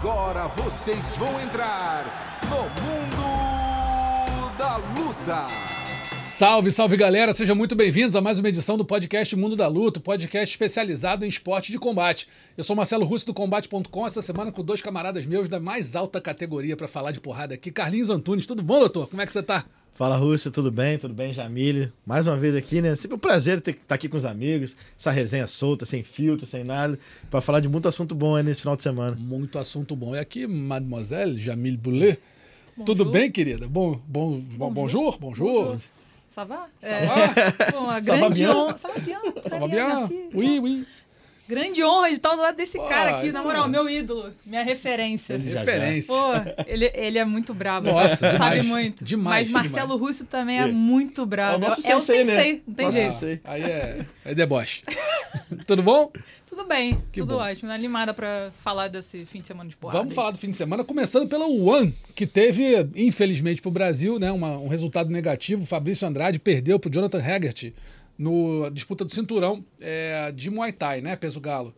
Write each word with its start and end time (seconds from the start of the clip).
Agora 0.00 0.46
vocês 0.46 1.16
vão 1.16 1.40
entrar 1.40 2.06
no 2.48 2.62
Mundo 2.86 4.56
da 4.56 4.76
Luta. 4.76 5.48
Salve, 6.28 6.70
salve 6.70 6.96
galera, 6.96 7.34
sejam 7.34 7.56
muito 7.56 7.74
bem-vindos 7.74 8.14
a 8.14 8.20
mais 8.20 8.38
uma 8.38 8.48
edição 8.48 8.78
do 8.78 8.84
podcast 8.84 9.34
Mundo 9.34 9.56
da 9.56 9.66
Luta, 9.66 9.98
podcast 9.98 10.48
especializado 10.52 11.24
em 11.24 11.28
esporte 11.28 11.72
de 11.72 11.80
combate. 11.80 12.28
Eu 12.56 12.62
sou 12.62 12.76
Marcelo 12.76 13.04
Russo 13.04 13.26
do 13.26 13.34
Combate.com, 13.34 14.06
essa 14.06 14.22
semana 14.22 14.52
com 14.52 14.62
dois 14.62 14.80
camaradas 14.80 15.26
meus 15.26 15.48
da 15.48 15.58
mais 15.58 15.96
alta 15.96 16.20
categoria 16.20 16.76
para 16.76 16.86
falar 16.86 17.10
de 17.10 17.18
porrada 17.18 17.54
aqui. 17.54 17.72
Carlinhos 17.72 18.08
Antunes, 18.08 18.46
tudo 18.46 18.62
bom, 18.62 18.78
doutor? 18.78 19.08
Como 19.08 19.20
é 19.20 19.26
que 19.26 19.32
você 19.32 19.42
tá? 19.42 19.64
Fala, 19.94 20.16
Russo, 20.16 20.50
tudo 20.50 20.70
bem? 20.70 20.96
Tudo 20.96 21.12
bem, 21.12 21.34
Jamile? 21.34 21.92
Mais 22.06 22.26
uma 22.26 22.36
vez 22.36 22.54
aqui, 22.54 22.80
né? 22.80 22.94
Sempre 22.94 23.16
um 23.16 23.18
prazer 23.18 23.58
estar 23.58 23.72
tá 23.86 23.94
aqui 23.96 24.08
com 24.08 24.16
os 24.16 24.24
amigos, 24.24 24.76
essa 24.96 25.10
resenha 25.10 25.46
solta, 25.46 25.84
sem 25.84 26.02
filtro, 26.02 26.46
sem 26.46 26.62
nada, 26.62 26.98
para 27.30 27.40
falar 27.40 27.60
de 27.60 27.68
muito 27.68 27.88
assunto 27.88 28.14
bom 28.14 28.36
aí 28.36 28.42
nesse 28.42 28.60
final 28.60 28.76
de 28.76 28.82
semana. 28.82 29.16
Muito 29.18 29.58
assunto 29.58 29.96
bom. 29.96 30.14
E 30.14 30.18
aqui, 30.18 30.46
mademoiselle 30.46 31.40
Jamile 31.40 31.76
Boulet. 31.76 32.18
Tudo 32.86 33.04
bem, 33.04 33.30
querida? 33.30 33.66
Bom, 33.66 34.00
bom, 34.06 34.40
bonjour, 34.70 35.18
bonjour. 35.18 35.64
bonjour. 35.64 35.80
Ça 36.28 36.44
va? 36.44 36.68
Ça 36.78 36.88
é, 36.88 37.06
va? 37.06 37.70
Bom, 37.72 37.88
a 37.88 38.00
grande 38.00 38.46
honra. 38.46 38.76
Ça 38.76 38.88
va 38.88 39.00
bien? 39.00 39.20
Ça 39.46 39.58
va 39.58 39.66
bien? 39.66 40.08
Oui, 40.34 40.60
oui. 40.60 40.86
Grande 41.48 41.82
honra 41.82 42.08
de 42.08 42.14
estar 42.14 42.34
do 42.34 42.42
lado 42.42 42.56
desse 42.56 42.76
Pô, 42.76 42.84
cara 42.86 43.16
aqui, 43.16 43.32
na 43.32 43.42
moral, 43.42 43.64
é. 43.64 43.68
meu 43.68 43.88
ídolo, 43.88 44.32
minha 44.44 44.62
referência. 44.62 45.34
Ele 45.34 45.50
referência. 45.54 46.14
Pô, 46.14 46.32
ele, 46.66 46.90
ele 46.94 47.18
é 47.18 47.24
muito 47.24 47.54
brabo. 47.54 47.90
Nossa, 47.90 48.16
sabe 48.16 48.60
demais, 48.60 48.64
muito. 48.66 49.04
Demais. 49.04 49.50
Mas 49.50 49.64
Marcelo 49.64 49.94
demais. 49.94 50.00
Russo 50.08 50.24
também 50.26 50.58
é, 50.58 50.62
é 50.62 50.66
muito 50.66 51.24
brabo. 51.24 51.64
É 51.64 51.68
o, 51.68 51.72
é 51.72 51.96
o 51.96 52.00
sensei, 52.00 52.24
né? 52.24 52.60
não 52.66 52.74
tem 52.74 52.86
Nosso 52.86 52.98
jeito. 52.98 53.12
Sensei. 53.14 53.40
Aí 53.44 53.62
é, 53.62 54.06
é 54.24 54.34
deboche. 54.34 54.82
Tudo 55.66 55.82
bom? 55.82 56.10
Tudo 56.46 56.64
bem, 56.64 56.94
Que 57.12 57.20
tudo 57.20 57.34
bom. 57.34 57.40
ótimo. 57.40 57.70
Animada 57.70 58.14
pra 58.14 58.50
falar 58.64 58.88
desse 58.88 59.26
fim 59.26 59.40
de 59.40 59.46
semana 59.46 59.68
de 59.68 59.76
porrada. 59.76 59.98
Vamos 59.98 60.12
aí. 60.12 60.16
falar 60.16 60.30
do 60.30 60.38
fim 60.38 60.50
de 60.50 60.56
semana, 60.56 60.82
começando 60.82 61.28
pela 61.28 61.46
One, 61.46 61.94
que 62.14 62.26
teve, 62.26 62.64
infelizmente, 62.96 63.60
para 63.60 63.68
o 63.68 63.72
Brasil, 63.72 64.18
né, 64.18 64.32
uma- 64.32 64.56
um 64.58 64.66
resultado 64.66 65.10
negativo. 65.10 65.62
O 65.64 65.66
Fabrício 65.66 66.08
Andrade 66.08 66.38
perdeu 66.38 66.78
para 66.78 66.88
o 66.88 66.92
Jonathan 66.92 67.18
Haggerty 67.22 67.74
no 68.18 68.68
disputa 68.70 69.04
do 69.04 69.14
cinturão 69.14 69.64
é, 69.80 70.32
de 70.32 70.50
Muay 70.50 70.72
Thai, 70.72 71.00
né, 71.00 71.14
peso 71.16 71.40
galo. 71.40 71.72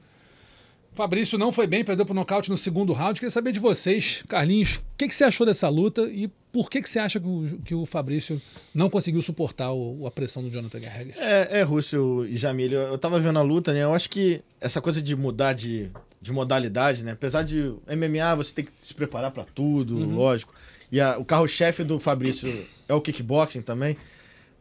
Fabrício 0.92 1.38
não 1.38 1.52
foi 1.52 1.66
bem, 1.68 1.84
perdeu 1.84 2.04
por 2.04 2.14
nocaute 2.14 2.50
no 2.50 2.56
segundo 2.56 2.92
round. 2.92 3.20
Queria 3.20 3.30
saber 3.30 3.52
de 3.52 3.60
vocês, 3.60 4.24
Carlinhos, 4.28 4.76
o 4.76 4.82
que, 4.98 5.06
que 5.06 5.14
você 5.14 5.22
achou 5.22 5.46
dessa 5.46 5.68
luta 5.68 6.02
e 6.10 6.28
por 6.50 6.68
que, 6.68 6.82
que 6.82 6.90
você 6.90 6.98
acha 6.98 7.20
que 7.20 7.26
o, 7.26 7.60
que 7.64 7.74
o 7.76 7.86
Fabrício 7.86 8.42
não 8.74 8.90
conseguiu 8.90 9.22
suportar 9.22 9.70
o- 9.72 10.04
a 10.04 10.10
pressão 10.10 10.42
do 10.42 10.50
Jonathan 10.50 10.78
Haggerty? 10.78 11.20
É, 11.20 11.60
é, 11.60 11.62
Russo 11.62 12.26
e 12.28 12.36
Jamile, 12.36 12.74
eu 12.74 12.80
eu 12.82 12.98
tava 12.98 13.20
vendo 13.20 13.38
a 13.38 13.42
luta, 13.42 13.72
né? 13.72 13.84
Eu 13.84 13.94
acho 13.94 14.10
que 14.10 14.42
essa 14.60 14.80
coisa 14.80 15.00
de 15.00 15.14
mudar 15.14 15.52
de, 15.52 15.88
de 16.20 16.32
modalidade, 16.32 17.04
né? 17.04 17.12
Apesar 17.12 17.42
de 17.44 17.72
MMA, 17.86 18.34
você 18.34 18.52
tem 18.52 18.64
que 18.64 18.72
se 18.76 18.92
preparar 18.92 19.30
pra 19.30 19.44
tudo, 19.44 19.96
lógico. 19.96 20.52
E 20.90 21.00
a- 21.00 21.16
o 21.18 21.24
carro-chefe 21.24 21.84
do 21.84 22.00
Fabrício 22.00 22.66
é 22.88 22.92
o 22.92 23.00
kickboxing 23.00 23.62
também. 23.62 23.96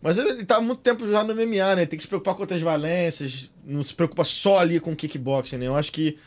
Mas 0.02 0.18
ele 0.18 0.46
tá 0.46 0.58
há 0.58 0.62
muito 0.62 0.80
tempo 0.80 1.10
já 1.10 1.24
no 1.24 1.36
MMA, 1.36 1.76
né? 1.76 1.86
Tem 1.86 1.98
que 1.98 2.04
se 2.04 2.08
preocupar 2.08 2.34
com 2.36 2.42
outras 2.42 2.62
valências, 2.62 3.50
não 3.66 3.84
se 3.84 3.94
preocupa 3.94 4.24
só 4.24 4.60
ali 4.60 4.80
com 4.80 4.96
kickboxing, 4.96 5.58
né? 5.58 5.68
Eu 5.68 5.76
acho 5.76 5.92
que 5.92 6.18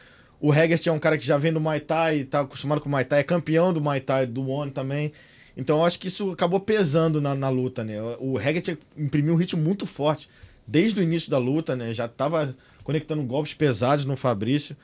o 0.40 0.52
Haggerty 0.52 0.88
é 0.88 0.92
um 0.92 0.98
cara 0.98 1.16
que 1.16 1.24
já 1.24 1.38
vem 1.38 1.52
do 1.52 1.60
Muay 1.60 1.80
Thai, 1.80 2.24
tá 2.24 2.40
acostumado 2.40 2.80
com 2.80 2.88
o 2.88 2.90
Muay 2.90 3.04
Thai, 3.04 3.20
é 3.20 3.24
campeão 3.24 3.72
do 3.72 3.80
Muay 3.80 4.00
Thai, 4.00 4.26
do 4.26 4.46
ONU 4.48 4.72
também. 4.72 5.12
Então 5.56 5.78
eu 5.78 5.84
acho 5.84 5.98
que 5.98 6.08
isso 6.08 6.30
acabou 6.30 6.60
pesando 6.60 7.20
na, 7.20 7.34
na 7.34 7.48
luta, 7.48 7.82
né? 7.84 7.96
O 8.18 8.36
Haggerty 8.36 8.78
imprimiu 8.96 9.34
um 9.34 9.36
ritmo 9.36 9.62
muito 9.62 9.86
forte 9.86 10.28
desde 10.66 11.00
o 11.00 11.02
início 11.02 11.30
da 11.30 11.38
luta, 11.38 11.74
né? 11.74 11.94
Já 11.94 12.08
tava 12.08 12.54
conectando 12.84 13.22
golpes 13.22 13.54
pesados 13.54 14.04
no 14.04 14.16
Fabrício. 14.16 14.76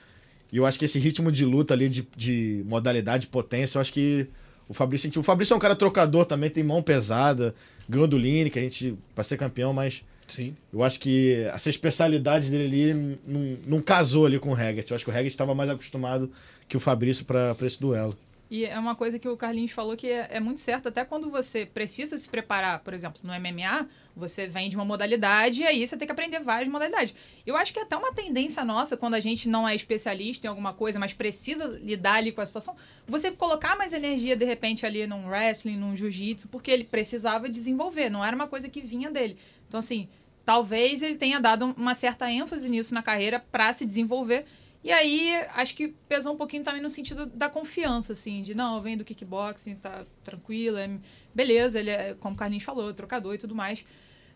E 0.50 0.56
eu 0.56 0.64
acho 0.64 0.78
que 0.78 0.86
esse 0.86 0.98
ritmo 0.98 1.30
de 1.30 1.44
luta 1.44 1.74
ali, 1.74 1.88
de, 1.88 2.08
de 2.16 2.62
modalidade, 2.66 3.22
de 3.22 3.28
potência, 3.28 3.76
eu 3.76 3.80
acho 3.82 3.92
que 3.92 4.28
o 4.68 4.74
Fabrício 4.74 5.08
sentiu. 5.08 5.20
O 5.20 5.24
Fabrício 5.24 5.54
é 5.54 5.56
um 5.56 5.60
cara 5.60 5.74
trocador 5.74 6.26
também, 6.26 6.50
tem 6.50 6.62
mão 6.62 6.82
pesada, 6.82 7.54
ganhou 7.88 8.06
do 8.06 8.18
Line, 8.18 8.50
que 8.50 8.58
a 8.58 8.62
gente 8.62 8.96
vai 9.16 9.24
ser 9.24 9.36
campeão, 9.36 9.72
mas 9.72 10.02
Sim. 10.26 10.54
eu 10.72 10.82
acho 10.82 11.00
que 11.00 11.34
essa 11.54 11.70
especialidade 11.70 12.50
dele 12.50 12.64
ali 12.64 13.18
não, 13.26 13.56
não 13.66 13.80
casou 13.80 14.26
ali 14.26 14.38
com 14.38 14.50
o 14.50 14.54
Haggerty. 14.54 14.90
Eu 14.90 14.96
acho 14.96 15.04
que 15.04 15.10
o 15.10 15.14
Haggerty 15.14 15.30
estava 15.34 15.54
mais 15.54 15.70
acostumado 15.70 16.30
que 16.68 16.76
o 16.76 16.80
Fabrício 16.80 17.24
para 17.24 17.56
esse 17.62 17.80
duelo. 17.80 18.14
E 18.50 18.64
é 18.64 18.78
uma 18.78 18.94
coisa 18.94 19.18
que 19.18 19.28
o 19.28 19.36
Carlinhos 19.36 19.72
falou 19.72 19.94
que 19.94 20.06
é, 20.06 20.26
é 20.30 20.40
muito 20.40 20.60
certo. 20.60 20.88
Até 20.88 21.04
quando 21.04 21.30
você 21.30 21.66
precisa 21.66 22.16
se 22.16 22.28
preparar, 22.28 22.78
por 22.80 22.94
exemplo, 22.94 23.20
no 23.22 23.32
MMA, 23.32 23.86
você 24.16 24.46
vem 24.46 24.70
de 24.70 24.76
uma 24.76 24.86
modalidade 24.86 25.60
e 25.60 25.66
aí 25.66 25.86
você 25.86 25.96
tem 25.96 26.06
que 26.06 26.12
aprender 26.12 26.40
várias 26.40 26.70
modalidades. 26.70 27.14
Eu 27.46 27.56
acho 27.56 27.72
que 27.72 27.78
é 27.78 27.82
até 27.82 27.96
uma 27.96 28.12
tendência 28.12 28.64
nossa, 28.64 28.96
quando 28.96 29.14
a 29.14 29.20
gente 29.20 29.48
não 29.48 29.68
é 29.68 29.74
especialista 29.74 30.46
em 30.46 30.50
alguma 30.50 30.72
coisa, 30.72 30.98
mas 30.98 31.12
precisa 31.12 31.78
lidar 31.82 32.14
ali 32.14 32.32
com 32.32 32.40
a 32.40 32.46
situação, 32.46 32.74
você 33.06 33.30
colocar 33.30 33.76
mais 33.76 33.92
energia, 33.92 34.34
de 34.34 34.44
repente, 34.46 34.86
ali 34.86 35.06
num 35.06 35.28
wrestling, 35.28 35.76
num 35.76 35.94
jiu-jitsu, 35.94 36.48
porque 36.48 36.70
ele 36.70 36.84
precisava 36.84 37.50
desenvolver, 37.50 38.08
não 38.08 38.24
era 38.24 38.34
uma 38.34 38.48
coisa 38.48 38.68
que 38.68 38.80
vinha 38.80 39.10
dele. 39.10 39.36
Então, 39.66 39.78
assim, 39.78 40.08
talvez 40.44 41.02
ele 41.02 41.16
tenha 41.16 41.38
dado 41.38 41.74
uma 41.76 41.94
certa 41.94 42.30
ênfase 42.30 42.70
nisso 42.70 42.94
na 42.94 43.02
carreira 43.02 43.38
para 43.52 43.70
se 43.74 43.84
desenvolver. 43.84 44.46
E 44.82 44.92
aí, 44.92 45.34
acho 45.54 45.74
que 45.74 45.88
pesou 46.08 46.32
um 46.32 46.36
pouquinho 46.36 46.62
também 46.62 46.80
no 46.80 46.88
sentido 46.88 47.26
da 47.26 47.48
confiança, 47.48 48.12
assim, 48.12 48.42
de 48.42 48.54
não, 48.54 48.76
eu 48.76 48.82
venho 48.82 48.98
do 48.98 49.04
kickboxing, 49.04 49.74
tá 49.74 50.04
tranquilo, 50.22 50.78
é- 50.78 50.88
beleza, 51.34 51.78
ele 51.80 51.90
é, 51.90 52.14
como 52.18 52.34
o 52.34 52.38
Carlinhos 52.38 52.64
falou, 52.64 52.94
trocador 52.94 53.34
e 53.34 53.38
tudo 53.38 53.54
mais. 53.54 53.84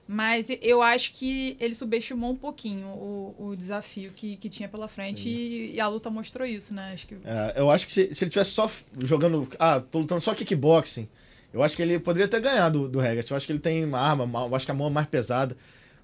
Mas 0.06 0.48
eu 0.60 0.82
acho 0.82 1.12
que 1.12 1.56
ele 1.60 1.75
subestimou 1.75 2.32
um 2.32 2.36
pouquinho 2.36 2.88
o, 2.88 3.34
o 3.38 3.56
desafio 3.56 4.12
que, 4.12 4.36
que 4.36 4.48
tinha 4.48 4.69
pela 4.69 4.88
frente 4.88 5.28
e, 5.28 5.75
e 5.75 5.81
a 5.81 5.86
luta 5.86 6.10
mostrou 6.10 6.47
isso, 6.47 6.75
né? 6.75 6.91
Acho 6.92 7.06
que 7.06 7.16
É, 7.25 7.54
eu 7.56 7.70
acho 7.70 7.86
que 7.86 7.92
se, 7.92 8.14
se 8.14 8.25
ele 8.25 8.31
tivesse 8.31 8.50
só 8.50 8.70
jogando. 8.98 9.48
Ah, 9.60 9.81
tô 9.81 10.00
lutando 10.00 10.20
só 10.20 10.34
kickboxing. 10.34 11.08
Eu 11.52 11.62
acho 11.62 11.76
que 11.76 11.82
ele 11.82 11.98
poderia 12.00 12.26
ter 12.26 12.41
ganhado 12.41 12.88
do, 12.88 12.88
do. 12.88 13.00
Eu 13.00 13.36
acho 13.36 13.47
que 13.47 13.52
ele 13.52 13.60
tem 13.60 13.84
uma 13.84 14.00
arma, 14.00 14.28
eu 14.47 14.54
acho 14.56 14.64
que 14.66 14.72
a 14.72 14.75
mão 14.75 14.88
é 14.88 14.91
mais 14.91 15.06
pesada. 15.06 15.56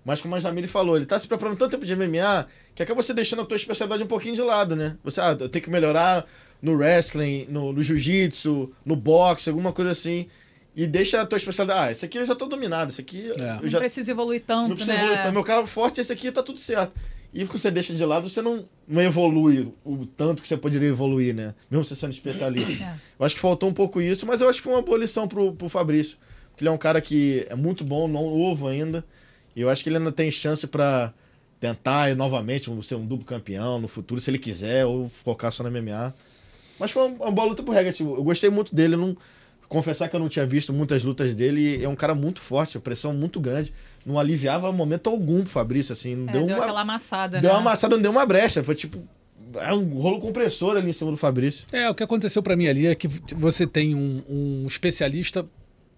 Mas 0.05 0.21
como 0.21 0.35
a 0.35 0.41
Jamile 0.41 0.67
falou, 0.67 0.97
ele 0.97 1.07
tá 1.07 1.19
se 1.19 1.27
preparando 1.27 1.59
tanto 1.59 1.73
tempo 1.73 1.85
de 1.85 1.95
MMA 1.95 2.47
que 2.75 2.83
acaba 2.83 3.03
você 3.03 3.13
deixando 3.13 3.43
a 3.43 3.45
tua 3.45 3.57
especialidade 3.57 4.03
um 4.03 4.07
pouquinho 4.07 4.35
de 4.35 4.41
lado, 4.41 4.75
né? 4.75 4.97
Você, 5.05 5.21
ah, 5.21 5.37
eu 5.39 5.49
tenho 5.49 5.65
que 5.65 5.71
melhorar 5.71 6.27
no 6.63 6.77
wrestling, 6.77 7.47
no, 7.49 7.73
no 7.73 7.83
jiu-jitsu, 7.83 8.73
no 8.85 8.97
boxe, 8.97 9.49
alguma 9.51 9.73
coisa 9.73 9.91
assim. 9.91 10.27
E 10.75 10.87
deixa 10.87 11.21
a 11.21 11.27
tua 11.27 11.37
especialidade. 11.37 11.89
Ah, 11.89 11.93
esse 11.93 12.05
aqui 12.05 12.19
eu 12.19 12.25
já 12.25 12.35
tô 12.35 12.47
dominado, 12.47 12.91
esse 12.91 13.01
aqui 13.01 13.31
É. 13.33 13.57
eu 13.57 13.63
não 13.63 13.69
já 13.69 13.79
precisa 13.79 14.11
evoluir 14.11 14.43
não 14.47 14.47
tanto, 14.47 14.75
precisa 14.77 14.93
né? 14.93 14.99
evoluir. 14.99 15.21
Então, 15.21 15.33
meu 15.33 15.45
carro 15.45 15.67
forte, 15.67 16.01
esse 16.01 16.13
aqui 16.13 16.31
tá 16.31 16.43
tudo 16.43 16.59
certo. 16.59 16.93
E 17.33 17.45
quando 17.45 17.59
você 17.59 17.71
deixa 17.71 17.93
de 17.93 18.05
lado, 18.05 18.29
você 18.29 18.41
não, 18.41 18.67
não 18.87 19.03
evolui 19.03 19.73
o 19.85 20.07
tanto 20.07 20.41
que 20.41 20.49
você 20.49 20.57
poderia 20.57 20.89
evoluir, 20.89 21.35
né? 21.35 21.55
Mesmo 21.71 21.85
você 21.85 21.95
sendo 21.95 22.13
especialista. 22.13 22.85
É. 22.85 22.95
Eu 23.19 23.27
acho 23.27 23.35
que 23.35 23.41
faltou 23.41 23.69
um 23.69 23.75
pouco 23.75 24.01
isso, 24.01 24.25
mas 24.25 24.41
eu 24.41 24.49
acho 24.49 24.59
que 24.59 24.65
foi 24.65 24.73
uma 24.73 24.83
boa 24.83 24.99
lição 24.99 25.29
pro, 25.29 25.53
pro 25.53 25.69
Fabrício. 25.69 26.17
Porque 26.51 26.65
ele 26.65 26.71
é 26.71 26.73
um 26.73 26.79
cara 26.79 27.01
que 27.01 27.47
é 27.51 27.55
muito 27.55 27.85
bom, 27.85 28.09
não 28.09 28.23
novo 28.37 28.67
ainda. 28.67 29.05
E 29.59 29.61
eu 29.61 29.69
acho 29.69 29.83
que 29.83 29.89
ele 29.89 29.97
ainda 29.97 30.13
tem 30.13 30.31
chance 30.31 30.65
pra 30.69 31.13
tentar 31.59 32.15
novamente 32.15 32.71
ser 32.85 32.95
um 32.95 33.05
duplo 33.05 33.27
campeão 33.27 33.81
no 33.81 33.89
futuro, 33.89 34.21
se 34.21 34.31
ele 34.31 34.39
quiser, 34.39 34.87
ou 34.87 35.09
focar 35.09 35.51
só 35.51 35.65
na 35.65 35.71
MMA. 35.71 36.15
Mas 36.79 36.93
foi 36.93 37.09
uma, 37.09 37.29
boa 37.33 37.49
luta 37.49 37.65
pro 37.65 37.77
Haggerty. 37.77 38.05
Eu 38.05 38.23
gostei 38.23 38.51
muito 38.51 38.73
dele. 38.73 38.95
Eu 38.95 38.99
não, 38.99 39.17
confessar 39.69 40.09
que 40.09 40.15
eu 40.15 40.21
não 40.21 40.29
tinha 40.29 40.47
visto 40.47 40.73
muitas 40.73 41.03
lutas 41.03 41.35
dele. 41.35 41.79
E 41.81 41.85
é 41.85 41.89
um 41.89 41.97
cara 41.97 42.15
muito 42.15 42.41
forte, 42.41 42.79
a 42.79 42.81
pressão 42.81 43.13
muito 43.13 43.41
grande. 43.41 43.75
Não 44.07 44.17
aliviava 44.17 44.71
momento 44.71 45.11
algum 45.11 45.43
pro 45.43 45.51
Fabrício, 45.51 45.93
assim. 45.93 46.15
Não 46.15 46.29
É, 46.29 46.33
deu, 46.35 46.47
deu 46.47 46.55
uma, 46.55 46.63
aquela 46.63 46.81
amassada, 46.83 47.41
deu 47.41 47.51
né? 47.51 47.57
uma 47.57 47.61
amassada, 47.61 47.97
não 47.97 48.03
deu 48.03 48.13
uma 48.13 48.25
brecha. 48.25 48.63
Foi 48.63 48.77
tipo. 48.77 49.03
É 49.57 49.75
um 49.75 49.99
rolo 49.99 50.21
compressor 50.21 50.77
ali 50.77 50.91
em 50.91 50.93
cima 50.93 51.11
do 51.11 51.17
Fabrício. 51.17 51.67
É, 51.73 51.91
o 51.91 51.95
que 51.97 52.05
aconteceu 52.05 52.45
pra 52.45 52.55
mim 52.55 52.69
ali 52.69 52.87
é 52.87 52.95
que 52.95 53.09
você 53.35 53.67
tem 53.67 53.93
um, 53.93 54.23
um 54.29 54.67
especialista, 54.69 55.45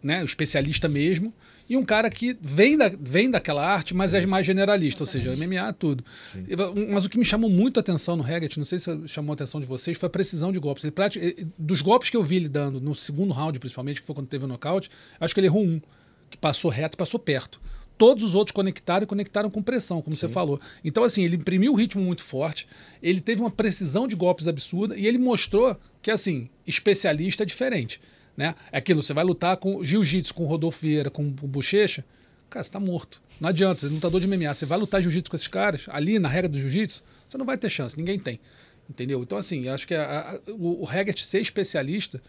né, 0.02 0.22
um 0.22 0.24
especialista 0.24 0.88
mesmo, 0.88 1.34
e 1.70 1.76
um 1.76 1.84
cara 1.84 2.10
que 2.10 2.36
vem, 2.42 2.76
da, 2.76 2.90
vem 3.00 3.30
daquela 3.30 3.64
arte, 3.66 3.94
mas 3.94 4.12
é 4.12 4.26
mais 4.26 4.44
generalista, 4.44 5.02
ou 5.04 5.06
seja, 5.06 5.30
MMA 5.36 5.72
tudo. 5.72 6.04
E- 6.48 6.56
Mas 6.92 7.04
o 7.04 7.08
que 7.08 7.16
me 7.16 7.24
chamou 7.24 7.48
muito 7.48 7.78
a 7.78 7.80
atenção 7.80 8.16
no 8.16 8.24
Haggerty, 8.24 8.58
não 8.58 8.64
sei 8.66 8.78
se 8.80 8.90
chamou 9.06 9.32
a 9.32 9.34
atenção 9.34 9.60
de 9.60 9.66
vocês, 9.66 9.96
foi 9.96 10.08
a 10.08 10.10
precisão 10.10 10.50
de 10.50 10.58
golpes. 10.58 10.82
Ele 10.84 10.90
prati- 10.90 11.20
eh, 11.20 11.46
dos 11.56 11.80
golpes 11.80 12.10
que 12.10 12.16
eu 12.16 12.24
vi 12.24 12.36
ele 12.36 12.48
dando 12.48 12.80
no 12.80 12.94
segundo 12.94 13.32
round, 13.32 13.58
principalmente, 13.60 14.00
que 14.00 14.06
foi 14.06 14.14
quando 14.16 14.26
teve 14.26 14.44
o 14.44 14.48
nocaute, 14.48 14.90
acho 15.20 15.32
que 15.32 15.38
ele 15.40 15.46
errou 15.46 15.64
um, 15.64 15.80
que 16.28 16.36
passou 16.36 16.70
reto 16.70 16.96
e 16.96 16.98
passou 16.98 17.20
perto. 17.20 17.60
Todos 17.96 18.24
os 18.24 18.34
outros 18.34 18.52
conectaram 18.54 19.04
e 19.04 19.06
conectaram 19.06 19.50
com 19.50 19.62
pressão, 19.62 20.00
como 20.02 20.16
você 20.16 20.26
falou. 20.28 20.58
Então, 20.82 21.04
assim, 21.04 21.22
ele 21.22 21.36
imprimiu 21.36 21.72
um 21.72 21.76
ritmo 21.76 22.02
muito 22.02 22.22
forte, 22.24 22.66
ele 23.02 23.20
teve 23.20 23.42
uma 23.42 23.50
precisão 23.50 24.08
de 24.08 24.16
golpes 24.16 24.48
absurda 24.48 24.96
e 24.96 25.06
ele 25.06 25.18
mostrou 25.18 25.78
que, 26.02 26.10
assim, 26.10 26.48
especialista 26.66 27.42
é 27.42 27.46
diferente. 27.46 28.00
Né? 28.40 28.54
É 28.72 28.78
aquilo, 28.78 29.02
você 29.02 29.12
vai 29.12 29.22
lutar 29.22 29.54
com 29.58 29.84
jiu-jitsu, 29.84 30.32
com 30.32 30.46
Rodolfo 30.46 30.80
Vieira, 30.80 31.10
com 31.10 31.28
Bochecha, 31.30 32.02
cara, 32.48 32.64
você 32.64 32.70
tá 32.70 32.80
morto. 32.80 33.20
Não 33.38 33.50
adianta, 33.50 33.82
você 33.82 33.86
é 33.86 33.90
lutador 33.90 34.18
de 34.18 34.26
MMA. 34.26 34.54
Você 34.54 34.64
vai 34.64 34.78
lutar 34.78 35.02
jiu-jitsu 35.02 35.28
com 35.30 35.36
esses 35.36 35.46
caras, 35.46 35.84
ali 35.90 36.18
na 36.18 36.26
regra 36.26 36.48
do 36.48 36.58
jiu-jitsu, 36.58 37.02
você 37.28 37.36
não 37.36 37.44
vai 37.44 37.58
ter 37.58 37.68
chance, 37.68 37.98
ninguém 37.98 38.18
tem. 38.18 38.40
Entendeu? 38.88 39.22
Então, 39.22 39.36
assim, 39.36 39.68
acho 39.68 39.86
que 39.86 39.94
a- 39.94 40.40
a- 40.46 40.52
o, 40.52 40.82
o 40.82 40.88
ser 41.18 41.40
especialista, 41.42 42.22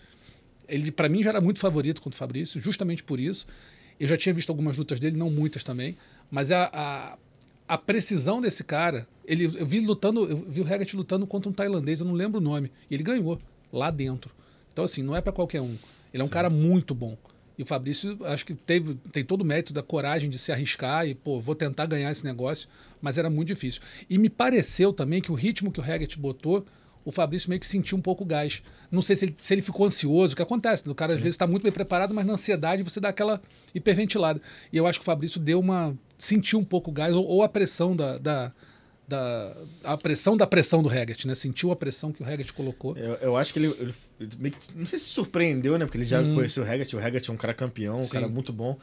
ele 0.68 0.92
para 0.92 1.08
mim 1.08 1.24
já 1.24 1.30
era 1.30 1.40
muito 1.40 1.60
favorito 1.62 2.02
contra 2.02 2.18
o 2.18 2.20
Fabrício, 2.20 2.60
justamente 2.62 3.02
por 3.04 3.18
isso. 3.18 3.48
Eu 3.98 4.06
já 4.06 4.18
tinha 4.18 4.34
visto 4.34 4.50
algumas 4.50 4.76
lutas 4.76 5.00
dele, 5.00 5.16
não 5.16 5.32
muitas 5.32 5.64
também, 5.64 5.96
mas 6.30 6.52
a, 6.52 6.70
a, 6.74 7.18
a 7.70 7.78
precisão 7.78 8.42
desse 8.42 8.66
cara, 8.66 9.08
ele, 9.26 9.46
eu 9.46 9.66
vi 9.66 9.80
lutando, 9.80 10.30
eu 10.30 10.46
vi 10.46 10.60
o 10.60 10.66
Haggerty 10.66 10.94
lutando 10.98 11.26
contra 11.26 11.50
um 11.50 11.54
tailandês, 11.54 12.02
eu 12.02 12.06
não 12.06 12.14
lembro 12.14 12.42
o 12.42 12.44
nome, 12.44 12.70
e 12.90 12.96
ele 12.96 13.04
ganhou. 13.04 13.40
lá 13.72 13.90
dentro. 13.90 14.36
Então, 14.74 14.84
assim, 14.86 15.02
não 15.04 15.16
é 15.16 15.22
para 15.22 15.32
qualquer 15.34 15.62
um. 15.62 15.78
Ele 16.14 16.22
é 16.22 16.26
um 16.26 16.28
Sim. 16.28 16.34
cara 16.34 16.50
muito 16.50 16.94
bom. 16.94 17.18
E 17.58 17.64
o 17.64 17.66
Fabrício, 17.66 18.18
acho 18.26 18.46
que 18.46 18.56
teve, 18.56 18.96
tem 19.12 19.24
todo 19.24 19.42
o 19.42 19.46
mérito 19.46 19.72
da 19.72 19.84
coragem 19.84 20.30
de 20.30 20.40
se 20.40 20.52
arriscar 20.52 21.08
e, 21.08 21.14
pô, 21.14 21.40
vou 21.40 21.54
tentar 21.54 21.86
ganhar 21.86 22.12
esse 22.12 22.24
negócio, 22.24 22.68
mas 23.00 23.18
era 23.18 23.30
muito 23.30 23.50
difícil. 23.50 23.82
E 24.10 24.18
me 24.18 24.30
pareceu 24.30 24.92
também 24.92 25.22
que 25.22 25.32
o 25.32 25.36
ritmo 25.36 25.72
que 25.72 25.80
o 25.80 25.84
Reget 25.84 26.18
botou, 26.18 26.66
o 27.04 27.12
Fabrício 27.12 27.50
meio 27.50 27.60
que 27.60 27.68
sentiu 27.68 27.98
um 27.98 28.02
pouco 28.02 28.26
gás. 28.26 28.64
Não 28.90 29.02
sei 29.02 29.16
se 29.16 29.26
ele, 29.26 29.36
se 29.40 29.54
ele 29.54 29.62
ficou 29.62 29.86
ansioso, 29.86 30.34
o 30.34 30.36
que 30.36 30.42
acontece, 30.42 30.88
o 30.90 30.96
cara 30.96 31.14
às 31.14 31.20
vezes 31.20 31.36
está 31.36 31.48
muito 31.48 31.64
bem 31.64 31.72
preparado, 31.72 32.14
mas 32.14 32.26
na 32.26 32.34
ansiedade 32.34 32.84
você 32.84 33.00
dá 33.00 33.10
aquela 33.10 33.42
hiperventilada. 33.74 34.42
E 34.72 34.78
eu 34.78 34.88
acho 34.88 35.00
que 35.00 35.04
o 35.04 35.06
Fabrício 35.06 35.40
deu 35.40 35.60
uma. 35.60 35.96
sentiu 36.18 36.60
um 36.60 36.64
pouco 36.64 36.92
gás, 36.92 37.14
ou, 37.14 37.26
ou 37.26 37.44
a 37.44 37.50
pressão 37.50 37.96
da, 37.96 38.18
da 38.18 38.52
da 39.12 39.54
a 39.84 39.98
pressão 39.98 40.36
da 40.36 40.48
pressão 40.48 40.82
do 40.82 40.90
Reget, 40.90 41.28
né? 41.28 41.36
Sentiu 41.36 41.72
a 41.72 41.76
pressão 41.76 42.12
que 42.12 42.22
o 42.22 42.26
Reget 42.26 42.54
colocou. 42.54 42.98
Eu, 42.98 43.16
eu 43.16 43.38
acho 43.38 43.54
que 43.54 43.60
ele, 43.60 43.76
ele, 43.80 43.94
ele, 44.20 44.54
não 44.76 44.86
sei 44.86 44.98
se 44.98 45.06
surpreendeu, 45.06 45.78
né? 45.78 45.86
Porque 45.86 45.98
ele 45.98 46.06
já 46.06 46.22
hum. 46.22 46.36
conheceu 46.36 46.64
o 46.64 46.66
Reget, 46.66 46.96
o 46.96 47.00
Reget 47.00 47.30
é 47.30 47.34
um 47.34 47.38
cara 47.38 47.54
campeão, 47.54 48.00
um 48.00 48.04
Sim. 48.04 48.12
cara 48.12 48.28
muito 48.28 48.52
bom. 48.52 48.78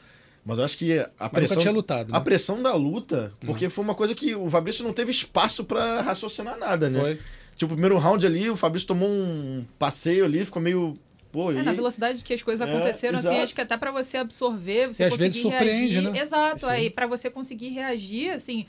Mas 0.44 0.58
eu 0.58 0.64
acho 0.64 0.78
que 0.78 0.98
a 1.19 1.28
pressão. 1.28 1.58
tinha 1.58 1.72
lutado, 1.72 2.12
né? 2.12 2.16
A 2.16 2.20
pressão 2.20 2.62
da 2.62 2.75
luta, 2.75 3.32
porque 3.40 3.66
uhum. 3.66 3.70
foi 3.70 3.84
uma 3.84 3.94
coisa 3.94 4.14
que 4.14 4.34
o 4.34 4.48
Fabrício 4.48 4.84
não 4.84 4.92
teve 4.92 5.10
espaço 5.10 5.64
para 5.64 6.00
raciocinar 6.00 6.58
nada, 6.58 6.88
né? 6.88 7.00
Foi. 7.00 7.19
Tipo, 7.56 7.72
o 7.72 7.76
primeiro 7.76 7.98
round 7.98 8.25
ali, 8.25 8.48
o 8.48 8.56
Fabrício 8.56 8.86
tomou 8.86 9.08
um 9.08 9.64
passeio 9.78 10.25
ali, 10.25 10.44
ficou 10.44 10.62
meio. 10.62 10.96
Pô, 11.32 11.52
é, 11.52 11.56
e... 11.56 11.62
na 11.62 11.72
velocidade 11.72 12.22
que 12.22 12.32
as 12.32 12.42
coisas 12.42 12.66
é, 12.66 12.70
aconteceram, 12.70 13.19
assim, 13.19 13.36
acho 13.40 13.54
que 13.54 13.60
até 13.60 13.76
para 13.76 13.90
você 13.90 14.16
absorver, 14.16 14.86
você 14.86 15.04
e 15.04 15.10
conseguir 15.10 15.26
às 15.26 15.34
vezes 15.34 15.42
surpreende, 15.42 15.94
reagir. 15.94 16.12
Né? 16.12 16.20
Exato, 16.20 16.60
Sim. 16.60 16.66
aí 16.66 16.88
para 16.88 17.06
você 17.06 17.28
conseguir 17.28 17.69
reagir, 17.69 18.30
assim, 18.30 18.64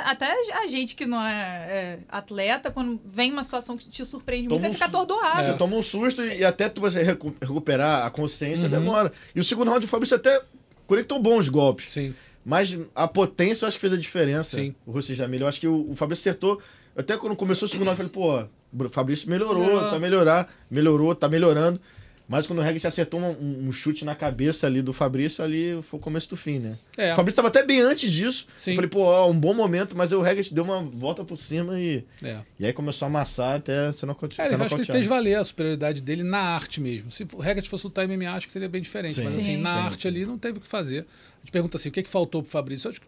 até 0.00 0.32
a 0.52 0.66
gente 0.66 0.94
que 0.94 1.06
não 1.06 1.20
é, 1.20 1.32
é, 1.32 1.98
atleta, 2.08 2.70
quando 2.70 3.00
vem 3.04 3.32
uma 3.32 3.44
situação 3.44 3.76
que 3.76 3.88
te 3.88 4.04
surpreende 4.04 4.48
toma 4.48 4.60
muito, 4.60 4.72
você 4.72 4.74
fica 4.74 4.86
atordoado. 4.86 5.40
É. 5.40 5.52
Você 5.52 5.58
toma 5.58 5.76
um 5.76 5.82
susto 5.82 6.24
e 6.24 6.44
até 6.44 6.68
tu 6.68 6.80
você 6.80 7.02
recuperar 7.02 8.06
a 8.06 8.10
consciência 8.10 8.64
uhum. 8.64 8.70
demora. 8.70 9.12
E 9.34 9.40
o 9.40 9.44
segundo 9.44 9.70
round, 9.70 9.84
o 9.84 9.88
Fabrício 9.88 10.16
até 10.16 10.40
conectou 10.86 11.18
bons 11.20 11.48
golpes. 11.48 11.92
Sim. 11.92 12.14
Mas 12.44 12.78
a 12.94 13.08
potência 13.08 13.64
eu 13.64 13.68
acho 13.68 13.76
que 13.76 13.80
fez 13.80 13.92
a 13.92 13.98
diferença. 13.98 14.56
Sim. 14.56 14.74
O 14.84 14.92
Rossi 14.92 15.14
Jamil. 15.14 15.40
Eu 15.40 15.48
acho 15.48 15.60
que 15.60 15.66
o, 15.66 15.90
o 15.90 15.96
Fabrício 15.96 16.22
acertou. 16.22 16.60
Até 16.96 17.16
quando 17.16 17.34
começou 17.34 17.66
o 17.66 17.70
segundo 17.70 17.86
round, 17.88 18.00
eu 18.00 18.08
falei, 18.08 18.48
pô, 18.72 18.84
o 18.84 18.88
Fabrício 18.88 19.28
melhorou, 19.28 19.64
melhorou, 19.64 19.90
tá 19.90 19.98
melhorar, 19.98 20.54
melhorou, 20.70 21.14
tá 21.14 21.28
melhorando. 21.28 21.80
Mas 22.26 22.46
quando 22.46 22.60
o 22.60 22.62
Regis 22.62 22.84
acertou 22.86 23.20
um, 23.20 23.68
um, 23.68 23.72
chute 23.72 24.02
na 24.02 24.14
cabeça 24.14 24.66
ali 24.66 24.80
do 24.80 24.94
Fabrício, 24.94 25.44
ali 25.44 25.80
foi 25.82 25.98
o 25.98 26.02
começo 26.02 26.28
do 26.30 26.36
fim, 26.36 26.58
né? 26.58 26.78
É. 26.96 27.12
O 27.12 27.16
Fabrício 27.16 27.34
estava 27.34 27.48
até 27.48 27.62
bem 27.62 27.80
antes 27.80 28.10
disso. 28.10 28.46
Sim. 28.56 28.70
Eu 28.70 28.76
falei, 28.76 28.88
pô, 28.88 29.00
ó, 29.00 29.30
um 29.30 29.38
bom 29.38 29.52
momento, 29.52 29.94
mas 29.94 30.10
o 30.10 30.22
Regis 30.22 30.50
deu 30.50 30.64
uma 30.64 30.82
volta 30.82 31.22
por 31.22 31.36
cima 31.36 31.78
e. 31.78 32.02
É. 32.22 32.40
E 32.58 32.64
aí 32.64 32.72
começou 32.72 33.04
a 33.04 33.08
amassar 33.08 33.56
até 33.56 33.92
você 33.92 34.06
não 34.06 34.14
continuar. 34.14 34.50
É, 34.50 34.54
eu 34.54 34.62
acho 34.62 34.74
que 34.74 34.80
ele 34.80 34.92
fez 34.92 35.06
valer 35.06 35.36
a 35.36 35.44
superioridade 35.44 36.00
dele 36.00 36.22
na 36.22 36.38
arte 36.38 36.80
mesmo. 36.80 37.10
Se 37.10 37.26
o 37.34 37.40
Regis 37.40 37.66
fosse 37.66 37.84
lutar 37.84 38.08
MMA, 38.08 38.30
acho 38.30 38.46
que 38.46 38.52
seria 38.52 38.70
bem 38.70 38.80
diferente. 38.80 39.16
Sim. 39.16 39.24
Mas 39.24 39.36
assim, 39.36 39.44
sim, 39.44 39.56
na 39.58 39.74
sim, 39.74 39.86
arte 39.86 40.08
ali 40.08 40.24
não 40.24 40.38
teve 40.38 40.58
o 40.58 40.60
que 40.62 40.66
fazer. 40.66 41.00
A 41.00 41.44
gente 41.44 41.52
pergunta 41.52 41.76
assim: 41.76 41.90
o 41.90 41.92
que, 41.92 42.00
é 42.00 42.02
que 42.02 42.10
faltou 42.10 42.42
pro 42.42 42.50
Fabrício? 42.50 42.88
Eu 42.88 42.92
acho 42.92 43.00
que 43.02 43.06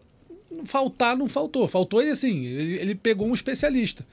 faltar 0.65 1.17
não 1.17 1.27
faltou. 1.27 1.67
Faltou 1.67 2.03
ele 2.03 2.11
assim, 2.11 2.45
ele, 2.45 2.75
ele 2.75 2.95
pegou 2.95 3.27
um 3.27 3.33
especialista. 3.33 4.05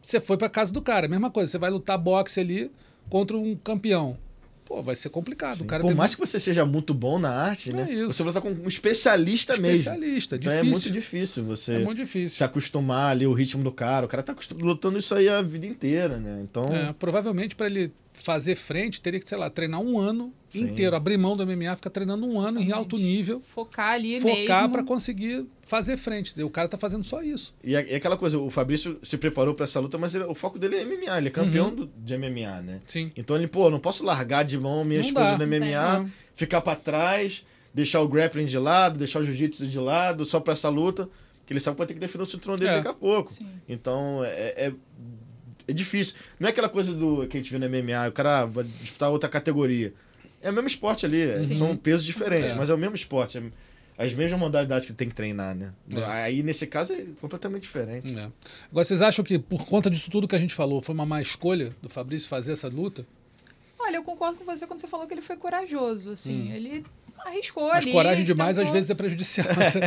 Você 0.00 0.18
foi 0.18 0.38
para 0.38 0.48
casa 0.48 0.72
do 0.72 0.80
cara, 0.80 1.08
mesma 1.08 1.30
coisa, 1.30 1.50
você 1.50 1.58
vai 1.58 1.70
lutar 1.70 1.98
boxe 1.98 2.40
ali 2.40 2.70
contra 3.08 3.36
um 3.36 3.54
campeão 3.56 4.18
pô, 4.64 4.82
vai 4.82 4.94
ser 4.94 5.08
complicado. 5.10 5.60
O 5.60 5.64
cara 5.64 5.82
Por 5.82 5.94
mais 5.94 6.14
que 6.14 6.20
você 6.20 6.40
seja 6.40 6.64
muito 6.64 6.92
bom 6.92 7.18
na 7.18 7.30
arte, 7.30 7.70
é 7.70 7.74
né? 7.74 7.92
Isso. 7.92 8.14
Você 8.14 8.22
vai 8.22 8.30
estar 8.30 8.40
com 8.40 8.50
um 8.50 8.66
especialista, 8.66 9.56
mesmo. 9.56 9.76
Especialista, 9.76 10.38
difícil. 10.38 10.58
Então 10.58 10.68
é 10.68 10.70
muito 10.70 10.90
difícil 10.90 11.44
você 11.44 11.72
é 11.74 11.78
muito 11.80 11.98
difícil. 11.98 12.38
se 12.38 12.44
acostumar 12.44 13.12
ali 13.12 13.26
o 13.26 13.32
ritmo 13.32 13.62
do 13.62 13.72
cara. 13.72 14.06
O 14.06 14.08
cara 14.08 14.22
tá 14.22 14.34
lutando 14.54 14.98
isso 14.98 15.14
aí 15.14 15.28
a 15.28 15.42
vida 15.42 15.66
inteira, 15.66 16.18
né? 16.18 16.40
Então. 16.42 16.64
É, 16.74 16.92
provavelmente 16.92 17.54
para 17.54 17.66
ele 17.66 17.92
fazer 18.14 18.54
frente, 18.54 19.00
teria 19.00 19.20
que, 19.20 19.28
sei 19.28 19.36
lá, 19.36 19.50
treinar 19.50 19.80
um 19.80 19.98
ano 19.98 20.32
Sim. 20.48 20.62
inteiro, 20.62 20.94
abrir 20.94 21.18
mão 21.18 21.36
do 21.36 21.44
MMA, 21.44 21.76
ficar 21.76 21.90
treinando 21.90 22.24
um 22.24 22.30
Exatamente. 22.30 22.62
ano 22.62 22.70
em 22.70 22.72
alto 22.72 22.96
nível. 22.96 23.42
Focar 23.54 23.90
ali 23.90 24.20
Focar 24.20 24.70
para 24.70 24.82
conseguir 24.82 25.44
fazer 25.66 25.96
frente. 25.96 26.40
O 26.42 26.48
cara 26.48 26.68
tá 26.68 26.78
fazendo 26.78 27.04
só 27.04 27.22
isso. 27.22 27.54
E, 27.62 27.74
é, 27.74 27.96
aquela 27.96 28.16
coisa, 28.16 28.38
o 28.38 28.50
Fabrício 28.50 28.98
se 29.02 29.18
preparou 29.18 29.54
para 29.54 29.64
essa 29.64 29.80
luta, 29.80 29.98
mas 29.98 30.14
ele, 30.14 30.24
o 30.24 30.34
foco 30.34 30.58
dele 30.58 30.76
é 30.76 30.84
MMA, 30.84 31.18
ele 31.18 31.28
é 31.28 31.30
campeão 31.30 31.68
uhum. 31.68 31.74
do, 31.74 31.90
de 31.98 32.16
MMA, 32.16 32.62
né? 32.62 32.80
Sim. 32.86 33.10
Então 33.16 33.36
ele, 33.36 33.48
pô, 33.48 33.68
não 33.68 33.80
posso 33.80 34.04
largar 34.04 34.44
de 34.44 34.58
mão 34.58 34.84
minhas 34.84 35.06
não 35.06 35.14
coisas 35.14 35.38
do 35.38 35.46
MMA, 35.46 36.08
ficar 36.34 36.60
para 36.60 36.76
trás, 36.76 37.44
deixar 37.74 38.00
o 38.00 38.08
grappling 38.08 38.46
de 38.46 38.58
lado, 38.58 38.98
deixar 38.98 39.18
o 39.18 39.26
jiu-jitsu 39.26 39.66
de 39.66 39.78
lado, 39.78 40.24
só 40.24 40.38
para 40.38 40.52
essa 40.52 40.68
luta, 40.68 41.08
que 41.44 41.52
ele 41.52 41.60
sabe 41.60 41.74
que 41.74 41.78
vai 41.78 41.86
ter 41.86 41.94
que 41.94 42.00
definir 42.00 42.22
o 42.22 42.26
cinturão 42.26 42.56
dele 42.56 42.70
é. 42.70 42.76
daqui 42.76 42.88
a 42.88 42.94
pouco. 42.94 43.32
Sim. 43.32 43.46
Então, 43.68 44.22
é, 44.24 44.66
é 44.68 44.72
é 45.66 45.72
difícil. 45.72 46.14
Não 46.38 46.48
é 46.48 46.50
aquela 46.50 46.68
coisa 46.68 46.92
do 46.92 47.26
que 47.26 47.36
a 47.36 47.40
gente 47.40 47.52
vê 47.52 47.58
no 47.58 47.68
MMA, 47.68 48.08
o 48.08 48.12
cara 48.12 48.46
vai 48.46 48.64
disputar 48.64 49.10
outra 49.10 49.28
categoria. 49.28 49.92
É 50.42 50.50
o 50.50 50.52
mesmo 50.52 50.68
esporte 50.68 51.06
ali, 51.06 51.22
é, 51.22 51.36
Sim. 51.36 51.56
são 51.56 51.76
pesos 51.76 52.04
diferentes, 52.04 52.50
é. 52.50 52.54
mas 52.54 52.68
é 52.68 52.74
o 52.74 52.78
mesmo 52.78 52.94
esporte. 52.94 53.38
É 53.38 53.42
as 53.96 54.12
mesmas 54.12 54.38
modalidades 54.38 54.86
que 54.86 54.92
tem 54.92 55.08
que 55.08 55.14
treinar, 55.14 55.54
né? 55.54 55.72
É. 55.94 56.04
Aí, 56.04 56.42
nesse 56.42 56.66
caso, 56.66 56.92
é 56.92 57.04
completamente 57.20 57.62
diferente. 57.62 58.12
É. 58.12 58.30
Agora, 58.70 58.84
vocês 58.84 59.00
acham 59.00 59.24
que, 59.24 59.38
por 59.38 59.66
conta 59.66 59.88
disso 59.88 60.10
tudo 60.10 60.26
que 60.26 60.34
a 60.34 60.38
gente 60.38 60.52
falou, 60.52 60.82
foi 60.82 60.94
uma 60.94 61.06
má 61.06 61.22
escolha 61.22 61.72
do 61.80 61.88
Fabrício 61.88 62.28
fazer 62.28 62.52
essa 62.52 62.68
luta? 62.68 63.06
Olha, 63.78 63.96
eu 63.96 64.02
concordo 64.02 64.36
com 64.36 64.44
você 64.44 64.66
quando 64.66 64.80
você 64.80 64.88
falou 64.88 65.06
que 65.06 65.14
ele 65.14 65.20
foi 65.20 65.36
corajoso, 65.36 66.10
assim. 66.10 66.50
Hum. 66.50 66.52
Ele 66.52 66.84
arriscou 67.24 67.68
Mas 67.68 67.84
ali. 67.84 67.92
coragem 67.92 68.24
demais 68.24 68.56
tentou... 68.56 68.68
às 68.68 68.72
vezes 68.72 68.90
é 68.90 68.94
prejudicial. 68.94 69.46
Você, 69.54 69.78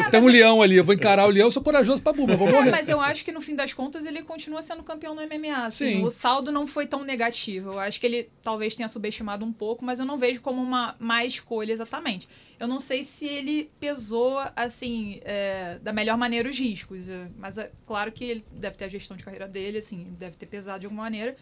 é, 0.00 0.10
tem 0.10 0.20
um 0.20 0.26
leão 0.26 0.60
ali, 0.60 0.76
eu 0.76 0.84
vou 0.84 0.94
encarar 0.94 1.26
o 1.26 1.30
leão, 1.30 1.46
eu 1.46 1.50
sou 1.50 1.62
corajoso 1.62 2.02
pra 2.02 2.12
buma, 2.12 2.36
vou 2.36 2.48
é, 2.48 2.52
morrer. 2.52 2.70
mas 2.70 2.88
eu 2.88 3.00
acho 3.00 3.24
que 3.24 3.32
no 3.32 3.40
fim 3.40 3.54
das 3.54 3.72
contas 3.72 4.04
ele 4.04 4.22
continua 4.22 4.60
sendo 4.62 4.82
campeão 4.82 5.14
no 5.14 5.22
MMA. 5.22 5.66
Assim, 5.66 5.96
Sim. 5.96 6.04
O 6.04 6.10
saldo 6.10 6.50
não 6.50 6.66
foi 6.66 6.86
tão 6.86 7.04
negativo. 7.04 7.72
Eu 7.72 7.80
acho 7.80 8.00
que 8.00 8.06
ele 8.06 8.30
talvez 8.42 8.74
tenha 8.74 8.88
subestimado 8.88 9.44
um 9.44 9.52
pouco, 9.52 9.84
mas 9.84 9.98
eu 9.98 10.06
não 10.06 10.18
vejo 10.18 10.40
como 10.40 10.62
uma 10.62 10.96
má 10.98 11.24
escolha 11.24 11.72
exatamente. 11.72 12.28
Eu 12.58 12.68
não 12.68 12.78
sei 12.78 13.04
se 13.04 13.26
ele 13.26 13.70
pesou, 13.80 14.38
assim, 14.54 15.20
é, 15.24 15.78
da 15.82 15.92
melhor 15.92 16.18
maneira 16.18 16.48
os 16.48 16.58
riscos. 16.58 17.08
É, 17.08 17.28
mas 17.38 17.56
é 17.56 17.70
claro 17.86 18.12
que 18.12 18.24
ele 18.24 18.44
deve 18.52 18.76
ter 18.76 18.84
a 18.84 18.88
gestão 18.88 19.16
de 19.16 19.24
carreira 19.24 19.48
dele, 19.48 19.78
assim, 19.78 20.08
deve 20.18 20.36
ter 20.36 20.46
pesado 20.46 20.80
de 20.80 20.86
alguma 20.86 21.04
maneira. 21.04 21.36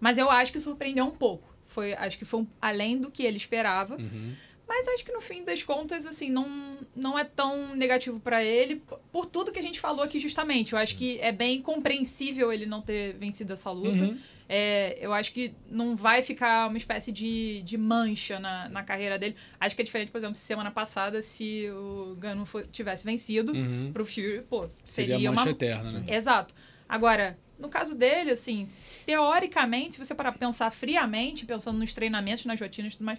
Mas 0.00 0.18
eu 0.18 0.30
acho 0.30 0.52
que 0.52 0.58
surpreendeu 0.58 1.04
um 1.04 1.10
pouco. 1.10 1.54
Foi, 1.66 1.92
acho 1.94 2.18
que 2.18 2.24
foi 2.24 2.40
um, 2.40 2.46
além 2.60 2.98
do 2.98 3.10
que 3.10 3.22
ele 3.22 3.36
esperava. 3.36 3.96
Uhum. 3.96 4.32
Mas 4.66 4.88
acho 4.88 5.04
que 5.04 5.12
no 5.12 5.20
fim 5.20 5.44
das 5.44 5.62
contas, 5.62 6.06
assim, 6.06 6.30
não, 6.30 6.78
não 6.96 7.18
é 7.18 7.24
tão 7.24 7.76
negativo 7.76 8.18
para 8.18 8.42
ele, 8.42 8.82
por 9.12 9.26
tudo 9.26 9.52
que 9.52 9.58
a 9.58 9.62
gente 9.62 9.78
falou 9.78 10.02
aqui 10.02 10.18
justamente. 10.18 10.72
Eu 10.72 10.78
acho 10.78 10.96
que 10.96 11.18
é 11.20 11.30
bem 11.30 11.60
compreensível 11.60 12.52
ele 12.52 12.64
não 12.64 12.80
ter 12.80 13.14
vencido 13.14 13.52
essa 13.52 13.70
luta. 13.70 14.04
Uhum. 14.04 14.18
É, 14.48 14.98
eu 15.00 15.12
acho 15.12 15.32
que 15.32 15.54
não 15.70 15.94
vai 15.96 16.22
ficar 16.22 16.68
uma 16.68 16.78
espécie 16.78 17.12
de, 17.12 17.62
de 17.62 17.76
mancha 17.76 18.38
na, 18.38 18.68
na 18.68 18.82
carreira 18.82 19.18
dele. 19.18 19.36
Acho 19.60 19.76
que 19.76 19.82
é 19.82 19.84
diferente, 19.84 20.10
por 20.10 20.18
exemplo, 20.18 20.34
semana 20.34 20.70
passada, 20.70 21.20
se 21.20 21.68
o 21.70 22.16
Gano 22.18 22.46
tivesse 22.70 23.04
vencido 23.04 23.52
uhum. 23.52 23.90
pro 23.92 24.04
Fury, 24.04 24.42
pô, 24.48 24.68
seria, 24.84 25.14
seria 25.14 25.30
mancha 25.30 25.44
uma... 25.44 25.50
eterna, 25.50 25.90
né? 25.90 26.04
Exato. 26.08 26.54
Agora, 26.88 27.38
no 27.58 27.68
caso 27.68 27.94
dele, 27.96 28.30
assim, 28.30 28.68
teoricamente, 29.06 29.94
se 29.94 30.04
você 30.04 30.14
parar 30.14 30.32
pra 30.32 30.46
pensar 30.46 30.70
friamente, 30.70 31.46
pensando 31.46 31.78
nos 31.78 31.94
treinamentos, 31.94 32.44
nas 32.44 32.60
rotinas 32.60 32.94
e 32.94 32.96
tudo 32.96 33.06
mais 33.06 33.18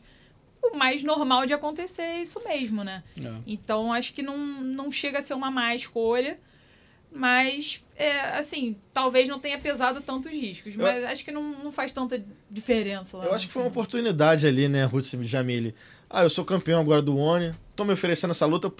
o 0.72 0.77
mais 0.77 1.03
normal 1.03 1.45
de 1.45 1.53
acontecer 1.53 2.01
é 2.01 2.22
isso 2.22 2.41
mesmo, 2.43 2.84
né? 2.84 3.03
É. 3.24 3.34
Então, 3.45 3.91
acho 3.91 4.13
que 4.13 4.22
não, 4.22 4.38
não 4.38 4.91
chega 4.91 5.19
a 5.19 5.22
ser 5.22 5.34
uma 5.34 5.51
má 5.51 5.75
escolha. 5.75 6.38
Mas, 7.15 7.81
é, 7.95 8.38
assim, 8.38 8.75
talvez 8.93 9.29
não 9.29 9.39
tenha 9.39 9.57
pesado 9.57 10.01
tantos 10.01 10.29
riscos. 10.29 10.75
Mas 10.75 11.01
eu, 11.01 11.07
acho 11.07 11.24
que 11.24 11.31
não, 11.31 11.41
não 11.63 11.72
faz 11.72 11.93
tanta 11.93 12.22
diferença 12.51 13.17
lá. 13.17 13.25
Eu 13.25 13.34
acho 13.34 13.48
que 13.48 13.53
foi 13.53 13.62
uma 13.62 13.69
oportunidade 13.69 14.45
ali, 14.45 14.67
né, 14.67 14.84
Ruth 14.84 15.13
Jamile? 15.22 15.74
Ah, 16.10 16.24
eu 16.24 16.29
sou 16.29 16.43
campeão 16.43 16.81
agora 16.81 17.01
do 17.01 17.17
ONI. 17.17 17.55
Tô 17.74 17.86
me 17.86 17.93
oferecendo 17.93 18.31
essa 18.31 18.45
luta. 18.45 18.72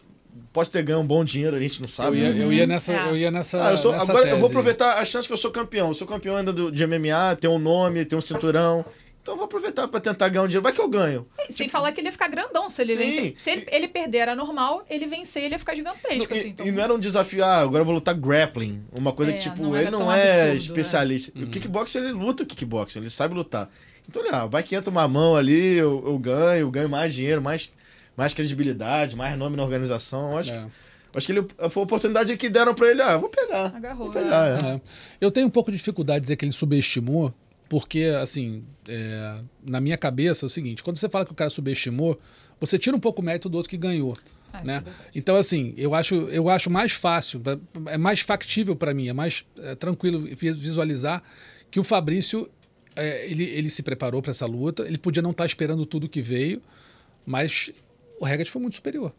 Pode 0.52 0.70
ter 0.70 0.84
ganho 0.84 1.00
um 1.00 1.08
bom 1.08 1.24
dinheiro, 1.24 1.56
a 1.56 1.62
gente 1.62 1.80
não 1.80 1.88
sabe. 1.88 2.20
Eu 2.20 2.36
ia, 2.36 2.44
eu 2.44 2.54
ia 2.54 2.68
nessa. 2.68 2.92
É. 2.92 3.10
Eu 3.10 3.18
ia 3.18 3.32
nessa, 3.32 3.68
ah, 3.68 3.72
eu 3.72 3.78
sou, 3.78 3.94
nessa 3.94 4.04
agora 4.12 4.24
tese. 4.24 4.36
eu 4.36 4.40
vou 4.40 4.50
aproveitar 4.50 4.98
a 4.98 5.06
chance 5.06 5.28
que 5.28 5.34
eu 5.34 5.38
sou 5.38 5.50
campeão. 5.50 5.90
Eu 5.90 5.96
sou 5.96 6.06
campeão 6.06 6.36
ainda 6.36 6.52
do, 6.52 6.70
de 6.70 6.86
MMA, 6.86 7.38
tem 7.40 7.50
um 7.50 7.58
nome, 7.58 8.04
tem 8.04 8.18
um 8.18 8.22
cinturão. 8.22 8.86
Então 9.26 9.34
eu 9.34 9.38
vou 9.40 9.46
aproveitar 9.46 9.88
para 9.88 10.00
tentar 10.00 10.30
ganhar 10.30 10.44
um 10.44 10.48
dinheiro. 10.48 10.62
Vai 10.62 10.72
que 10.72 10.80
eu 10.80 10.88
ganho. 10.88 11.26
É, 11.36 11.46
sem 11.48 11.66
tipo... 11.66 11.72
falar 11.72 11.92
que 11.92 12.00
ele 12.00 12.10
ia 12.10 12.12
ficar 12.12 12.28
grandão 12.28 12.70
se 12.70 12.80
ele 12.84 12.94
Sim. 12.94 13.00
vencer. 13.00 13.34
Se 13.40 13.50
ele, 13.50 13.66
ele, 13.72 13.88
perder 13.88 14.20
era 14.20 14.36
normal, 14.36 14.86
ele 14.88 15.08
vencer, 15.08 15.46
ele 15.46 15.56
ia 15.56 15.58
ficar 15.58 15.74
gigantesco. 15.74 16.32
E, 16.32 16.38
assim, 16.38 16.50
então... 16.50 16.64
e 16.64 16.72
não 16.72 16.84
era 16.84 16.94
um 16.94 17.00
desafio, 17.00 17.44
ah, 17.44 17.58
agora 17.58 17.82
eu 17.82 17.86
vou 17.86 17.96
lutar 17.96 18.14
grappling. 18.14 18.86
Uma 18.92 19.12
coisa 19.12 19.32
é, 19.32 19.34
que, 19.36 19.42
tipo, 19.42 19.64
não 19.64 19.76
ele 19.76 19.90
não 19.90 20.14
é 20.14 20.52
absurdo, 20.52 20.62
especialista. 20.62 21.32
É. 21.36 21.44
O 21.44 21.48
kickboxing, 21.48 21.98
ele 21.98 22.12
luta 22.12 22.46
kickboxing, 22.46 23.00
ele 23.00 23.10
sabe 23.10 23.34
lutar. 23.34 23.68
Então, 24.08 24.22
ah, 24.32 24.46
vai 24.46 24.62
que 24.62 24.76
entra 24.76 24.92
uma 24.92 25.08
mão 25.08 25.36
ali, 25.36 25.74
eu, 25.74 26.04
eu 26.06 26.20
ganho, 26.20 26.60
eu 26.60 26.70
ganho 26.70 26.88
mais 26.88 27.12
dinheiro, 27.12 27.42
mais, 27.42 27.74
mais 28.16 28.32
credibilidade, 28.32 29.16
mais 29.16 29.36
nome 29.36 29.58
na 29.58 29.64
organização. 29.64 30.34
Eu 30.34 30.38
acho 30.38 30.52
é. 30.52 30.60
que. 30.60 30.66
Acho 31.16 31.26
que 31.26 31.32
ele, 31.32 31.48
foi 31.72 31.82
a 31.82 31.84
oportunidade 31.84 32.38
que 32.38 32.48
deram 32.48 32.76
para 32.76 32.92
ele. 32.92 33.02
Ah, 33.02 33.18
vou 33.18 33.30
pegar. 33.30 33.74
Agarrou. 33.76 34.12
Vou 34.12 34.22
pegar, 34.22 34.64
é. 34.64 34.76
É. 34.76 34.82
Eu 35.20 35.32
tenho 35.32 35.48
um 35.48 35.50
pouco 35.50 35.72
de 35.72 35.78
dificuldade 35.78 36.20
de 36.20 36.24
dizer 36.26 36.36
que 36.36 36.46
ele 36.46 36.52
subestimou, 36.52 37.34
porque, 37.68 38.04
assim, 38.22 38.64
é, 38.88 39.40
na 39.66 39.82
minha 39.82 39.98
cabeça 39.98 40.46
é 40.46 40.48
o 40.48 40.50
seguinte: 40.50 40.84
quando 40.84 40.98
você 40.98 41.10
fala 41.10 41.26
que 41.26 41.32
o 41.32 41.36
cara 41.36 41.50
subestimou, 41.50 42.20
você 42.60 42.78
tira 42.78 42.96
um 42.96 43.00
pouco 43.00 43.22
o 43.22 43.26
mérito 43.26 43.50
do 43.50 43.58
outro 43.58 43.70
que 43.70 43.78
ganhou. 43.78 44.14
Ah, 44.54 44.64
né? 44.64 44.84
É 44.86 44.92
então, 45.14 45.36
assim, 45.36 45.74
eu 45.78 45.94
acho, 45.94 46.16
eu 46.30 46.50
acho 46.50 46.70
mais 46.70 46.94
fácil, 46.94 47.42
é 47.88 47.98
mais 47.98 48.22
factível 48.22 48.76
para 48.76 48.94
mim, 48.94 49.08
é 49.08 49.14
mais 49.14 49.46
é, 49.58 49.76
tranquilo 49.76 50.22
visualizar 50.22 51.24
que 51.70 51.80
o 51.80 51.84
Fabrício 51.84 52.50
é, 52.96 53.30
ele, 53.30 53.44
ele 53.44 53.70
se 53.70 53.84
preparou 53.84 54.22
para 54.22 54.32
essa 54.32 54.46
luta, 54.46 54.84
ele 54.84 54.98
podia 54.98 55.22
não 55.22 55.32
estar 55.32 55.44
tá 55.44 55.48
esperando 55.48 55.86
tudo 55.86 56.08
que 56.08 56.22
veio, 56.22 56.62
mas 57.26 57.72
o 58.20 58.26
Regat 58.26 58.50
foi 58.50 58.62
muito 58.62 58.76
superior. 58.76 59.14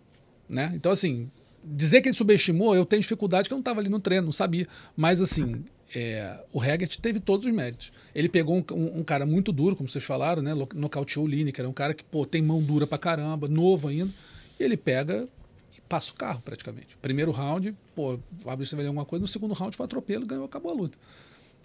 Né? 0.48 0.72
Então, 0.74 0.92
assim, 0.92 1.30
dizer 1.62 2.00
que 2.00 2.08
ele 2.08 2.16
subestimou, 2.16 2.74
eu 2.74 2.86
tenho 2.86 3.02
dificuldade 3.02 3.48
que 3.48 3.52
eu 3.52 3.56
não 3.56 3.60
estava 3.60 3.80
ali 3.80 3.88
no 3.88 4.00
treino, 4.00 4.26
não 4.26 4.32
sabia. 4.32 4.66
Mas, 4.96 5.20
assim, 5.20 5.64
é, 5.94 6.44
o 6.52 6.58
Regat 6.58 6.96
teve 6.98 7.20
todos 7.20 7.46
os 7.46 7.52
méritos. 7.52 7.92
Ele 8.14 8.28
pegou 8.28 8.56
um, 8.56 8.64
um, 8.74 8.98
um, 9.00 9.04
cara 9.04 9.24
muito 9.24 9.52
duro, 9.52 9.76
como 9.76 9.88
vocês 9.88 10.02
falaram, 10.02 10.42
né? 10.42 10.52
Nocauteou 10.74 11.24
o 11.24 11.28
Lineker, 11.28 11.64
é 11.64 11.68
um 11.68 11.72
cara 11.72 11.94
que 11.94 12.02
pô, 12.02 12.26
tem 12.26 12.42
mão 12.42 12.62
dura 12.62 12.86
pra 12.86 12.98
caramba, 12.98 13.46
novo 13.46 13.88
ainda. 13.88 14.12
E 14.58 14.64
ele 14.64 14.76
pega 14.76 15.28
e 15.76 15.80
passa 15.82 16.10
o 16.10 16.14
carro, 16.14 16.40
praticamente. 16.44 16.96
Primeiro 17.00 17.30
round, 17.30 17.74
pô, 17.94 18.14
o 18.14 18.20
Fabrício 18.40 18.76
vai 18.76 18.86
alguma 18.86 19.04
coisa, 19.04 19.20
no 19.20 19.28
segundo 19.28 19.54
round 19.54 19.76
foi 19.76 19.84
atropelo, 19.84 20.26
ganhou, 20.26 20.44
acabou 20.44 20.72
a 20.72 20.74
luta. 20.74 20.98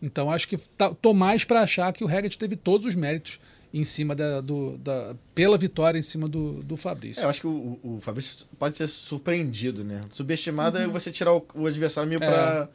Então 0.01 0.31
acho 0.31 0.47
que 0.47 0.57
tá, 0.57 0.93
tô 0.93 1.13
mais 1.13 1.43
para 1.43 1.61
achar 1.61 1.91
que 1.93 2.03
o 2.03 2.07
Regat 2.07 2.35
teve 2.35 2.55
todos 2.55 2.87
os 2.87 2.95
méritos 2.95 3.39
em 3.73 3.83
cima 3.83 4.13
da, 4.13 4.41
do, 4.41 4.77
da 4.77 5.15
pela 5.33 5.57
vitória 5.57 5.97
em 5.97 6.03
cima 6.03 6.27
do, 6.27 6.61
do 6.63 6.75
Fabrício. 6.75 7.21
É, 7.21 7.25
eu 7.25 7.29
acho 7.29 7.41
que 7.41 7.47
o, 7.47 7.79
o 7.83 7.99
Fabrício 8.01 8.45
pode 8.59 8.77
ser 8.77 8.87
surpreendido, 8.87 9.83
né? 9.83 10.01
Subestimado 10.11 10.77
uhum. 10.77 10.83
é 10.83 10.87
você 10.87 11.11
tirar 11.11 11.33
o, 11.33 11.45
o 11.55 11.67
adversário 11.67 12.09
meio 12.09 12.21
é. 12.21 12.27
para 12.27 12.69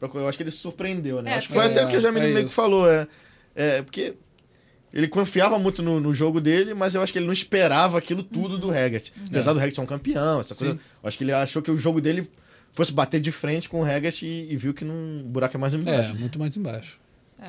eu 0.00 0.28
acho 0.28 0.36
que 0.36 0.42
ele 0.42 0.50
se 0.50 0.58
surpreendeu, 0.58 1.22
né? 1.22 1.32
É, 1.32 1.34
acho 1.34 1.48
que 1.48 1.54
foi 1.54 1.64
é, 1.64 1.66
até 1.66 1.84
o 1.84 1.88
que 1.88 1.96
o 1.96 2.00
Jamil 2.00 2.22
é 2.22 2.32
meio 2.32 2.46
que 2.46 2.52
falou, 2.52 2.90
é, 2.90 3.06
é 3.54 3.82
porque 3.82 4.14
ele 4.92 5.06
confiava 5.06 5.58
muito 5.58 5.82
no, 5.82 6.00
no, 6.00 6.12
jogo 6.12 6.40
dele, 6.40 6.74
mas 6.74 6.94
eu 6.94 7.02
acho 7.02 7.12
que 7.12 7.18
ele 7.18 7.26
não 7.26 7.32
esperava 7.32 7.98
aquilo 7.98 8.22
tudo 8.22 8.54
uhum. 8.54 8.60
do 8.60 8.70
Regat. 8.70 9.10
Uhum. 9.16 9.24
Apesar 9.28 9.52
do 9.52 9.58
Regat 9.58 9.74
ser 9.74 9.80
um 9.80 9.86
campeão, 9.86 10.40
essa 10.40 10.54
coisa, 10.54 10.74
eu 10.74 11.08
acho 11.08 11.16
que 11.16 11.24
ele 11.24 11.32
achou 11.32 11.62
que 11.62 11.70
o 11.70 11.78
jogo 11.78 12.00
dele 12.00 12.28
fosse 12.72 12.92
bater 12.92 13.20
de 13.20 13.30
frente 13.30 13.68
com 13.68 13.80
o 13.80 13.84
Regat 13.84 14.22
e, 14.22 14.48
e 14.50 14.56
viu 14.56 14.74
que 14.74 14.84
não, 14.84 15.20
o 15.20 15.24
buraco 15.24 15.56
é 15.56 15.60
mais 15.60 15.74
embaixo. 15.74 16.10
É, 16.10 16.18
muito 16.18 16.38
mais 16.38 16.56
embaixo. 16.56 16.98
É. 17.40 17.48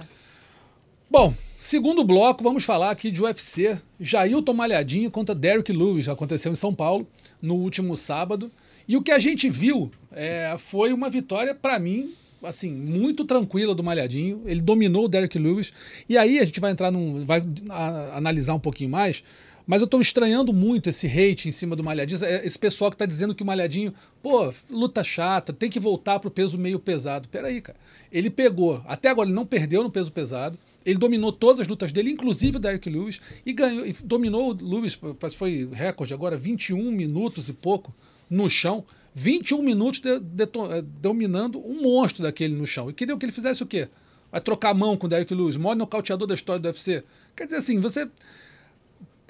Bom, 1.10 1.34
segundo 1.60 2.04
bloco, 2.04 2.44
vamos 2.44 2.64
falar 2.64 2.92
aqui 2.92 3.10
de 3.12 3.22
UFC. 3.22 3.80
Jailton 4.00 4.54
Malhadinho 4.54 5.10
contra 5.10 5.34
Derrick 5.34 5.72
Lewis, 5.72 6.08
aconteceu 6.08 6.52
em 6.52 6.56
São 6.56 6.74
Paulo 6.74 7.08
no 7.42 7.56
último 7.56 7.98
sábado. 7.98 8.52
E 8.88 8.96
o 8.96 9.02
que 9.02 9.12
a 9.12 9.20
gente 9.20 9.50
viu 9.50 9.92
é, 10.12 10.56
foi 10.58 10.94
uma 10.94 11.10
vitória, 11.10 11.56
para 11.56 11.80
mim, 11.80 12.14
assim, 12.44 12.72
muito 12.72 13.26
tranquila 13.26 13.76
do 13.76 13.84
Malhadinho. 13.84 14.42
Ele 14.46 14.62
dominou 14.62 15.06
o 15.06 15.08
Derrick 15.08 15.38
Lewis. 15.38 15.72
E 16.08 16.18
aí 16.18 16.40
a 16.40 16.46
gente 16.46 16.60
vai 16.60 16.72
entrar 16.72 16.92
num. 16.92 17.26
vai 17.26 17.42
a, 17.70 18.18
analisar 18.18 18.54
um 18.54 18.60
pouquinho 18.60 18.90
mais. 18.90 19.24
Mas 19.66 19.80
eu 19.80 19.86
estou 19.86 20.02
estranhando 20.02 20.52
muito 20.52 20.90
esse 20.90 21.08
hate 21.08 21.48
em 21.48 21.52
cima 21.52 21.76
do 21.76 21.84
Malhadinho. 21.84 22.20
Esse 22.44 22.58
pessoal 22.58 22.90
que 22.90 22.96
está 22.96 23.06
dizendo 23.06 23.36
que 23.36 23.44
o 23.44 23.46
Malhadinho, 23.46 23.94
pô, 24.22 24.52
luta 24.70 25.04
chata, 25.04 25.54
tem 25.54 25.70
que 25.70 25.80
voltar 25.80 26.20
para 26.20 26.28
o 26.28 26.32
peso 26.32 26.58
meio 26.58 26.80
pesado. 26.80 27.28
Peraí, 27.30 27.62
cara. 27.62 27.78
Ele 28.12 28.30
pegou, 28.30 28.82
até 28.86 29.10
agora 29.10 29.30
ele 29.30 29.36
não 29.36 29.46
perdeu 29.46 29.84
no 29.84 29.92
peso 29.92 30.12
pesado. 30.12 30.58
Ele 30.86 30.98
dominou 30.98 31.32
todas 31.32 31.60
as 31.60 31.68
lutas 31.68 31.94
dele, 31.94 32.12
inclusive 32.12 32.58
o 32.58 32.60
Derek 32.60 32.90
Lewis, 32.90 33.22
e 33.46 33.54
ganhou, 33.54 33.86
e 33.86 33.94
dominou 34.04 34.52
o 34.52 34.54
Lewis, 34.54 35.00
foi 35.38 35.70
recorde 35.72 36.14
agora, 36.14 36.36
21 36.36 36.92
minutos 36.92 37.50
e 37.50 37.54
pouco 37.54 37.94
no 38.30 38.50
chão. 38.50 38.84
21 39.14 39.62
minutos 39.62 40.00
de, 40.00 40.20
de, 40.20 40.46
de, 40.46 40.82
dominando 41.02 41.60
um 41.60 41.82
monstro 41.82 42.24
daquele 42.24 42.56
no 42.56 42.66
chão. 42.66 42.90
E 42.90 42.94
queriam 42.94 43.18
que 43.18 43.26
ele 43.26 43.32
fizesse 43.32 43.62
o 43.64 43.66
quê? 43.66 43.88
Vai 44.32 44.42
trocar 44.42 44.70
a 44.70 44.74
mão 44.74 44.96
com 44.96 45.08
o 45.08 45.10
Derek 45.10 45.34
Lewis, 45.34 45.58
maior 45.58 45.76
nocauteador 45.76 46.28
da 46.28 46.34
história 46.34 46.60
do 46.60 46.66
UFC. 46.66 47.04
Quer 47.36 47.46
dizer 47.46 47.58
assim, 47.58 47.80
você 47.80 48.08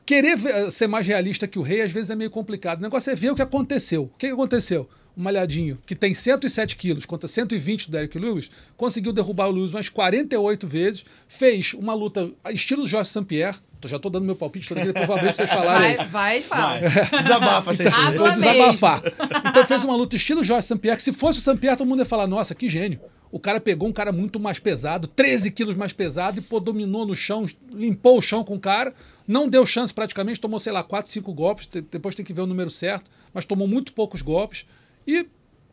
querer 0.05 0.37
ser 0.71 0.87
mais 0.87 1.07
realista 1.07 1.47
que 1.47 1.57
o 1.57 1.61
rei 1.61 1.81
às 1.81 1.91
vezes 1.91 2.09
é 2.09 2.15
meio 2.15 2.29
complicado. 2.29 2.79
O 2.79 2.81
negócio 2.83 3.11
é 3.11 3.15
ver 3.15 3.31
o 3.31 3.35
que 3.35 3.41
aconteceu. 3.41 4.03
O 4.03 4.17
que 4.17 4.27
aconteceu? 4.27 4.87
o 5.15 5.21
Malhadinho, 5.21 5.77
que 5.85 5.95
tem 5.95 6.13
107 6.13 6.75
quilos 6.75 7.05
contra 7.05 7.27
120 7.27 7.87
do 7.87 7.91
Derek 7.91 8.17
Lewis, 8.17 8.49
conseguiu 8.77 9.11
derrubar 9.11 9.47
o 9.47 9.51
Lewis 9.51 9.73
umas 9.73 9.89
48 9.89 10.67
vezes, 10.67 11.05
fez 11.27 11.73
uma 11.73 11.93
luta 11.93 12.31
estilo 12.49 12.87
Jorge 12.87 13.09
St-Pierre, 13.09 13.59
já 13.89 13.99
tô 13.99 14.09
dando 14.09 14.25
meu 14.25 14.35
palpite, 14.35 14.67
tô 14.67 14.75
depois 14.75 15.07
vou 15.07 15.15
abrir 15.15 15.27
pra 15.27 15.35
vocês 15.35 15.49
falarem. 15.49 15.97
Vai, 15.97 16.07
vai, 16.07 16.41
fala. 16.41 16.79
Desabafa, 17.21 17.73
então, 17.73 18.13
Vou 18.17 18.31
desabafar. 18.31 19.01
Então 19.49 19.65
fez 19.65 19.83
uma 19.83 19.95
luta 19.95 20.15
estilo 20.15 20.43
Jorge 20.43 20.67
St-Pierre, 20.67 20.97
que 20.97 21.03
se 21.03 21.13
fosse 21.13 21.39
o 21.39 21.41
St-Pierre, 21.41 21.77
todo 21.77 21.87
mundo 21.87 21.99
ia 21.99 22.05
falar, 22.05 22.27
nossa, 22.27 22.53
que 22.53 22.69
gênio. 22.69 22.99
O 23.31 23.39
cara 23.39 23.61
pegou 23.61 23.87
um 23.87 23.93
cara 23.93 24.11
muito 24.11 24.39
mais 24.39 24.59
pesado, 24.59 25.07
13 25.07 25.51
quilos 25.51 25.75
mais 25.75 25.93
pesado, 25.93 26.39
e 26.39 26.41
pô, 26.41 26.59
dominou 26.59 27.05
no 27.05 27.15
chão, 27.15 27.45
limpou 27.71 28.17
o 28.17 28.21
chão 28.21 28.43
com 28.43 28.55
o 28.55 28.59
cara, 28.59 28.93
não 29.25 29.47
deu 29.47 29.65
chance 29.65 29.93
praticamente, 29.93 30.39
tomou, 30.39 30.59
sei 30.59 30.73
lá, 30.73 30.83
4, 30.83 31.09
5 31.09 31.33
golpes, 31.33 31.69
depois 31.89 32.13
tem 32.13 32.25
que 32.25 32.33
ver 32.33 32.41
o 32.41 32.47
número 32.47 32.69
certo, 32.69 33.09
mas 33.33 33.45
tomou 33.45 33.67
muito 33.67 33.93
poucos 33.93 34.21
golpes 34.21 34.65
e 35.07 35.25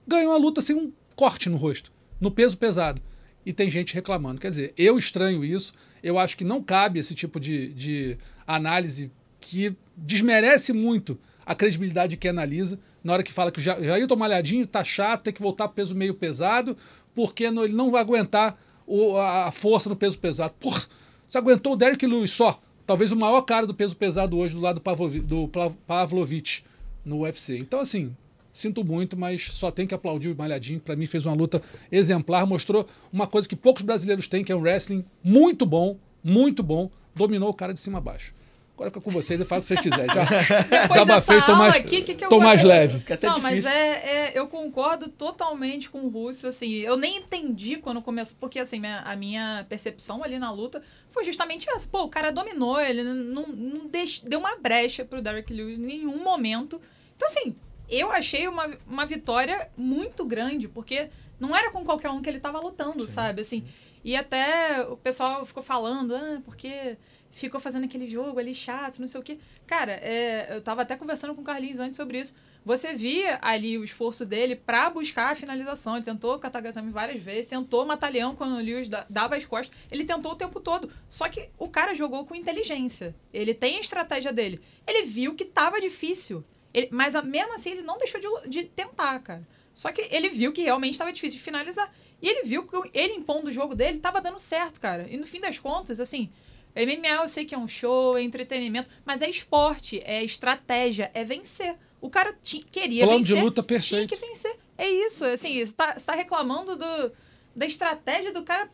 ganhou 0.07 0.33
a 0.33 0.37
luta 0.37 0.63
sem 0.63 0.77
um 0.77 0.93
corte 1.17 1.49
no 1.49 1.57
rosto, 1.57 1.91
no 2.21 2.31
peso 2.31 2.57
pesado. 2.57 3.03
E 3.45 3.53
tem 3.53 3.71
gente 3.71 3.95
reclamando. 3.95 4.41
Quer 4.41 4.51
dizer, 4.51 4.75
eu 4.77 4.99
estranho 4.99 5.45
isso, 5.45 5.73
eu 6.03 6.19
acho 6.19 6.37
que 6.37 6.45
não 6.45 6.63
cabe 6.63 6.99
esse 6.99 7.15
tipo 7.15 7.39
de, 7.39 7.69
de 7.73 8.19
análise 8.47 9.11
que 9.41 9.75
desmerece 9.97 10.73
muito 10.73 11.19
a 11.45 11.55
credibilidade 11.55 12.11
de 12.11 12.17
quem 12.17 12.31
analisa, 12.31 12.79
na 13.03 13.15
hora 13.15 13.23
que 13.23 13.33
fala 13.33 13.51
que 13.51 13.59
o 13.59 13.63
Jair 13.63 14.07
Malhadinho 14.17 14.67
tá 14.67 14.85
chato, 14.85 15.23
tem 15.23 15.33
que 15.33 15.41
voltar 15.41 15.67
pro 15.69 15.77
peso 15.77 15.95
meio 15.95 16.15
pesado, 16.15 16.77
porque 17.15 17.51
não, 17.51 17.65
ele 17.65 17.73
não 17.73 17.91
vai 17.91 18.03
aguentar 18.03 18.59
o, 18.87 19.17
a 19.17 19.51
força 19.51 19.89
no 19.89 19.97
peso 19.97 20.19
pesado. 20.19 20.55
Porra, 20.61 20.85
você 21.27 21.39
aguentou 21.39 21.73
o 21.73 21.77
Derek 21.77 22.07
Lewis 22.07 22.31
só, 22.31 22.61
talvez 22.87 23.13
o 23.13 23.17
maior 23.17 23.41
cara 23.43 23.67
do 23.67 23.75
peso 23.75 23.97
pesado 23.97 24.37
hoje 24.37 24.55
do 24.55 24.61
lado 24.61 24.83
do 25.25 25.51
Pavlovich 25.87 26.65
no 27.05 27.21
UFC. 27.21 27.59
Então, 27.59 27.81
assim, 27.81 28.15
Sinto 28.59 28.85
muito, 28.85 29.17
mas 29.17 29.53
só 29.53 29.71
tem 29.71 29.87
que 29.87 29.95
aplaudir 29.95 30.31
o 30.31 30.37
Malhadinho. 30.37 30.81
Para 30.81 30.97
mim, 30.97 31.07
fez 31.07 31.25
uma 31.25 31.33
luta 31.33 31.63
exemplar. 31.93 32.45
Mostrou 32.45 32.89
uma 33.13 33.25
coisa 33.25 33.49
que 33.49 33.55
poucos 33.55 33.83
brasileiros 33.83 34.27
têm, 34.27 34.43
que 34.43 34.51
é 34.51 34.57
um 34.57 34.61
wrestling 34.61 35.05
muito 35.23 35.65
bom, 35.65 35.97
muito 36.25 36.61
bom. 36.61 36.91
Dominou 37.15 37.51
o 37.51 37.55
cara 37.55 37.73
de 37.73 37.79
cima 37.79 37.99
a 37.99 38.01
baixo. 38.01 38.35
Agora 38.75 38.91
fica 38.91 39.01
com 39.01 39.13
vocês 39.13 39.41
e 39.41 39.45
falo 39.45 39.61
o 39.61 39.63
que 39.63 39.69
vocês 39.69 39.81
quiserem. 39.81 40.09
Já 40.13 40.25
desabafei, 40.91 41.41
tô 41.43 41.55
mais, 41.55 41.77
aqui, 41.77 42.03
que 42.03 42.17
que 42.17 42.27
tô 42.27 42.41
mais 42.41 42.65
leve. 42.65 43.01
Não, 43.23 43.39
mas 43.39 43.65
é, 43.65 44.33
é, 44.33 44.33
eu 44.37 44.49
concordo 44.49 45.09
totalmente 45.09 45.89
com 45.89 46.01
o 46.01 46.09
Russo. 46.09 46.49
Assim, 46.49 46.73
eu 46.79 46.97
nem 46.97 47.19
entendi 47.19 47.77
quando 47.77 48.03
começou, 48.03 48.37
porque 48.41 48.59
assim, 48.59 48.81
minha, 48.81 49.03
a 49.03 49.15
minha 49.15 49.67
percepção 49.69 50.25
ali 50.25 50.37
na 50.37 50.51
luta 50.51 50.83
foi 51.11 51.23
justamente 51.23 51.71
essa. 51.71 51.87
Pô, 51.87 52.03
o 52.03 52.09
cara 52.09 52.33
dominou, 52.33 52.81
ele 52.81 53.05
não, 53.05 53.47
não 53.47 53.87
deix, 53.87 54.21
deu 54.21 54.41
uma 54.41 54.57
brecha 54.57 55.05
pro 55.05 55.23
Derek 55.23 55.53
Lewis 55.53 55.79
em 55.79 55.83
nenhum 55.83 56.25
momento. 56.25 56.81
Então, 57.17 57.29
assim, 57.29 57.55
eu 57.89 58.11
achei 58.11 58.47
uma, 58.49 58.71
uma 58.87 59.07
vitória 59.07 59.71
muito 59.77 60.25
grande, 60.25 60.69
porque 60.69 61.09
não 61.39 61.57
era 61.57 61.71
com 61.71 61.85
qualquer 61.85 62.11
um 62.11 62.21
que 62.21 62.29
ele 62.29 62.39
estava 62.39 62.61
lutando, 62.61 63.07
sim, 63.07 63.13
sabe? 63.13 63.41
Assim, 63.43 63.67
e 64.05 64.17
até 64.17 64.83
o 64.89 64.97
pessoal 64.97 65.45
ficou 65.45 65.63
falando, 65.63 66.15
ah, 66.15 66.41
porque 66.45 66.97
ficou 67.31 67.61
fazendo 67.61 67.85
aquele 67.85 68.09
jogo 68.09 68.39
ali 68.39 68.55
chato, 68.55 68.99
não 69.01 69.09
sei 69.09 69.21
o 69.21 69.25
quê. 69.25 69.39
Cara, 69.67 69.93
é, 69.93 70.57
eu 70.57 70.61
tava 70.61 70.83
até 70.83 70.97
conversando 70.97 71.35
com 71.35 71.43
o 71.43 71.45
Carlinhos 71.45 71.79
antes 71.79 71.97
sobre 71.97 72.21
isso. 72.21 72.35
Você 72.65 72.93
via 72.93 73.39
ali 73.41 73.79
o 73.79 73.85
esforço 73.85 74.27
dele 74.27 74.55
para 74.55 74.91
buscar 74.91 75.33
a 75.33 75.35
finalização. 75.35 75.97
Ele 75.97 76.05
tentou 76.05 76.39
Katagatame 76.39 76.91
várias 76.91 77.23
vezes, 77.23 77.47
tentou 77.47 77.87
matar 77.87 78.13
Leão 78.13 78.35
quando 78.35 78.57
o 78.57 78.61
Lewis 78.61 78.91
dava 79.09 79.37
as 79.37 79.47
costas. 79.47 79.77
Ele 79.91 80.05
tentou 80.05 80.33
o 80.33 80.37
tempo 80.37 80.61
todo. 80.61 80.91
Só 81.09 81.29
que 81.29 81.49
o 81.57 81.69
cara 81.69 81.95
jogou 81.95 82.27
com 82.27 82.35
inteligência. 82.35 83.15
Ele 83.33 83.55
tem 83.55 83.77
a 83.79 83.81
estratégia 83.81 84.33
dele. 84.33 84.61
Ele 84.87 85.03
viu 85.03 85.35
que 85.35 85.45
tava 85.45 85.81
difícil. 85.81 86.45
Ele, 86.73 86.89
mas 86.91 87.15
mesmo 87.25 87.55
assim, 87.55 87.71
ele 87.71 87.83
não 87.83 87.99
deixou 87.99 88.21
de, 88.21 88.49
de 88.49 88.65
tentar, 88.65 89.19
cara. 89.21 89.47
Só 89.75 89.93
que 89.93 90.03
ele 90.11 90.29
viu 90.29 90.53
que 90.53 90.63
realmente 90.63 90.95
estava 90.95 91.13
difícil 91.13 91.39
de 91.39 91.45
finalizar. 91.45 91.93
E 92.21 92.29
ele 92.29 92.43
viu 92.45 92.65
que 92.67 92.77
ele 92.93 93.15
impondo 93.15 93.49
o 93.49 93.53
jogo 93.53 93.75
dele 93.75 93.99
estava 93.99 94.21
dando 94.21 94.39
certo, 94.39 94.81
cara. 94.81 95.09
E 95.09 95.17
no 95.17 95.27
fim 95.27 95.41
das 95.41 95.59
contas, 95.59 96.01
assim, 96.01 96.31
MMA 96.75 97.23
eu 97.23 97.29
sei 97.29 97.45
que 97.45 97.55
é 97.55 97.59
um 97.59 97.69
show, 97.69 98.19
é 98.19 98.23
entretenimento, 98.23 98.91
mas 99.05 99.23
é 99.23 99.31
esporte, 99.31 100.01
é 100.05 100.23
estratégia, 100.25 101.11
é 101.15 101.25
vencer. 101.25 101.77
O 102.01 102.11
cara 102.11 102.37
queria 102.71 103.05
Plano 103.05 103.21
vencer. 103.21 103.37
de 103.37 103.43
luta 103.43 103.63
perfeito. 103.63 104.09
Tinha 104.09 104.21
que 104.21 104.27
vencer. 104.27 104.57
É 104.77 104.89
isso, 104.89 105.25
assim, 105.25 105.55
você 105.55 105.63
está 105.63 105.95
tá 105.95 106.15
reclamando 106.15 106.77
do, 106.77 107.13
da 107.55 107.67
estratégia 107.67 108.33
do 108.33 108.43
cara. 108.43 108.71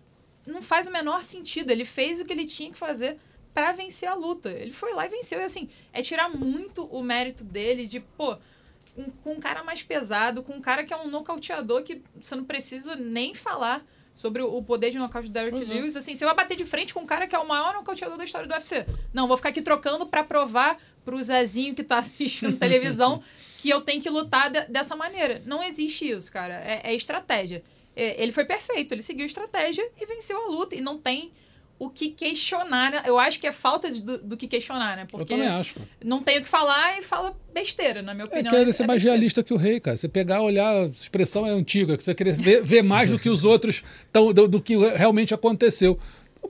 Não 0.46 0.60
faz 0.60 0.86
o 0.86 0.90
menor 0.90 1.22
sentido. 1.22 1.70
Ele 1.70 1.86
fez 1.86 2.20
o 2.20 2.24
que 2.24 2.32
ele 2.32 2.44
tinha 2.44 2.70
que 2.70 2.76
fazer 2.76 3.18
para 3.54 3.72
vencer 3.72 4.08
a 4.08 4.14
luta. 4.14 4.50
Ele 4.50 4.72
foi 4.72 4.92
lá 4.92 5.06
e 5.06 5.08
venceu. 5.08 5.40
E 5.40 5.44
assim, 5.44 5.70
é 5.92 6.02
tirar 6.02 6.28
muito 6.28 6.84
o 6.86 7.02
mérito 7.02 7.44
dele 7.44 7.86
de, 7.86 8.00
pô, 8.00 8.36
um, 8.98 9.04
com 9.22 9.34
um 9.34 9.40
cara 9.40 9.62
mais 9.62 9.82
pesado, 9.82 10.42
com 10.42 10.54
um 10.54 10.60
cara 10.60 10.84
que 10.84 10.92
é 10.92 10.96
um 10.96 11.08
nocauteador 11.08 11.84
que 11.84 12.02
você 12.20 12.34
não 12.34 12.44
precisa 12.44 12.96
nem 12.96 13.32
falar 13.32 13.84
sobre 14.12 14.42
o 14.42 14.62
poder 14.62 14.90
de 14.90 14.98
nocaute 14.98 15.28
do 15.28 15.32
Derrick 15.32 15.62
uhum. 15.62 15.68
Lewis. 15.68 15.96
Assim, 15.96 16.14
você 16.14 16.24
vai 16.24 16.34
bater 16.34 16.56
de 16.56 16.64
frente 16.64 16.92
com 16.92 17.00
um 17.00 17.06
cara 17.06 17.26
que 17.26 17.34
é 17.34 17.38
o 17.38 17.46
maior 17.46 17.74
nocauteador 17.74 18.18
da 18.18 18.24
história 18.24 18.46
do 18.46 18.54
UFC. 18.54 18.86
Não, 19.12 19.26
vou 19.26 19.36
ficar 19.36 19.48
aqui 19.50 19.62
trocando 19.62 20.06
para 20.06 20.22
provar 20.22 20.78
pro 21.04 21.22
Zezinho 21.22 21.74
que 21.74 21.82
tá 21.82 21.98
assistindo 21.98 22.56
televisão 22.56 23.22
que 23.58 23.70
eu 23.70 23.80
tenho 23.80 24.02
que 24.02 24.10
lutar 24.10 24.50
de, 24.50 24.60
dessa 24.66 24.94
maneira. 24.94 25.42
Não 25.46 25.62
existe 25.62 26.08
isso, 26.08 26.30
cara. 26.30 26.54
É, 26.54 26.80
é 26.84 26.94
estratégia. 26.94 27.62
É, 27.96 28.20
ele 28.20 28.32
foi 28.32 28.44
perfeito, 28.44 28.92
ele 28.92 29.02
seguiu 29.02 29.22
a 29.22 29.26
estratégia 29.26 29.88
e 30.00 30.06
venceu 30.06 30.36
a 30.36 30.48
luta. 30.48 30.74
E 30.74 30.80
não 30.80 30.98
tem 30.98 31.32
o 31.78 31.90
que 31.90 32.10
questionar. 32.10 32.90
Né? 32.90 33.02
Eu 33.06 33.18
acho 33.18 33.40
que 33.40 33.46
é 33.46 33.52
falta 33.52 33.90
de, 33.90 34.02
do, 34.02 34.18
do, 34.18 34.36
que 34.36 34.46
questionar, 34.46 34.96
né? 34.96 35.06
Porque 35.10 35.32
eu 35.32 35.38
também 35.38 35.48
acho. 35.48 35.76
Não 36.04 36.22
tem 36.22 36.38
o 36.38 36.42
que 36.42 36.48
falar 36.48 36.98
e 36.98 37.02
fala 37.02 37.36
besteira, 37.52 38.02
na 38.02 38.14
minha 38.14 38.24
é, 38.24 38.28
opinião. 38.28 38.54
É 38.54 38.58
querer 38.58 38.72
ser 38.72 38.84
é 38.84 38.86
mais 38.86 38.98
besteira. 38.98 39.16
realista 39.16 39.42
que 39.42 39.52
o 39.52 39.56
rei, 39.56 39.80
cara. 39.80 39.96
Você 39.96 40.08
pegar, 40.08 40.40
olhar, 40.40 40.72
a 40.72 40.86
expressão 40.86 41.46
é 41.46 41.50
antiga, 41.50 41.96
que 41.96 42.04
você 42.04 42.14
querer 42.14 42.32
ver, 42.32 42.62
ver 42.62 42.82
mais 42.82 43.10
do 43.10 43.18
que 43.18 43.28
os 43.28 43.44
outros, 43.44 43.82
tão, 44.12 44.32
do, 44.32 44.48
do, 44.48 44.60
que 44.60 44.76
realmente 44.76 45.34
aconteceu. 45.34 45.98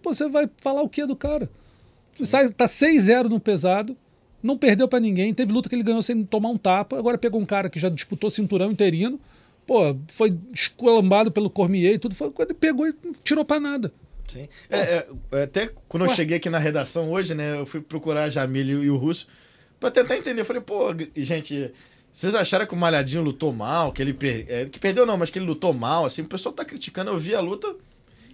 Pô, 0.02 0.12
você 0.12 0.28
vai 0.28 0.48
falar 0.58 0.82
o 0.82 0.88
que 0.88 1.06
do 1.06 1.16
cara? 1.16 1.48
Você 2.14 2.26
sai, 2.26 2.48
tá 2.50 2.66
6-0 2.66 3.24
no 3.24 3.40
pesado, 3.40 3.96
não 4.42 4.56
perdeu 4.56 4.86
pra 4.86 5.00
ninguém, 5.00 5.34
teve 5.34 5.52
luta 5.52 5.68
que 5.68 5.74
ele 5.74 5.82
ganhou 5.82 6.02
sem 6.02 6.22
tomar 6.24 6.50
um 6.50 6.58
tapa, 6.58 6.98
agora 6.98 7.18
pegou 7.18 7.40
um 7.40 7.46
cara 7.46 7.68
que 7.68 7.80
já 7.80 7.88
disputou 7.88 8.30
cinturão 8.30 8.70
interino, 8.70 9.18
pô, 9.66 9.96
foi 10.08 10.36
esculambado 10.52 11.32
pelo 11.32 11.50
Cormier 11.50 11.94
e 11.94 11.98
tudo, 11.98 12.14
foi, 12.14 12.32
ele 12.38 12.54
pegou 12.54 12.86
e 12.86 12.94
não 13.02 13.14
tirou 13.24 13.44
pra 13.44 13.58
nada. 13.58 13.92
Sim. 14.28 14.48
É, 14.70 15.06
é, 15.32 15.42
até 15.42 15.70
quando 15.88 16.04
eu 16.04 16.10
Ué. 16.10 16.16
cheguei 16.16 16.36
aqui 16.36 16.50
na 16.50 16.58
redação 16.58 17.10
hoje, 17.10 17.34
né, 17.34 17.58
eu 17.58 17.66
fui 17.66 17.80
procurar 17.80 18.24
a 18.24 18.30
Jamile 18.30 18.72
e 18.72 18.90
o 18.90 18.96
Russo 18.96 19.28
pra 19.78 19.90
tentar 19.90 20.16
entender. 20.16 20.40
Eu 20.40 20.44
falei, 20.44 20.62
pô, 20.62 20.94
gente, 21.16 21.72
vocês 22.12 22.34
acharam 22.34 22.66
que 22.66 22.74
o 22.74 22.76
Malhadinho 22.76 23.22
lutou 23.22 23.52
mal, 23.52 23.92
que 23.92 24.00
ele 24.00 24.14
per... 24.14 24.46
é, 24.48 24.66
que 24.66 24.78
perdeu 24.78 25.04
não, 25.04 25.16
mas 25.16 25.30
que 25.30 25.38
ele 25.38 25.46
lutou 25.46 25.72
mal, 25.72 26.04
assim, 26.06 26.22
o 26.22 26.28
pessoal 26.28 26.54
tá 26.54 26.64
criticando, 26.64 27.10
eu 27.10 27.18
vi 27.18 27.34
a 27.34 27.40
luta 27.40 27.74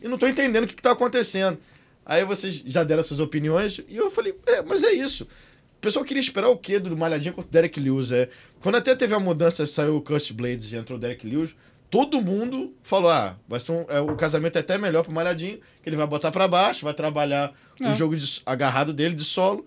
e 0.03 0.09
não 0.09 0.19
tô 0.19 0.27
entendendo 0.27 0.65
o 0.65 0.67
que, 0.67 0.75
que 0.75 0.83
tá 0.83 0.93
acontecendo. 0.93 1.59
Aí 2.05 2.25
vocês 2.25 2.63
já 2.67 2.83
deram 2.83 3.03
suas 3.03 3.21
opiniões 3.21 3.81
e 3.89 3.97
eu 3.97 4.11
falei, 4.11 4.35
é, 4.47 4.63
mas 4.63 4.83
é 4.83 4.93
isso. 4.93 5.25
O 5.25 5.81
pessoal 5.81 6.05
queria 6.05 6.21
esperar 6.21 6.49
o 6.51 6.59
quê 6.59 6.79
do 6.79 6.95
Malhadinho 6.97 7.33
contra 7.33 7.49
o 7.49 7.53
Derek 7.53 7.81
Lewis? 7.81 8.11
É, 8.11 8.29
quando 8.61 8.75
até 8.75 8.95
teve 8.95 9.15
a 9.15 9.19
mudança, 9.19 9.67
saiu 9.67 9.97
o 9.97 10.03
Kurt 10.03 10.33
Blades 10.33 10.71
e 10.73 10.77
entrou 10.77 10.99
o 10.99 11.01
Derek 11.01 11.27
Lewis, 11.27 11.55
todo 11.91 12.21
mundo 12.21 12.73
falou, 12.83 13.11
ah, 13.11 13.37
vai 13.49 13.59
ser 13.61 13.73
um, 13.73 13.85
é, 13.89 14.01
o 14.01 14.15
casamento 14.17 14.57
é 14.57 14.61
até 14.61 14.79
melhor 14.79 15.03
pro 15.03 15.13
Malhadinho, 15.13 15.59
que 15.83 15.89
ele 15.89 15.97
vai 15.97 16.07
botar 16.07 16.31
pra 16.31 16.47
baixo, 16.47 16.85
vai 16.85 16.95
trabalhar 16.95 17.53
É. 17.81 17.91
o 17.91 17.95
jogo 17.95 18.17
de- 18.17 18.41
agarrado 18.47 18.93
dele 18.93 19.15
de 19.15 19.25
solo 19.25 19.67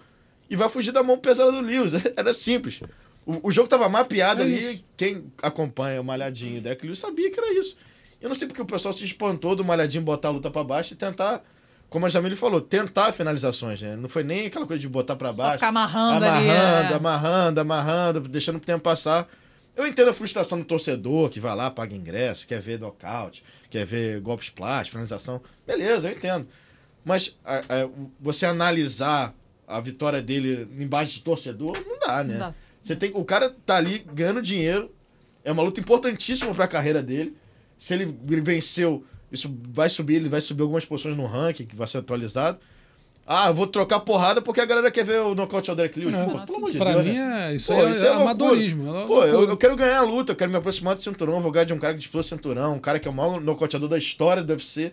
e 0.50 0.56
vai 0.56 0.70
fugir 0.70 0.92
da 0.92 1.04
mão 1.04 1.18
pesada 1.18 1.52
do 1.52 1.60
Lewis. 1.62 1.92
Era 2.16 2.34
simples. 2.34 2.80
O, 3.26 3.48
o 3.50 3.52
jogo 3.52 3.68
tava 3.68 3.88
mapeado 3.90 4.42
É 4.42 4.46
ali, 4.46 4.74
isso. 4.74 4.84
quem 4.98 5.26
acompanha 5.42 6.00
o 6.00 6.04
Malhadinho 6.04 6.56
e 6.56 6.60
o 6.60 6.62
Derek 6.62 6.86
Lewis 6.86 7.00
sabia 7.00 7.30
que 7.32 7.40
era 7.40 7.54
isso. 7.60 7.76
Eu 8.22 8.30
não 8.30 8.36
sei 8.36 8.48
porque 8.48 8.62
o 8.62 8.66
pessoal 8.66 8.94
se 8.94 9.04
espantou 9.04 9.56
do 9.56 9.64
Malhadinho 9.66 10.04
botar 10.04 10.30
a 10.30 10.32
luta 10.32 10.50
pra 10.52 10.64
baixo 10.64 10.94
e 10.94 10.98
tentar, 10.98 11.42
como 11.90 12.06
a 12.06 12.10
Jamile 12.10 12.36
falou, 12.36 12.60
tentar 12.62 13.12
finalizações, 13.14 13.82
né? 13.82 13.96
Não 13.98 14.08
foi 14.10 14.24
nem 14.24 14.46
aquela 14.48 14.66
coisa 14.66 14.80
de 14.82 14.88
botar 14.90 15.16
pra 15.16 15.32
Só 15.34 15.42
baixo. 15.42 15.54
ficar 15.56 15.68
amarrando, 15.70 16.26
ali. 16.26 16.50
amarrando, 16.50 16.94
é. 16.94 16.96
amarrando, 16.96 17.60
amarrando, 17.62 18.20
deixando 18.22 18.58
o 18.58 18.62
tempo 18.62 18.82
passar. 18.82 19.28
Eu 19.76 19.88
entendo 19.88 20.10
a 20.10 20.14
frustração 20.14 20.60
do 20.60 20.66
torcedor 20.66 21.30
que 21.30 21.40
vai 21.40 21.56
lá, 21.56 21.72
paga 21.72 21.96
ingresso, 21.96 22.46
quer 22.46 22.62
ver 22.62 22.80
nocaute, 22.80 23.44
quer 23.70 23.86
ver 23.86 24.20
golpes 24.22 24.50
plásticos, 24.50 24.90
finalização. 24.92 25.42
Beleza, 25.66 26.10
eu 26.10 26.16
entendo. 26.16 26.48
Mas 27.04 27.36
a- 27.44 27.58
a- 27.60 27.90
você 28.20 28.46
analisar 28.46 29.34
a 29.68 29.80
vitória 29.80 30.22
dele 30.22 30.68
embaixo 30.78 31.14
de 31.14 31.22
torcedor, 31.22 31.74
não 31.88 31.98
dá, 32.00 32.24
né? 32.24 32.34
Não 32.34 32.40
dá. 32.40 32.56
Você 32.84 32.96
tem, 32.96 33.12
o 33.16 33.26
cara 33.26 33.50
tá 33.66 33.78
ali 33.78 34.06
ganhando 34.14 34.42
dinheiro. 34.42 34.94
É 35.44 35.52
uma 35.52 35.64
luta 35.64 35.80
importantíssima 35.80 36.54
pra 36.54 36.68
carreira 36.68 37.02
dele. 37.02 37.36
Se 37.80 37.94
ele, 37.94 38.16
ele 38.30 38.42
venceu, 38.42 39.04
isso 39.32 39.54
vai 39.70 39.90
subir, 39.90 40.16
ele 40.16 40.30
vai 40.30 40.40
subir 40.42 40.62
algumas 40.62 40.86
posições 40.86 41.18
no 41.18 41.26
ranking 41.26 41.66
que 41.66 41.76
vai 41.76 41.88
ser 41.88 41.98
atualizado. 41.98 42.60
Ah, 43.26 43.48
eu 43.48 43.54
vou 43.54 43.66
trocar 43.68 44.02
porrada 44.02 44.42
porque 44.42 44.60
a 44.60 44.66
galera 44.66 44.92
quer 44.92 45.06
ver 45.06 45.22
o 45.22 45.34
nocaute 45.34 45.70
ao 45.70 45.76
Derek 45.76 45.98
Lewis. 45.98 46.14
É. 46.14 46.26
Pô, 46.26 46.40
pelo 46.46 46.58
amor 46.58 46.72
de 46.72 46.78
Pra 46.78 46.92
Deus, 46.94 47.06
mim, 47.06 47.14
né? 47.14 47.52
é, 47.52 47.56
isso 47.56 47.68
Pô, 47.74 47.80
é, 47.82 47.92
isso 47.92 48.04
é 48.06 48.10
loucura. 48.10 48.24
amadorismo. 48.32 48.98
é 48.98 49.06
Pô, 49.08 49.24
eu, 49.24 49.44
eu 49.50 49.58
quero 49.58 49.76
ganhar 49.78 50.00
a 50.00 50.02
luta, 50.04 50.34
eu 50.34 50.36
quero 50.36 50.52
me 50.52 50.58
aproximar 50.58 50.94
do 50.96 51.02
cinturão, 51.02 51.40
vou 51.42 51.52
ganhar 51.52 51.64
de 51.66 51.74
um 51.74 51.80
cara 51.80 51.94
que 51.94 52.00
disputou 52.00 52.22
cinturão, 52.22 52.76
um 52.76 52.80
cara 52.80 53.00
que 53.00 53.08
é 53.08 53.12
o 53.12 53.14
maior 53.14 53.40
nocauteador 53.40 53.88
da 53.88 53.98
história 53.98 54.44
do 54.44 54.52
UFC. 54.52 54.92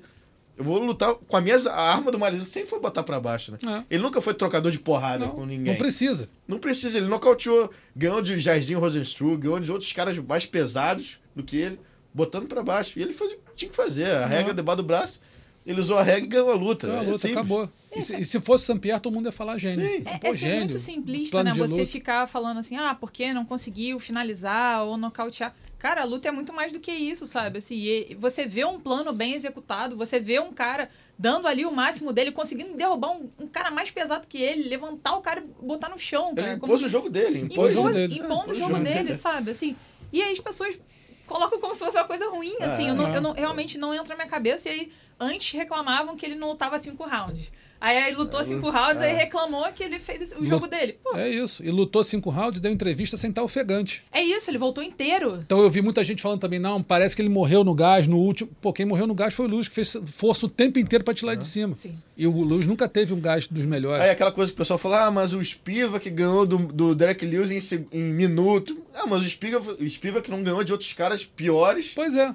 Eu 0.57 0.65
vou 0.65 0.79
lutar 0.79 1.15
com 1.15 1.37
a 1.37 1.41
minha 1.41 1.57
a 1.71 1.93
arma 1.93 2.13
do 2.13 2.19
marido, 2.19 2.45
sempre 2.45 2.69
foi 2.69 2.79
botar 2.79 3.03
pra 3.03 3.19
baixo, 3.19 3.51
né? 3.51 3.59
É. 3.67 3.95
Ele 3.95 4.03
nunca 4.03 4.21
foi 4.21 4.33
trocador 4.35 4.71
de 4.71 4.79
porrada 4.79 5.25
Não, 5.27 5.33
com 5.35 5.47
ninguém. 5.47 5.73
não 5.73 5.77
precisa. 5.77 6.29
Não 6.47 6.59
precisa, 6.59 6.99
ele 6.99 7.07
nocauteou, 7.09 7.71
ganhou 7.97 8.21
de 8.23 8.39
Jairzinho 8.39 8.79
Rosenstruck, 8.79 9.39
ganhou 9.39 9.59
de 9.59 9.73
outros 9.73 9.93
caras 9.93 10.17
mais 10.19 10.47
pesados 10.47 11.19
do 11.35 11.43
que 11.43 11.57
ele, 11.57 11.81
botando 12.15 12.47
pra 12.47 12.63
baixo. 12.63 12.99
E 12.99 13.03
ele 13.03 13.13
fez 13.15 13.33
o 13.33 13.35
que 13.37 13.41
tinha 13.57 13.71
que 13.71 13.77
fazer, 13.77 14.05
a 14.11 14.27
regra 14.27 14.53
debaixo 14.55 14.77
do 14.83 14.87
braço. 14.87 15.21
Ele 15.67 15.81
usou 15.81 15.99
a 15.99 16.03
regra 16.03 16.25
e 16.25 16.29
ganhou 16.29 16.53
a 16.53 16.55
luta. 16.55 16.87
Então, 16.87 17.01
a 17.01 17.03
É 17.03 17.07
luta 17.07 17.19
simples. 17.19 17.39
acabou. 17.39 17.69
E 17.95 18.03
se, 18.03 18.21
e 18.21 18.25
se 18.25 18.41
fosse 18.41 18.65
Sampierre, 18.67 19.01
todo 19.01 19.13
mundo 19.13 19.27
ia 19.27 19.33
falar 19.33 19.59
gênio. 19.59 19.85
Sim. 19.85 20.03
É, 20.07 20.19
Pô, 20.19 20.29
é 20.29 20.33
ser 20.33 20.39
gênio, 20.39 20.59
muito 20.61 20.79
simplista, 20.79 21.43
né? 21.43 21.53
Você 21.55 21.67
luta. 21.75 21.87
ficar 21.87 22.27
falando 22.29 22.59
assim, 22.59 22.77
ah, 22.77 22.95
porque 22.95 23.33
não 23.33 23.45
conseguiu 23.45 23.99
finalizar 23.99 24.85
ou 24.85 24.97
nocautear. 24.97 25.55
Cara, 25.79 26.03
a 26.03 26.05
luta 26.05 26.29
é 26.29 26.31
muito 26.31 26.53
mais 26.53 26.73
do 26.73 26.79
que 26.79 26.93
isso, 26.93 27.25
sabe? 27.25 27.57
Assim, 27.59 27.75
e 27.77 28.15
você 28.21 28.45
vê 28.45 28.65
um 28.67 28.79
plano 28.79 29.13
bem 29.15 29.33
executado, 29.35 29.97
você 29.97 30.21
vê 30.21 30.39
um 30.39 30.53
cara 30.53 30.91
dando 31.19 31.49
ali 31.49 31.65
o 31.65 31.73
máximo 31.73 32.13
dele, 32.13 32.31
conseguindo 32.33 32.77
derrubar 32.77 33.13
um, 33.13 33.31
um 33.41 33.47
cara 33.47 33.71
mais 33.71 33.91
pesado 33.91 34.27
que 34.29 34.37
ele, 34.39 34.69
levantar 34.69 35.17
o 35.17 35.23
cara 35.23 35.41
e 35.43 35.65
botar 35.67 35.89
no 35.89 35.97
chão, 35.99 36.35
cara. 36.35 36.53
Ele 36.53 36.61
Como 36.61 36.73
impôs 36.75 36.81
se- 36.81 36.87
o 36.87 36.89
jogo 36.91 37.09
dele. 37.09 37.39
Impôs 37.41 37.53
Impôs 37.53 37.71
o 37.73 37.75
jogo 37.75 37.91
dele. 37.95 38.15
É, 38.15 38.17
impondo 38.19 38.43
impôs 38.43 38.59
o 38.59 38.61
jogo 38.61 38.79
dele, 38.79 39.15
sabe? 39.15 39.51
Assim, 39.53 39.75
e 40.13 40.23
aí 40.23 40.33
as 40.33 40.39
pessoas 40.39 40.79
colocam 41.27 41.59
como 41.61 41.75
se 41.75 41.81
fosse 41.81 41.97
uma 41.97 42.05
coisa 42.05 42.29
ruim, 42.29 42.57
assim. 42.61 42.89
eu, 42.89 42.95
não, 42.95 43.09
é. 43.09 43.17
eu 43.17 43.21
não- 43.23 43.33
realmente 43.33 43.79
não 43.79 43.95
entra 43.95 44.09
na 44.11 44.17
minha 44.17 44.29
cabeça. 44.29 44.69
E 44.69 44.73
aí, 44.73 44.93
antes 45.19 45.51
reclamavam 45.59 46.15
que 46.15 46.27
ele 46.27 46.35
não 46.35 46.51
lutava 46.51 46.79
cinco 46.79 47.05
rounds. 47.05 47.51
Aí, 47.81 47.97
aí 47.97 48.15
lutou 48.15 48.45
cinco 48.45 48.69
rounds, 48.69 49.01
aí 49.01 49.15
reclamou 49.15 49.65
que 49.73 49.83
ele 49.83 49.99
fez 49.99 50.21
esse- 50.21 50.37
o 50.39 50.45
jogo 50.45 50.67
dele. 50.67 50.99
Pô, 51.03 51.17
É 51.17 51.29
isso. 51.29 51.65
E 51.65 51.71
lutou 51.71 52.05
cinco 52.05 52.29
rounds, 52.29 52.61
deu 52.61 52.71
entrevista 52.71 53.17
sem 53.17 53.31
estar 53.31 53.43
ofegante. 53.43 54.05
é 54.13 54.23
isso, 54.23 54.51
ele 54.51 54.59
voltou 54.59 54.85
inteiro. 54.85 55.39
Então 55.43 55.61
eu 55.61 55.71
vi 55.71 55.81
muita 55.81 56.05
gente 56.05 56.21
falando 56.21 56.41
também, 56.41 56.59
não, 56.59 56.83
parece 56.83 57.17
que 57.17 57.23
ele 57.23 57.29
morreu 57.31 57.65
no 57.65 57.75
gás 57.75 58.07
no 58.07 58.19
último. 58.19 58.51
Pô, 58.61 58.73
quem 58.73 58.85
morreu 58.85 59.07
no 59.07 59.15
gás 59.15 59.33
foi 59.33 59.47
o 59.47 59.49
Luz, 59.49 59.67
que 59.67 59.75
fez 59.75 59.97
força 60.13 60.45
o 60.45 60.49
tempo 60.49 60.79
inteiro 60.79 61.03
pra 61.05 61.15
tirar 61.15 61.35
de 61.37 61.47
cima. 61.47 61.73
Sim. 61.75 61.95
E 62.17 62.27
o 62.27 62.31
Luz 62.43 62.67
nunca 62.67 62.87
teve 62.87 63.15
um 63.15 63.21
gás 63.21 63.49
dos 63.49 63.65
melhores. 63.65 64.03
Aí 64.05 64.11
aquela 64.11 64.31
coisa 64.33 64.51
que 64.53 64.55
o 64.57 64.59
pessoal 64.59 64.79
fala, 64.79 65.07
ah, 65.07 65.11
mas 65.11 65.33
o 65.33 65.43
Spiva 65.43 65.99
que 65.99 66.11
ganhou 66.11 66.45
do, 66.45 66.59
do 66.59 66.95
Derek 66.95 67.25
Lewis 67.25 67.51
em, 67.73 67.87
em 67.93 68.03
minuto. 68.13 68.77
Ah, 68.95 69.07
mas 69.07 69.23
o 69.23 69.29
Spiva, 69.29 69.59
o 69.81 69.89
Spiva 69.89 70.21
que 70.21 70.31
não 70.31 70.43
ganhou 70.43 70.63
de 70.63 70.73
outros 70.73 70.93
caras 70.93 71.25
piores. 71.25 71.93
Pois 71.95 72.15
é. 72.15 72.35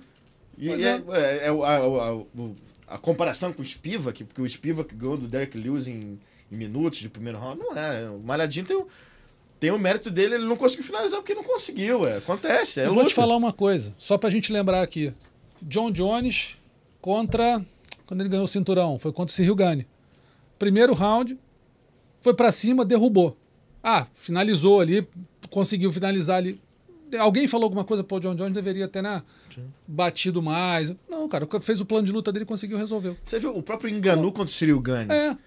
E 0.58 0.70
Pois 0.70 0.82
é, 0.82 1.04
é, 1.12 1.48
é 1.48 1.52
o- 1.52 2.26
a, 2.88 2.98
comparação 2.98 3.54
com 3.54 3.62
o 3.62 3.66
Spiva, 3.66 4.12
que, 4.12 4.24
porque 4.24 4.42
o 4.42 4.50
Spiva 4.50 4.84
que 4.84 4.96
ganhou 4.96 5.18
do 5.18 5.28
Derek 5.28 5.58
Lewis 5.58 5.88
em, 5.88 6.20
em 6.52 6.56
minutos 6.56 7.00
de 7.00 7.10
primeiro 7.10 7.38
round, 7.40 7.60
não 7.60 7.78
é. 7.78 8.10
O 8.10 8.20
Malhadinho 8.20 8.66
tem 8.66 8.76
o, 8.76 8.88
tem 9.60 9.72
o 9.72 9.80
mérito 9.80 10.12
dele, 10.12 10.36
ele 10.36 10.46
não 10.46 10.58
conseguiu 10.58 10.86
finalizar 10.86 11.20
porque 11.20 11.34
não 11.34 11.44
conseguiu. 11.44 12.08
É, 12.08 12.18
acontece, 12.18 12.80
é 12.80 12.86
eu 12.86 12.94
vou 12.94 13.04
te 13.04 13.10
luta. 13.10 13.16
falar 13.16 13.36
uma 13.36 13.54
coisa, 13.54 13.94
só 13.98 14.18
pra 14.18 14.30
gente 14.30 14.52
lembrar 14.52 14.82
aqui. 14.82 15.14
John 15.62 15.92
Jones 15.92 16.58
contra. 17.02 17.64
Quando 18.06 18.22
ele 18.22 18.30
ganhou 18.30 18.46
o 18.46 18.48
cinturão, 18.48 19.00
foi 19.00 19.12
contra 19.12 19.32
o 19.32 19.36
Cyril 19.36 19.56
Gane. 19.56 19.88
Primeiro 20.60 20.94
round, 20.94 21.38
foi 22.22 22.34
pra 22.34 22.52
cima, 22.52 22.86
derrubou. 22.86 23.36
Ah, 23.84 24.08
finalizou 24.14 24.80
ali, 24.80 25.08
conseguiu 25.50 25.92
finalizar 25.92 26.38
ali. 26.38 26.60
Alguém 27.18 27.48
falou 27.48 27.66
alguma 27.66 27.84
coisa, 27.84 28.04
pô, 28.04 28.20
John 28.20 28.36
Jones 28.36 28.54
deveria 28.54 28.88
ter, 28.88 29.02
né? 29.02 29.22
Batido 29.88 30.42
mais. 30.42 30.94
Não, 31.10 31.28
cara, 31.28 31.48
fez 31.62 31.80
o 31.82 31.86
plano 31.86 32.06
de 32.06 32.12
luta 32.12 32.32
dele 32.32 32.44
e 32.44 32.48
conseguiu 32.48 32.78
resolver. 32.78 33.16
Você 33.24 33.40
viu 33.40 33.56
o 33.56 33.64
próprio 33.64 33.90
Enganu 33.90 34.32
contra 34.32 34.46
o 34.46 34.48
Cyril 34.48 34.80
Gane. 34.80 35.14
É, 35.14 35.38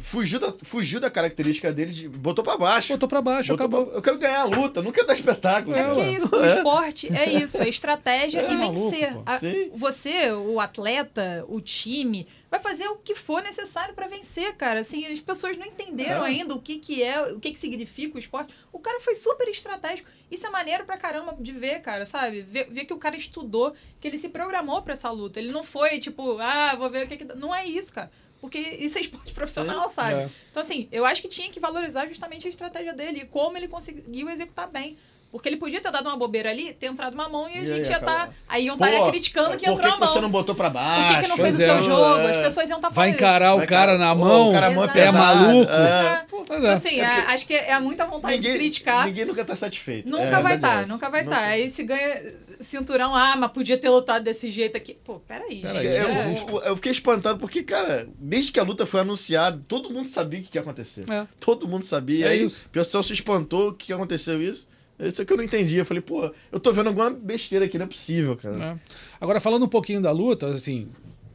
Fugiu, 0.00 0.38
da, 0.38 0.52
fugiu 0.62 1.00
da 1.00 1.10
característica 1.10 1.72
dele, 1.72 1.90
de, 1.92 2.08
botou 2.08 2.44
pra 2.44 2.56
baixo. 2.56 2.92
botou 2.92 3.08
pra 3.08 3.20
baixo, 3.20 3.50
Botou 3.52 3.66
acabou. 3.66 3.86
pra- 3.86 3.96
eu 3.96 4.02
quero 4.02 4.18
ganhar 4.18 4.40
a 4.40 4.44
luta, 4.44 4.80
não 4.82 4.92
quero 4.92 5.06
dar 5.06 5.12
espetáculo. 5.14 5.74
É 5.76 5.84
porque 5.84 6.00
é 6.00 6.10
isso, 6.12 6.36
o 6.36 6.44
esporte 6.46 7.12
é 7.16 7.32
isso, 7.32 7.58
é 7.62 7.68
estratégia 7.68 8.40
É 8.40 8.50
e 8.50 8.54
maluco, 8.56 8.90
vencer. 8.90 9.12
pô. 9.14 9.22
A- 9.26 9.40
você, 9.76 10.32
o 10.32 10.60
atleta, 10.60 11.44
o 11.48 11.60
time, 11.60 12.26
vai 12.50 12.60
fazer 12.60 12.86
o 12.88 12.96
que 12.96 13.14
for 13.14 13.42
necessário 13.42 13.94
pra 13.94 14.06
vencer, 14.06 14.54
cara. 14.54 14.80
Assim, 14.80 15.04
as 15.06 15.20
pessoas 15.20 15.56
não 15.56 15.66
entenderam 15.66 16.24
É. 16.24 16.28
ainda 16.28 16.54
o 16.54 16.60
que, 16.60 16.78
que 16.78 17.02
é, 17.02 17.20
o 17.32 17.40
que, 17.40 17.50
que 17.50 17.58
significa 17.58 18.16
o 18.16 18.18
esporte. 18.18 18.54
O 18.72 18.78
cara 18.78 19.00
foi 19.00 19.14
super 19.14 19.48
estratégico. 19.48 20.08
Isso 20.30 20.46
é 20.46 20.50
maneiro 20.50 20.84
pra 20.84 20.96
caramba 20.98 21.36
de 21.40 21.52
ver, 21.52 21.80
cara, 21.80 22.04
sabe? 22.06 22.42
Ver, 22.42 22.68
ver 22.70 22.84
que 22.84 22.92
o 22.92 22.98
cara 22.98 23.16
estudou, 23.16 23.72
que 23.98 24.06
ele 24.06 24.18
se 24.18 24.28
programou 24.28 24.82
pra 24.82 24.92
essa 24.92 25.10
luta. 25.10 25.40
Ele 25.40 25.50
não 25.52 25.62
foi 25.62 25.98
tipo, 25.98 26.38
ah, 26.38 26.74
vou 26.76 26.88
ver 26.90 27.04
o 27.06 27.08
que 27.08 27.16
que. 27.16 27.24
Não 27.34 27.54
é 27.54 27.66
isso, 27.66 27.92
cara. 27.92 28.10
Porque 28.40 28.58
isso 28.58 28.98
é 28.98 29.00
esporte 29.00 29.32
profissional, 29.34 29.88
sabe? 29.88 30.14
É. 30.14 30.30
Então, 30.50 30.62
assim, 30.62 30.88
eu 30.92 31.04
acho 31.04 31.22
que 31.22 31.28
tinha 31.28 31.50
que 31.50 31.60
valorizar 31.60 32.06
justamente 32.06 32.46
a 32.46 32.50
estratégia 32.50 32.92
dele 32.92 33.20
e 33.20 33.26
como 33.26 33.56
ele 33.56 33.68
conseguiu 33.68 34.28
executar 34.30 34.68
bem. 34.68 34.96
Porque 35.30 35.46
ele 35.46 35.58
podia 35.58 35.78
ter 35.78 35.92
dado 35.92 36.06
uma 36.06 36.16
bobeira 36.16 36.48
ali, 36.48 36.72
ter 36.72 36.86
entrado 36.86 37.12
uma 37.12 37.28
mão 37.28 37.46
e 37.50 37.52
a 37.52 37.56
E 37.56 37.58
aí, 37.58 37.66
gente 37.66 37.90
ia 37.90 37.98
estar. 37.98 38.12
acabou. 38.14 38.34
aí 38.48 38.64
iam 38.64 38.74
estar 38.76 39.10
criticando 39.10 39.50
que 39.58 39.66
por 39.66 39.72
entrou 39.72 39.78
que, 39.78 39.86
a 39.86 39.92
que 39.92 39.98
mão. 40.00 40.08
você 40.08 40.20
não 40.22 40.30
botou 40.30 40.54
pra 40.54 40.70
Por 40.70 40.74
baixo? 40.74 41.14
que, 41.16 41.22
que 41.22 41.28
não 41.28 41.36
fez 41.36 41.56
Pois 41.56 41.60
o 41.60 41.62
é. 41.62 41.66
seu 41.74 41.82
jogo? 41.82 42.18
É. 42.20 42.30
As 42.30 42.36
pessoas 42.44 42.70
iam 42.70 42.78
estar 42.78 42.90
falando 42.90 42.94
Vai 42.94 43.08
isso. 43.10 43.16
encarar 43.18 43.54
o 43.54 43.58
Vai, 43.58 43.66
cara 43.66 43.98
na 43.98 44.14
Pô, 44.16 44.24
mão. 44.24 44.48
O 44.48 44.52
cara 44.52 44.70
mão 44.70 44.84
é 44.84 44.88
pesado. 44.88 45.16
É 45.16 45.20
maluco. 45.20 45.70
É. 45.70 46.26
Então, 46.40 46.66
é. 46.66 46.72
assim, 46.72 46.88
É 46.88 47.00
é- 47.00 47.20
acho 47.26 47.46
que 47.46 47.52
é 47.54 47.78
muita 47.78 48.06
vontade 48.06 48.34
Ninguém, 48.36 48.52
de 48.52 48.58
criticar. 48.58 49.04
ninguém 49.06 49.24
nunca 49.26 49.44
tá 49.44 49.54
satisfeito. 49.54 50.08
Nunca 50.10 50.22
É, 50.24 50.30
vai 50.30 50.42
verdade 50.52 50.56
estar, 50.56 50.82
é 50.82 50.86
nunca 50.86 51.10
vai 51.10 51.22
estar. 51.22 51.38
Aí 51.40 51.68
se 51.70 51.82
ganha 51.84 52.22
cinturão, 52.58 53.14
ah, 53.14 53.36
mas 53.36 53.52
podia 53.52 53.76
ter 53.76 53.90
lutado 53.90 54.22
desse 54.24 54.50
jeito 54.50 54.78
aqui. 54.78 54.94
Pô, 55.04 55.20
peraí, 55.20 55.60
Peraí, 55.60 55.84
gente. 55.86 55.94
É, 55.94 55.98
É. 55.98 56.44
eu, 56.54 56.62
eu 56.62 56.76
fiquei 56.76 56.90
espantado 56.92 57.38
porque, 57.38 57.62
cara, 57.62 58.08
desde 58.18 58.50
que 58.50 58.58
a 58.58 58.62
luta 58.62 58.86
foi 58.86 59.00
anunciada, 59.00 59.62
todo 59.68 59.90
mundo 59.92 60.08
sabia 60.08 60.40
o 60.40 60.42
que 60.42 60.56
ia 60.56 60.62
acontecer. 60.62 61.04
É. 61.10 61.26
Todo 61.38 61.68
mundo 61.68 61.84
sabia. 61.84 62.24
É 62.26 62.28
aí 62.30 62.44
isso. 62.44 62.64
o 62.66 62.70
pessoal 62.70 63.02
se 63.02 63.12
espantou, 63.12 63.68
o 63.68 63.74
que 63.74 63.92
aconteceu 63.92 64.42
isso? 64.42 64.66
Isso 64.98 65.22
é 65.22 65.24
que 65.24 65.32
eu 65.32 65.36
não 65.36 65.44
entendi. 65.44 65.76
Eu 65.76 65.86
falei, 65.86 66.00
pô, 66.00 66.32
eu 66.50 66.58
tô 66.58 66.72
vendo 66.72 66.88
alguma 66.88 67.10
besteira 67.10 67.64
aqui, 67.64 67.78
não 67.78 67.84
é 67.84 67.88
possível, 67.88 68.36
cara. 68.36 68.64
É. 68.64 68.76
Agora, 69.20 69.40
falando 69.40 69.64
um 69.64 69.68
pouquinho 69.68 70.00
da 70.00 70.10
luta, 70.10 70.46
assim, 70.48 70.88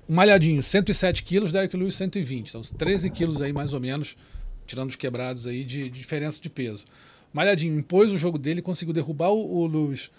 Malhadinho, 0.07 0.61
107 0.61 1.23
quilos, 1.23 1.51
Derek 1.51 1.75
Lewis 1.77 1.95
120. 1.95 2.49
Então, 2.49 2.61
13 2.61 3.09
quilos 3.09 3.41
aí, 3.41 3.53
mais 3.53 3.73
ou 3.73 3.79
menos, 3.79 4.17
tirando 4.65 4.89
os 4.89 4.95
quebrados 4.95 5.47
aí, 5.47 5.63
de, 5.63 5.83
de 5.83 5.89
diferença 5.89 6.41
de 6.41 6.49
peso. 6.49 6.83
Malhadinho 7.31 7.77
impôs 7.77 8.11
o 8.11 8.17
jogo 8.17 8.37
dele, 8.37 8.61
conseguiu 8.61 8.93
derrubar 8.93 9.29
o, 9.29 9.61
o 9.61 9.65
Lewis 9.67 10.11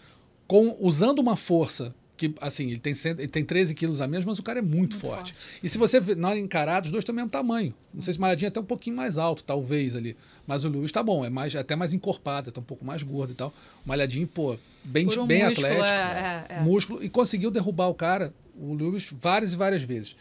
com, 0.46 0.76
usando 0.80 1.18
uma 1.18 1.37
força 1.37 1.94
que, 2.16 2.35
assim, 2.40 2.68
ele 2.68 2.79
tem, 2.79 2.94
cento, 2.94 3.18
ele 3.18 3.29
tem 3.29 3.44
13 3.44 3.74
quilos 3.74 4.00
a 4.00 4.07
menos, 4.07 4.24
mas 4.24 4.38
o 4.38 4.42
cara 4.42 4.61
é 4.61 4.62
muito, 4.62 4.77
muito 4.77 4.96
forte. 4.96 5.33
forte. 5.33 5.59
E 5.62 5.68
se 5.68 5.77
você 5.77 5.98
vê, 6.00 6.14
na 6.14 6.29
hora 6.29 6.38
encarado, 6.38 6.87
os 6.87 6.92
dois 6.92 7.05
têm 7.05 7.12
o 7.12 7.16
mesmo 7.16 7.31
tamanho. 7.31 7.74
Não 7.92 8.03
sei 8.03 8.12
se 8.12 8.18
o 8.18 8.22
Malhadinho 8.22 8.46
é 8.46 8.48
até 8.48 8.61
um 8.61 8.64
pouquinho 8.64 8.96
mais 8.96 9.18
alto, 9.18 9.42
talvez, 9.42 9.96
ali. 9.96 10.16
Mas 10.46 10.64
o 10.64 10.68
Lewis 10.68 10.92
tá 10.92 11.03
bom, 11.03 11.24
é 11.24 11.31
mais, 11.31 11.55
é 11.55 11.59
até 11.59 11.74
mais 11.74 11.92
encorpado, 11.92 12.53
tá 12.53 12.61
um 12.61 12.64
pouco 12.64 12.85
mais 12.85 13.03
gordo 13.03 13.33
e 13.33 13.35
tal. 13.35 13.53
O 13.85 13.88
Malhadinho, 13.88 14.27
pô, 14.27 14.57
bem, 14.85 15.07
um 15.07 15.27
bem 15.27 15.44
músculo, 15.44 15.66
atlético, 15.66 15.87
é, 15.87 16.46
é, 16.48 16.57
é. 16.57 16.61
músculo, 16.61 17.05
e 17.05 17.09
conseguiu 17.09 17.50
derrubar 17.50 17.88
o 17.88 17.94
cara, 17.94 18.33
o 18.57 18.74
Lewis, 18.74 19.09
várias 19.12 19.53
e 19.53 19.57
várias 19.57 19.83
vezes. 19.83 20.16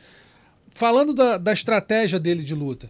Falando 0.69 1.13
da, 1.13 1.37
da 1.37 1.53
estratégia 1.53 2.19
dele 2.19 2.43
de 2.43 2.55
luta, 2.55 2.89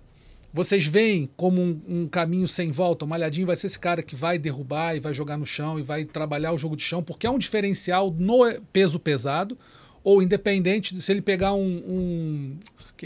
vocês 0.53 0.85
veem 0.85 1.27
como 1.35 1.59
um, 1.59 1.81
um, 1.87 2.07
caminho 2.07 2.47
sem 2.47 2.71
volta? 2.71 3.03
O 3.03 3.07
Malhadinho 3.07 3.47
vai 3.47 3.55
ser 3.55 3.67
esse 3.67 3.79
cara 3.79 4.03
que 4.03 4.15
vai 4.15 4.37
derrubar 4.37 4.95
e 4.95 4.99
vai 4.99 5.11
jogar 5.11 5.35
no 5.35 5.47
chão 5.47 5.79
e 5.79 5.81
vai 5.81 6.05
trabalhar 6.05 6.53
o 6.53 6.57
jogo 6.59 6.75
de 6.75 6.83
chão, 6.83 7.01
porque 7.01 7.25
é 7.25 7.29
um 7.29 7.39
diferencial 7.39 8.11
no 8.11 8.43
peso 8.71 8.99
pesado, 8.99 9.57
ou 10.03 10.21
independente 10.21 10.93
de 10.93 11.01
se 11.01 11.11
ele 11.11 11.23
pegar 11.23 11.53
um, 11.53 11.83
um 11.87 12.57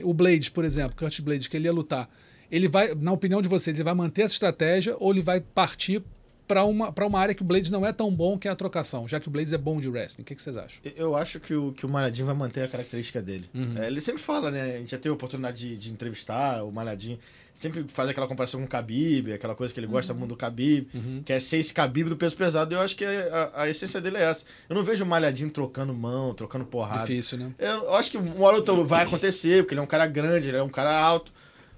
o 0.03 0.13
Blades, 0.13 0.49
por 0.49 0.65
exemplo, 0.65 0.97
Curtis 0.97 1.21
Blades, 1.21 1.47
que 1.47 1.55
ele 1.55 1.65
ia 1.65 1.71
lutar, 1.71 2.09
ele 2.51 2.67
vai, 2.67 2.93
na 2.93 3.13
opinião 3.13 3.41
de 3.41 3.47
vocês, 3.47 3.75
ele 3.75 3.83
vai 3.83 3.93
manter 3.93 4.23
essa 4.23 4.33
estratégia 4.33 4.95
ou 4.99 5.11
ele 5.11 5.21
vai 5.21 5.39
partir 5.39 6.03
para 6.47 6.63
uma, 6.63 6.89
uma 6.89 7.19
área 7.19 7.35
que 7.35 7.41
o 7.41 7.45
Blades 7.45 7.69
não 7.69 7.85
é 7.85 7.91
tão 7.91 8.09
bom, 8.13 8.37
que 8.37 8.47
é 8.47 8.51
a 8.51 8.55
trocação, 8.55 9.07
já 9.07 9.19
que 9.19 9.27
o 9.27 9.31
Blades 9.31 9.51
é 9.51 9.57
bom 9.57 9.79
de 9.79 9.89
wrestling. 9.89 10.23
O 10.23 10.25
que, 10.25 10.33
que 10.33 10.41
vocês 10.41 10.55
acham? 10.55 10.79
Eu 10.95 11.15
acho 11.15 11.39
que 11.39 11.53
o, 11.53 11.73
que 11.73 11.85
o 11.85 11.89
Malhadinho 11.89 12.25
vai 12.25 12.35
manter 12.35 12.63
a 12.63 12.67
característica 12.67 13.21
dele. 13.21 13.49
Uhum. 13.53 13.77
É, 13.77 13.87
ele 13.87 13.99
sempre 13.99 14.21
fala, 14.21 14.49
né? 14.49 14.75
A 14.75 14.79
gente 14.79 14.91
já 14.91 14.97
teve 14.97 15.09
a 15.09 15.13
oportunidade 15.13 15.57
de, 15.57 15.75
de 15.75 15.91
entrevistar 15.91 16.63
o 16.63 16.71
Malhadinho. 16.71 17.19
Sempre 17.53 17.85
faz 17.89 18.07
aquela 18.07 18.27
comparação 18.27 18.59
com 18.59 18.67
o 18.67 18.69
Khabib, 18.69 19.33
aquela 19.33 19.55
coisa 19.55 19.73
que 19.73 19.79
ele 19.79 19.87
gosta 19.87 20.13
uhum. 20.13 20.19
muito 20.19 20.35
do 20.35 20.37
Khabib, 20.37 20.87
uhum. 20.93 21.23
que 21.25 21.33
é 21.33 21.39
ser 21.39 21.57
esse 21.57 21.73
Khabib 21.73 22.07
do 22.07 22.15
peso 22.15 22.37
pesado. 22.37 22.73
Eu 22.73 22.79
acho 22.79 22.95
que 22.95 23.03
a, 23.03 23.51
a, 23.55 23.69
essência 23.69 23.99
dele 23.99 24.17
é 24.17 24.23
essa. 24.23 24.45
Eu 24.69 24.75
não 24.75 24.83
vejo 24.83 25.03
o 25.03 25.07
Malhadinho 25.07 25.49
trocando 25.49 25.93
mão, 25.93 26.33
trocando 26.33 26.65
porrada. 26.65 27.01
Difícil, 27.01 27.39
né? 27.39 27.51
Eu, 27.57 27.85
eu 27.85 27.93
acho 27.95 28.11
que 28.11 28.17
uma 28.17 28.45
hora 28.45 28.61
vai 28.85 29.03
acontecer, 29.03 29.63
porque 29.63 29.73
ele 29.73 29.81
é 29.81 29.83
um 29.83 29.87
cara 29.87 30.05
grande, 30.05 30.47
ele 30.47 30.57
é 30.57 30.63
um 30.63 30.69
cara 30.69 30.97
alto. 30.97 31.33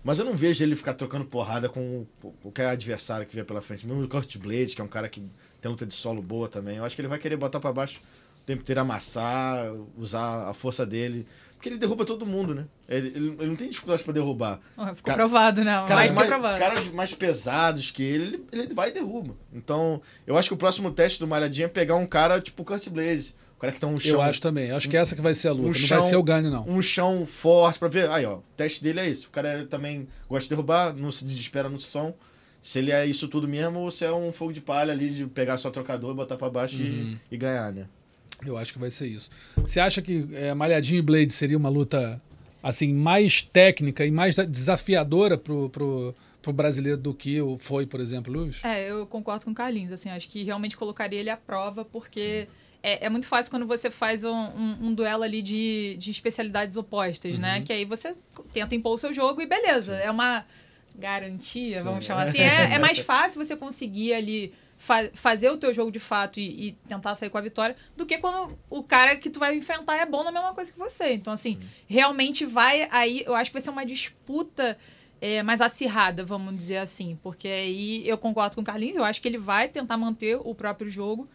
Mas 0.09 0.17
eu 0.17 0.25
não 0.25 0.33
vejo 0.33 0.63
ele 0.63 0.75
ficar 0.75 0.95
trocando 0.95 1.23
porrada 1.23 1.69
com 1.69 2.03
qualquer 2.41 2.65
adversário 2.65 3.27
que 3.27 3.35
vier 3.35 3.45
pela 3.45 3.61
frente. 3.61 3.85
Mesmo 3.85 4.01
o 4.01 4.07
Kurt 4.07 4.37
Blade, 4.39 4.73
que 4.73 4.81
é 4.81 4.83
um 4.83 4.87
cara 4.87 5.07
que 5.07 5.21
tem 5.61 5.69
luta 5.69 5.85
de 5.85 5.93
solo 5.93 6.19
boa 6.19 6.49
também. 6.49 6.77
Eu 6.77 6.83
acho 6.83 6.95
que 6.95 7.01
ele 7.01 7.07
vai 7.07 7.19
querer 7.19 7.37
botar 7.37 7.59
para 7.59 7.71
baixo 7.71 8.01
o 8.41 8.43
tempo 8.43 8.63
inteiro, 8.63 8.81
amassar, 8.81 9.71
usar 9.95 10.49
a 10.49 10.53
força 10.55 10.83
dele. 10.83 11.27
Porque 11.53 11.69
ele 11.69 11.77
derruba 11.77 12.05
todo 12.05 12.25
mundo, 12.25 12.55
né? 12.55 12.65
Ele, 12.87 13.07
ele, 13.09 13.27
ele 13.37 13.45
não 13.49 13.55
tem 13.55 13.69
dificuldade 13.69 14.03
para 14.03 14.13
derrubar. 14.13 14.59
Ficou 14.95 15.13
provado, 15.13 15.63
né? 15.63 15.73
Caras 15.87 16.11
mais, 16.11 16.29
mais, 16.29 16.59
caras 16.59 16.87
mais 16.87 17.13
pesados 17.13 17.91
que 17.91 18.01
ele, 18.01 18.43
ele, 18.51 18.63
ele 18.63 18.73
vai 18.73 18.89
e 18.89 18.93
derruba. 18.93 19.35
Então, 19.53 20.01
eu 20.25 20.35
acho 20.35 20.49
que 20.49 20.55
o 20.55 20.57
próximo 20.57 20.89
teste 20.89 21.19
do 21.19 21.27
Malhadinha 21.27 21.65
é 21.65 21.69
pegar 21.69 21.97
um 21.97 22.07
cara 22.07 22.41
tipo 22.41 22.63
o 22.63 22.65
Kurt 22.65 22.89
Blaze 22.89 23.35
cara 23.59 23.73
que 23.73 23.79
tem 23.79 23.89
um 23.89 23.97
chão. 23.97 24.11
Eu 24.11 24.21
acho 24.21 24.39
também. 24.39 24.71
Acho 24.71 24.87
que 24.87 24.95
essa 24.95 25.15
que 25.15 25.21
vai 25.21 25.33
ser 25.33 25.49
a 25.49 25.51
luta. 25.51 25.63
Um 25.63 25.67
não 25.67 25.73
chão, 25.73 25.99
vai 25.99 26.09
ser 26.09 26.15
o 26.15 26.23
Gane, 26.23 26.49
não. 26.49 26.67
Um 26.67 26.81
chão 26.81 27.27
forte 27.27 27.77
pra 27.77 27.89
ver. 27.89 28.09
Aí, 28.09 28.25
ó. 28.25 28.37
O 28.37 28.43
teste 28.55 28.81
dele 28.81 29.01
é 29.01 29.09
isso. 29.09 29.27
O 29.27 29.31
cara 29.31 29.65
também 29.69 30.07
gosta 30.29 30.45
de 30.45 30.49
derrubar, 30.49 30.95
não 30.95 31.11
se 31.11 31.25
desespera 31.25 31.67
no 31.67 31.79
som. 31.79 32.13
Se 32.61 32.79
ele 32.79 32.91
é 32.91 33.05
isso 33.05 33.27
tudo 33.27 33.47
mesmo, 33.47 33.79
ou 33.79 33.91
se 33.91 34.05
é 34.05 34.11
um 34.11 34.31
fogo 34.31 34.53
de 34.53 34.61
palha 34.61 34.91
ali 34.91 35.09
de 35.09 35.25
pegar 35.25 35.57
só 35.57 35.69
trocador, 35.69 36.13
botar 36.13 36.37
pra 36.37 36.49
baixo 36.49 36.77
uhum. 36.77 37.17
e, 37.31 37.35
e, 37.35 37.37
ganhar, 37.37 37.71
né? 37.71 37.85
Eu 38.45 38.57
acho 38.57 38.73
que 38.73 38.79
vai 38.79 38.91
ser 38.91 39.07
isso. 39.07 39.29
Você 39.57 39.79
acha 39.79 40.01
que 40.01 40.27
é, 40.33 40.53
Malhadinho 40.53 40.99
e 40.99 41.01
Blade 41.01 41.31
seria 41.31 41.57
uma 41.57 41.69
luta 41.69 42.21
assim 42.61 42.93
mais 42.93 43.41
técnica 43.41 44.05
e 44.05 44.11
mais 44.11 44.35
desafiadora 44.35 45.37
pro, 45.37 45.69
pro, 45.69 46.15
pro 46.41 46.53
brasileiro 46.53 46.97
do 46.97 47.13
que 47.13 47.39
foi, 47.59 47.85
por 47.85 47.99
exemplo, 47.99 48.31
Luz? 48.31 48.61
É, 48.63 48.89
eu 48.89 49.05
concordo 49.05 49.45
com 49.45 49.51
o 49.51 49.55
Carlinhos. 49.55 49.91
Assim, 49.91 50.09
acho 50.09 50.27
que 50.29 50.43
realmente 50.43 50.77
colocaria 50.77 51.19
ele 51.19 51.29
à 51.29 51.37
prova, 51.37 51.83
porque. 51.83 52.47
Sim 52.49 52.68
é, 52.81 53.05
é, 53.05 53.09
muito 53.09 53.27
fácil 53.27 53.51
quando 53.51 53.65
você 53.65 53.89
faz 53.89 54.23
um, 54.23 54.31
um, 54.31 54.77
um 54.87 54.93
duelo 54.93 55.23
ali 55.23 55.41
de, 55.41 55.97
de 55.97 56.11
especialidades 56.11 56.77
opostas, 56.77 57.37
né? 57.37 57.53
uhum. 57.53 57.59
né? 57.59 57.65
Que 57.65 57.73
aí 57.73 57.85
você 57.85 58.15
tenta 58.53 58.73
impor 58.73 58.93
o 58.93 58.97
seu 58.97 59.13
jogo 59.13 59.41
e 59.41 59.45
beleza. 59.45 59.95
Sim. 59.95 60.03
É 60.03 60.09
uma 60.09 60.45
garantia, 60.95 61.79
Sim. 61.79 61.83
vamos 61.83 62.05
chamar 62.05 62.23
assim. 62.29 62.39
É, 62.39 62.73
é, 62.73 62.79
mais 62.79 62.99
fácil 62.99 63.43
você 63.43 63.55
conseguir 63.55 64.13
ali 64.13 64.53
fa 64.77 65.09
fazer 65.13 65.49
o 65.49 65.57
teu 65.57 65.73
jogo 65.73 65.91
de 65.91 65.99
fato 65.99 66.39
e, 66.39 66.67
e, 66.67 66.71
tentar 66.87 67.13
sair 67.15 67.29
com 67.29 67.37
a 67.37 67.41
vitória 67.41 67.75
do 67.97 68.05
que 68.05 68.17
quando 68.17 68.57
o 68.69 68.81
cara 68.81 69.15
que 69.17 69.29
tu 69.29 69.39
vai 69.39 69.55
enfrentar 69.55 69.97
é 69.97 70.05
bom 70.05 70.23
na 70.23 70.31
mesma 70.31 70.53
coisa 70.53 70.71
que 70.71 70.79
você. 70.79 71.13
Então, 71.13 71.33
assim, 71.33 71.59
Sim. 71.59 71.67
realmente 71.85 72.45
vai 72.45 72.87
aí... 72.91 73.23
Eu 73.25 73.35
acho 73.35 73.49
que 73.49 73.53
vai 73.53 73.61
ser 73.61 73.69
uma 73.69 73.85
disputa... 73.85 74.77
É, 75.21 75.43
mais 75.43 75.59
acirrada, 75.59 76.23
vamos 76.23 76.55
dizer 76.55 76.77
assim. 76.77 77.19
Porque 77.21 77.49
aí 77.49 78.07
eu 78.07 78.17
concordo 78.17 78.55
com 78.55 78.61
o 78.61 78.63
Carlinhos, 78.63 78.95
eu 78.95 79.03
acho 79.03 79.21
que 79.21 79.27
ele 79.27 79.37
vai 79.37 79.67
tentar 79.67 79.97
manter 79.97 80.37
o 80.41 80.55
próprio 80.55 80.89
jogo, 80.89 81.27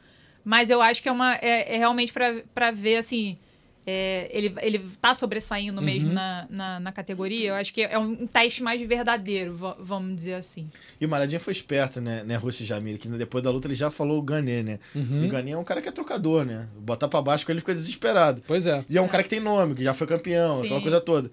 mas 0.44 0.70
eu 0.70 0.82
acho 0.82 1.02
que 1.02 1.08
é, 1.08 1.12
uma, 1.12 1.34
é, 1.36 1.74
é 1.74 1.78
realmente 1.78 2.12
para 2.12 2.70
ver, 2.70 2.98
assim, 2.98 3.38
é, 3.86 4.30
ele, 4.30 4.54
ele 4.62 4.78
tá 5.00 5.14
sobressaindo 5.14 5.78
uhum. 5.78 5.84
mesmo 5.84 6.12
na, 6.12 6.46
na, 6.48 6.80
na, 6.80 6.92
categoria. 6.92 7.50
Eu 7.50 7.54
acho 7.54 7.72
que 7.72 7.82
é 7.82 7.98
um 7.98 8.26
teste 8.26 8.62
mais 8.62 8.80
verdadeiro, 8.80 9.54
vamos 9.78 10.14
dizer 10.14 10.34
assim. 10.34 10.70
E 10.98 11.04
o 11.04 11.08
Maradinha 11.08 11.38
foi 11.38 11.52
esperto, 11.52 12.00
né, 12.00 12.22
né 12.24 12.36
Rússia 12.36 12.64
Jamir? 12.64 12.98
Que 12.98 13.08
depois 13.08 13.44
da 13.44 13.50
luta 13.50 13.66
ele 13.66 13.74
já 13.74 13.90
falou 13.90 14.18
o 14.18 14.22
Gané, 14.22 14.62
né? 14.62 14.78
Uhum. 14.94 15.26
O 15.26 15.28
Gané 15.28 15.50
é 15.50 15.56
um 15.56 15.64
cara 15.64 15.82
que 15.82 15.88
é 15.88 15.92
trocador, 15.92 16.44
né? 16.44 16.66
Botar 16.78 17.08
pra 17.08 17.20
baixo 17.20 17.44
com 17.44 17.52
ele 17.52 17.60
fica 17.60 17.74
desesperado. 17.74 18.42
Pois 18.46 18.66
é. 18.66 18.84
E 18.88 18.96
é 18.96 19.02
um 19.02 19.06
é. 19.06 19.08
cara 19.08 19.22
que 19.22 19.28
tem 19.28 19.40
nome, 19.40 19.74
que 19.74 19.84
já 19.84 19.92
foi 19.92 20.06
campeão, 20.06 20.60
Sim. 20.60 20.66
aquela 20.66 20.80
coisa 20.80 21.00
toda. 21.00 21.30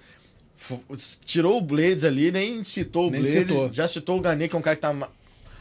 Tirou 1.26 1.58
o 1.58 1.62
Blades 1.62 2.04
ali, 2.04 2.32
nem 2.32 2.64
citou 2.64 3.08
o 3.08 3.12
nem 3.12 3.22
Blades. 3.22 3.48
Citou. 3.48 3.74
Já 3.74 3.88
citou 3.88 4.18
o 4.18 4.22
Gané, 4.22 4.48
que 4.48 4.56
é 4.56 4.60
um 4.60 4.62
cara 4.62 4.76
que 4.76 4.82
tá 4.82 5.10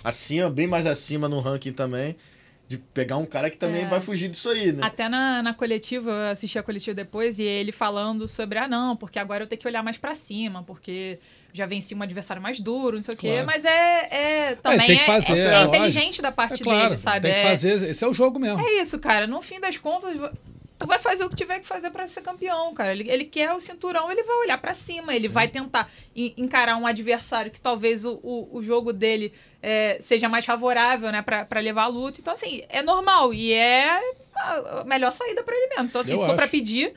acima, 0.02 0.50
bem 0.50 0.66
mais 0.66 0.86
acima 0.86 1.28
no 1.28 1.40
ranking 1.40 1.72
também 1.72 2.16
de 2.70 2.78
pegar 2.78 3.16
um 3.16 3.26
cara 3.26 3.50
que 3.50 3.56
também 3.56 3.82
é. 3.82 3.88
vai 3.88 4.00
fugir 4.00 4.28
disso 4.28 4.48
aí, 4.48 4.70
né? 4.70 4.78
Até 4.80 5.08
na, 5.08 5.42
na 5.42 5.52
coletiva, 5.52 6.08
eu 6.08 6.30
assisti 6.30 6.56
a 6.56 6.62
coletiva 6.62 6.94
depois 6.94 7.40
e 7.40 7.42
ele 7.42 7.72
falando 7.72 8.28
sobre, 8.28 8.60
ah, 8.60 8.68
não, 8.68 8.94
porque 8.94 9.18
agora 9.18 9.42
eu 9.42 9.48
tenho 9.48 9.60
que 9.60 9.66
olhar 9.66 9.82
mais 9.82 9.98
para 9.98 10.14
cima, 10.14 10.62
porque 10.62 11.18
já 11.52 11.66
venci 11.66 11.96
um 11.96 12.02
adversário 12.02 12.40
mais 12.40 12.60
duro, 12.60 12.94
não 12.94 13.02
sei 13.02 13.16
claro. 13.16 13.36
o 13.36 13.38
quê. 13.40 13.44
Mas 13.44 13.64
é, 13.64 14.08
é 14.50 14.54
também 14.54 14.84
é, 14.84 14.86
tem 14.86 14.98
que 14.98 15.04
fazer, 15.04 15.36
é, 15.36 15.46
é, 15.46 15.54
é 15.54 15.64
inteligente 15.64 16.22
da 16.22 16.30
parte 16.30 16.62
claro, 16.62 16.90
dele, 16.90 16.96
sabe? 16.96 17.22
Tem 17.22 17.32
que 17.32 17.38
é 17.40 17.50
fazer, 17.50 17.90
esse 17.90 18.04
é 18.04 18.06
o 18.06 18.14
jogo 18.14 18.38
mesmo. 18.38 18.60
É 18.60 18.80
isso, 18.80 19.00
cara. 19.00 19.26
No 19.26 19.42
fim 19.42 19.58
das 19.58 19.76
contas, 19.76 20.16
tu 20.80 20.86
vai 20.86 20.98
fazer 20.98 21.24
o 21.24 21.28
que 21.28 21.36
tiver 21.36 21.60
que 21.60 21.66
fazer 21.66 21.90
para 21.90 22.08
ser 22.08 22.22
campeão, 22.22 22.72
cara. 22.72 22.92
Ele, 22.92 23.08
ele 23.08 23.24
quer 23.24 23.52
o 23.52 23.60
cinturão, 23.60 24.10
ele 24.10 24.22
vai 24.22 24.36
olhar 24.36 24.58
para 24.58 24.72
cima, 24.72 25.14
ele 25.14 25.28
Sim. 25.28 25.34
vai 25.34 25.46
tentar 25.46 25.90
encarar 26.16 26.76
um 26.78 26.86
adversário 26.86 27.50
que 27.50 27.60
talvez 27.60 28.06
o, 28.06 28.18
o, 28.22 28.48
o 28.50 28.62
jogo 28.62 28.90
dele 28.90 29.30
é, 29.62 29.98
seja 30.00 30.26
mais 30.26 30.46
favorável, 30.46 31.12
né, 31.12 31.20
para 31.20 31.60
levar 31.60 31.82
a 31.82 31.86
luta. 31.86 32.18
Então, 32.18 32.32
assim, 32.32 32.62
é 32.70 32.82
normal 32.82 33.34
e 33.34 33.52
é 33.52 34.00
a 34.34 34.84
melhor 34.86 35.12
saída 35.12 35.42
para 35.42 35.54
ele 35.54 35.68
mesmo. 35.68 35.84
Então, 35.84 36.00
assim, 36.00 36.12
Eu 36.12 36.18
se 36.18 36.24
for 36.24 36.34
para 36.34 36.48
pedir. 36.48 36.94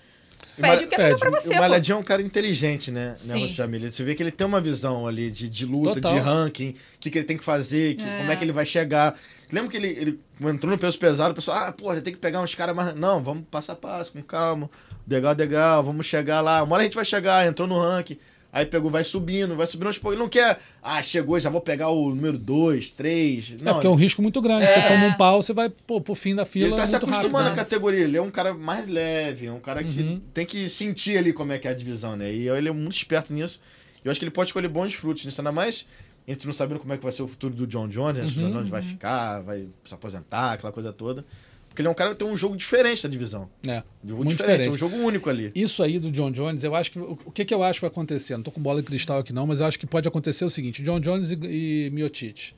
Pede 0.55 0.85
o 0.85 0.87
que 0.87 0.95
é 0.95 0.97
melhor 0.99 1.19
pra 1.19 1.31
você. 1.31 1.53
O 1.55 1.57
Malhadinho 1.57 1.95
é 1.95 1.99
um 1.99 2.03
cara 2.03 2.21
inteligente, 2.21 2.89
né? 2.91 3.11
né 3.25 3.47
Jamile? 3.47 3.91
Você 3.91 4.03
vê 4.03 4.15
que 4.15 4.23
ele 4.23 4.31
tem 4.31 4.45
uma 4.45 4.61
visão 4.61 5.07
ali 5.07 5.29
de, 5.31 5.49
de 5.49 5.65
luta, 5.65 5.95
Total. 5.95 6.13
de 6.13 6.19
ranking, 6.19 6.69
o 6.69 6.99
que, 6.99 7.09
que 7.09 7.17
ele 7.17 7.25
tem 7.25 7.37
que 7.37 7.43
fazer, 7.43 7.95
que, 7.95 8.07
é. 8.07 8.17
como 8.17 8.31
é 8.31 8.35
que 8.35 8.43
ele 8.43 8.51
vai 8.51 8.65
chegar. 8.65 9.17
Lembra 9.51 9.69
que 9.69 9.77
ele, 9.77 9.87
ele 9.87 10.19
entrou 10.41 10.71
no 10.71 10.77
peso 10.77 10.97
pesado, 10.97 11.31
o 11.31 11.35
pessoal, 11.35 11.57
ah, 11.57 11.71
pô, 11.71 11.93
já 11.93 12.01
tem 12.01 12.13
que 12.13 12.19
pegar 12.19 12.41
uns 12.41 12.55
caras 12.55 12.75
mais. 12.75 12.95
Não, 12.95 13.21
vamos 13.21 13.43
passo 13.49 13.71
a 13.71 13.75
passo, 13.75 14.11
com 14.11 14.21
calma, 14.21 14.69
degrau 15.05 15.31
a 15.31 15.33
degrau, 15.33 15.83
vamos 15.83 16.05
chegar 16.05 16.41
lá. 16.41 16.63
Uma 16.63 16.75
hora 16.75 16.83
a 16.83 16.85
gente 16.85 16.95
vai 16.95 17.05
chegar, 17.05 17.47
entrou 17.47 17.67
no 17.67 17.79
ranking. 17.79 18.17
Aí 18.53 18.67
pegou, 18.67 18.91
vai 18.91 19.03
subindo, 19.03 19.55
vai 19.55 19.65
subindo. 19.65 19.91
Tipo, 19.91 20.11
ele 20.11 20.19
não 20.19 20.29
quer, 20.29 20.59
ah, 20.81 21.01
chegou, 21.01 21.39
já 21.39 21.49
vou 21.49 21.59
pegar 21.59 21.89
o 21.89 22.09
número 22.09 22.37
2, 22.37 22.91
3. 22.91 23.55
É, 23.65 23.73
porque 23.73 23.87
é 23.87 23.89
um 23.89 23.95
risco 23.95 24.21
muito 24.21 24.39
grande. 24.39 24.65
É... 24.65 24.67
Você 24.67 24.87
toma 24.87 25.07
um 25.07 25.13
pau, 25.13 25.41
você 25.41 25.53
vai 25.53 25.69
pô, 25.69 25.99
pro 25.99 26.13
fim 26.13 26.35
da 26.35 26.45
fila. 26.45 26.67
Ele 26.67 26.75
tá 26.75 26.85
se 26.85 26.95
acostumando 26.95 27.49
à 27.49 27.51
categoria. 27.51 28.01
Ele 28.01 28.15
é 28.15 28.21
um 28.21 28.29
cara 28.29 28.53
mais 28.53 28.87
leve, 28.87 29.47
é 29.47 29.51
um 29.51 29.59
cara 29.59 29.83
que 29.83 29.99
uhum. 29.99 30.21
tem 30.31 30.45
que 30.45 30.69
sentir 30.69 31.17
ali 31.17 31.33
como 31.33 31.51
é 31.51 31.57
que 31.57 31.67
é 31.67 31.71
a 31.71 31.73
divisão, 31.73 32.15
né? 32.15 32.31
E 32.31 32.47
ele 32.47 32.69
é 32.69 32.71
muito 32.71 32.95
esperto 32.95 33.33
nisso. 33.33 33.59
Eu 34.05 34.11
acho 34.11 34.19
que 34.19 34.23
ele 34.25 34.31
pode 34.31 34.49
escolher 34.49 34.67
bons 34.67 34.93
frutos 34.93 35.25
nisso, 35.25 35.41
ainda 35.41 35.51
mais 35.51 35.87
a 36.27 36.31
gente 36.31 36.45
não 36.45 36.53
sabendo 36.53 36.79
como 36.79 36.93
é 36.93 36.97
que 36.97 37.03
vai 37.03 37.11
ser 37.11 37.23
o 37.23 37.27
futuro 37.27 37.53
do 37.53 37.67
John 37.67 37.87
Jones, 37.87 38.17
né? 38.17 38.25
Se 38.27 38.33
o 38.33 38.35
John 38.35 38.45
uhum, 38.45 38.53
Jones 38.53 38.69
vai 38.69 38.81
ficar, 38.81 39.41
vai 39.41 39.67
se 39.83 39.93
aposentar, 39.93 40.53
aquela 40.53 40.71
coisa 40.71 40.93
toda. 40.93 41.25
Porque 41.67 41.81
ele 41.81 41.87
é 41.87 41.91
um 41.91 41.95
cara 41.95 42.11
que 42.11 42.17
tem 42.17 42.27
um 42.27 42.37
jogo 42.37 42.55
diferente 42.55 43.01
da 43.01 43.09
divisão. 43.09 43.49
É. 43.67 43.83
Um 44.03 44.09
jogo 44.09 44.23
muito 44.23 44.37
diferente, 44.37 44.69
diferente. 44.69 44.75
um 44.75 44.89
jogo 44.89 45.03
único 45.03 45.29
ali. 45.29 45.51
Isso 45.55 45.81
aí 45.81 45.97
do 45.97 46.11
John 46.11 46.31
Jones, 46.31 46.63
eu 46.63 46.75
acho 46.75 46.91
que. 46.91 46.99
O 46.99 47.31
que, 47.33 47.43
que 47.43 47.53
eu 47.53 47.63
acho 47.63 47.77
que 47.77 47.81
vai 47.81 47.89
acontecer? 47.89 48.37
Não 48.37 48.43
tô 48.43 48.51
com 48.51 48.61
bola 48.61 48.81
de 48.81 48.87
cristal 48.87 49.19
aqui, 49.19 49.33
não, 49.33 49.47
mas 49.47 49.59
eu 49.59 49.65
acho 49.65 49.79
que 49.79 49.87
pode 49.87 50.07
acontecer 50.07 50.45
o 50.45 50.49
seguinte: 50.49 50.83
John 50.83 50.99
Jones 50.99 51.31
e, 51.31 51.37
e 51.41 51.89
Miotite 51.91 52.55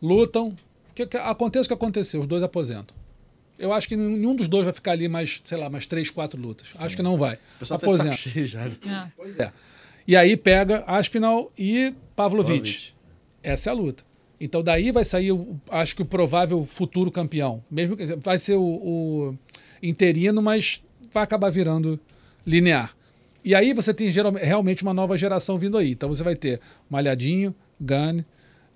lutam. 0.00 0.54
Que, 0.94 1.06
que, 1.06 1.16
aconteça 1.16 1.64
o 1.64 1.68
que 1.68 1.74
aconteceu, 1.74 2.20
os 2.20 2.26
dois 2.26 2.42
aposentam. 2.42 2.96
Eu 3.58 3.72
acho 3.72 3.88
que 3.88 3.96
nenhum 3.96 4.34
dos 4.34 4.48
dois 4.48 4.64
vai 4.64 4.72
ficar 4.72 4.92
ali 4.92 5.08
mais, 5.08 5.40
sei 5.44 5.58
lá, 5.58 5.70
mais 5.70 5.86
três, 5.86 6.10
quatro 6.10 6.40
lutas. 6.40 6.68
Sim. 6.68 6.78
Acho 6.78 6.96
que 6.96 7.02
não 7.02 7.16
vai. 7.16 7.34
O 7.34 7.58
pessoal 7.60 7.80
tá 7.80 7.86
Aposenta. 7.86 8.10
Tá 8.10 8.16
já. 8.44 8.64
Né? 8.64 8.76
É. 8.86 9.12
Pois 9.16 9.38
é. 9.38 9.52
E 10.06 10.16
aí 10.16 10.36
pega 10.36 10.84
Aspinal 10.86 11.50
e 11.56 11.94
Pavlovich. 12.14 12.92
Pavlovich. 12.94 12.97
Essa 13.42 13.70
é 13.70 13.72
a 13.72 13.74
luta. 13.74 14.04
Então 14.40 14.62
daí 14.62 14.92
vai 14.92 15.04
sair, 15.04 15.32
acho 15.70 15.96
que 15.96 16.02
o 16.02 16.06
provável 16.06 16.64
futuro 16.64 17.10
campeão. 17.10 17.62
Mesmo 17.70 17.96
que 17.96 18.06
vai 18.16 18.38
ser 18.38 18.54
o, 18.54 18.62
o 18.62 19.38
interino, 19.82 20.40
mas 20.40 20.82
vai 21.12 21.24
acabar 21.24 21.50
virando 21.50 21.98
linear. 22.46 22.94
E 23.44 23.54
aí 23.54 23.72
você 23.72 23.94
tem 23.94 24.10
geral, 24.10 24.32
realmente 24.32 24.82
uma 24.82 24.94
nova 24.94 25.16
geração 25.16 25.58
vindo 25.58 25.78
aí. 25.78 25.92
Então 25.92 26.08
você 26.08 26.22
vai 26.22 26.34
ter 26.34 26.60
Malhadinho, 26.88 27.54
Gunn, 27.80 28.22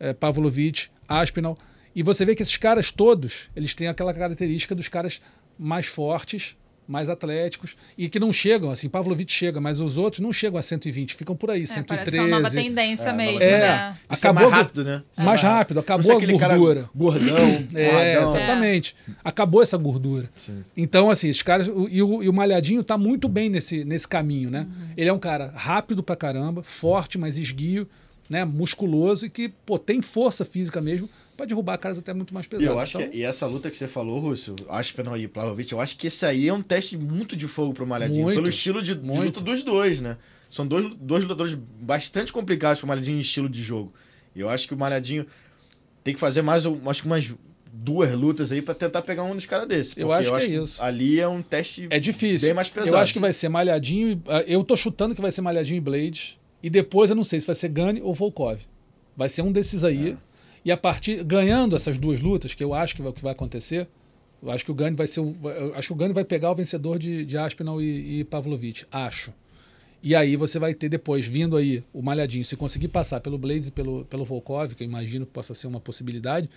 eh, 0.01 0.13
Pavlovich, 0.13 0.91
Aspinall. 1.09 1.57
E 1.95 2.03
você 2.03 2.25
vê 2.25 2.35
que 2.35 2.43
esses 2.43 2.57
caras 2.57 2.91
todos, 2.91 3.51
eles 3.55 3.75
têm 3.75 3.89
aquela 3.89 4.15
característica 4.15 4.75
dos 4.75 4.89
caras 4.89 5.21
mais 5.59 5.87
fortes, 5.87 6.57
mais 6.87 7.09
atléticos 7.09 7.77
e 7.97 8.09
que 8.09 8.19
não 8.19 8.33
chegam, 8.33 8.71
assim, 8.71 8.89
Pavlovich 8.89 9.33
chega, 9.33 9.61
mas 9.61 9.81
os 9.81 9.97
outros 9.97 10.21
não 10.21 10.33
chegam 10.33 10.59
a 10.59 10.63
120, 10.63 11.15
ficam 11.15 11.35
por 11.37 11.51
aí, 11.51 11.63
É, 11.63 11.67
113. 11.67 11.87
parece 11.87 12.11
que 12.11 12.17
é 12.17 12.21
uma 12.23 12.41
nova 12.41 12.51
tendência 12.51 13.09
É, 13.09 13.13
mesmo, 13.13 13.33
nova 13.35 13.45
É. 13.45 13.59
né? 13.61 13.97
É 14.09 14.15
Acabou 14.15 14.43
mais 14.51 14.55
rápido, 14.63 14.85
né? 14.85 15.03
É 15.17 15.23
mais 15.23 15.43
rápido, 15.43 15.81
acabou 15.81 16.05
ser 16.05 16.13
a 16.13 16.39
gordura. 16.39 16.91
gordão, 16.95 17.69
É, 17.75 18.23
exatamente. 18.23 18.97
Acabou 19.25 19.63
essa 19.63 19.77
gordura. 19.77 20.29
Sim. 20.37 20.63
Então, 20.77 21.11
assim, 21.11 21.29
esses 21.29 21.43
caras. 21.43 21.67
E 21.91 22.03
o, 22.03 22.23
e 22.23 22.29
o 22.29 22.33
Malhadinho 22.33 22.83
tá 22.83 22.99
muito 22.99 23.29
bem 23.29 23.49
nesse, 23.49 23.85
nesse 23.85 24.07
caminho, 24.07 24.51
né? 24.51 24.67
Ele 24.97 25.09
é 25.09 25.13
um 25.13 25.19
cara 25.19 25.53
rápido 25.57 26.03
pra 26.03 26.17
caramba, 26.17 26.63
forte, 26.63 27.17
mas 27.19 27.37
esguio, 27.39 27.89
né? 28.29 28.45
Musculoso 28.45 29.27
e 29.27 29.31
que, 29.31 29.49
pô, 29.49 29.79
tem 29.79 30.01
força 30.03 30.45
física 30.45 30.81
mesmo 30.81 31.09
pra 31.43 31.47
derrubar 31.49 31.77
caras 31.79 31.99
até 31.99 32.15
muito 32.15 32.33
mais 32.33 32.47
pesados. 32.47 32.73
eu 32.73 32.79
acho 32.79 32.99
Então, 32.99 33.11
que 33.11 33.19
e 33.19 33.23
essa 33.23 33.47
luta 33.47 33.69
que 33.71 33.77
você 33.77 33.89
falou, 33.89 34.21
Russo, 34.21 34.55
Aspinall 34.69 35.17
e 35.17 35.27
Plavovich, 35.27 35.73
eu 35.73 35.81
acho 35.81 35.97
que 35.97 36.07
esse 36.07 36.25
aí 36.25 36.49
é 36.49 36.53
um 36.55 36.63
teste 36.63 36.97
muito 36.97 37.35
de 37.37 37.49
fogo 37.49 37.73
pro 37.75 37.87
Malhadinho, 37.87 38.23
Muito, 38.23 38.37
pelo 38.37 38.49
estilo 38.49 38.81
de, 38.83 38.95
de 38.95 39.01
luta 39.07 39.41
dos 39.41 39.63
dois, 39.63 40.01
né? 40.01 40.17
São 40.49 40.67
dois, 40.67 40.95
dois 41.01 41.23
lutadores 41.25 41.55
bastante 41.81 42.33
complicados 42.33 42.79
pro 42.79 42.87
Malhadinho 42.87 43.17
em 43.17 43.21
estilo 43.21 43.49
de 43.49 43.63
jogo. 43.63 43.93
E 44.37 44.41
eu 44.41 44.49
acho 44.49 44.69
que 44.69 44.75
o 44.75 44.77
Malhadinho 44.77 45.27
tem 46.05 46.15
que 46.15 46.21
fazer 46.21 46.43
mais, 46.43 46.65
acho 46.67 47.01
que 47.03 47.07
umas 47.07 47.35
duas 47.73 48.13
lutas 48.13 48.53
aí 48.53 48.61
pra 48.63 48.75
tentar 48.75 49.03
pegar 49.03 49.25
um 49.25 49.35
dos 49.35 49.47
caras 49.47 49.67
desses. 49.67 49.95
Eu 49.97 50.13
acho 50.13 50.31
que 50.31 50.43
é 50.43 50.45
isso. 50.47 50.83
Ali 50.83 51.19
é 51.19 51.27
um 51.27 51.41
teste 51.43 51.87
é 51.91 51.99
difícil. 51.99 52.47
bem 52.49 52.55
mais 52.55 52.69
pesado. 52.69 52.91
Eu 52.95 52.99
acho 52.99 53.13
que 53.13 53.19
vai 53.19 53.33
ser 53.33 53.49
Malhadinho. 53.49 54.11
e- 54.13 54.21
ah, 54.29 54.45
Eu 54.47 54.63
tô 54.63 54.77
chutando 54.77 55.15
que 55.15 55.21
vai 55.23 55.33
ser 55.33 55.41
Malhadinho 55.41 55.79
e 55.79 55.81
Blade. 55.81 56.39
E 56.63 56.69
depois 56.71 57.11
eu 57.11 57.17
não 57.17 57.25
sei 57.25 57.41
se 57.41 57.47
vai 57.47 57.57
ser 57.57 57.69
Gane 57.71 58.01
ou 58.03 58.13
Volkov. 58.15 58.61
Vai 59.17 59.29
ser 59.29 59.43
um 59.43 59.51
desses 59.51 59.83
aí. 59.85 60.11
É. 60.11 60.32
E 60.65 60.71
a 60.71 60.77
partir. 60.77 61.23
Ganhando 61.25 61.77
essas 61.77 61.99
duas 61.99 62.21
lutas, 62.21 62.55
que 62.55 62.63
eu 62.63 62.75
acho 62.75 62.95
que 62.95 63.03
é 63.03 63.05
o 63.05 63.13
que 63.13 63.23
vai 63.23 63.33
acontecer. 63.33 63.89
Eu 64.43 64.51
acho 64.51 64.65
que 64.65 64.71
o 64.71 64.75
Gane 64.75 64.97
vai 64.97 65.07
ser. 65.07 65.21
O, 65.21 65.37
acho 65.75 65.89
que 65.89 65.93
o 65.93 65.97
Gane 65.97 66.13
vai 66.13 66.25
pegar 66.25 66.51
o 66.51 66.55
vencedor 66.55 66.99
de, 66.99 67.25
de 67.25 67.39
Aspinall 67.39 67.81
e, 67.81 68.21
e 68.21 68.25
Pavlovich. 68.25 68.87
Acho. 68.91 69.33
E 70.03 70.17
aí 70.17 70.35
você 70.35 70.59
vai 70.59 70.75
ter 70.75 70.89
depois, 70.89 71.25
vindo 71.27 71.57
aí, 71.57 71.85
o 71.93 72.03
Malhadinho, 72.03 72.45
se 72.45 72.57
conseguir 72.57 72.89
passar 72.89 73.21
pelo 73.21 73.39
Blades 73.39 73.69
e 73.69 73.71
pelo, 73.71 74.05
pelo 74.07 74.25
Volkov, 74.25 74.75
que 74.75 74.83
eu 74.83 74.85
imagino 74.85 75.25
que 75.25 75.31
possa 75.31 75.55
ser 75.55 75.69
uma 75.69 75.79
possibilidade, 75.79 76.51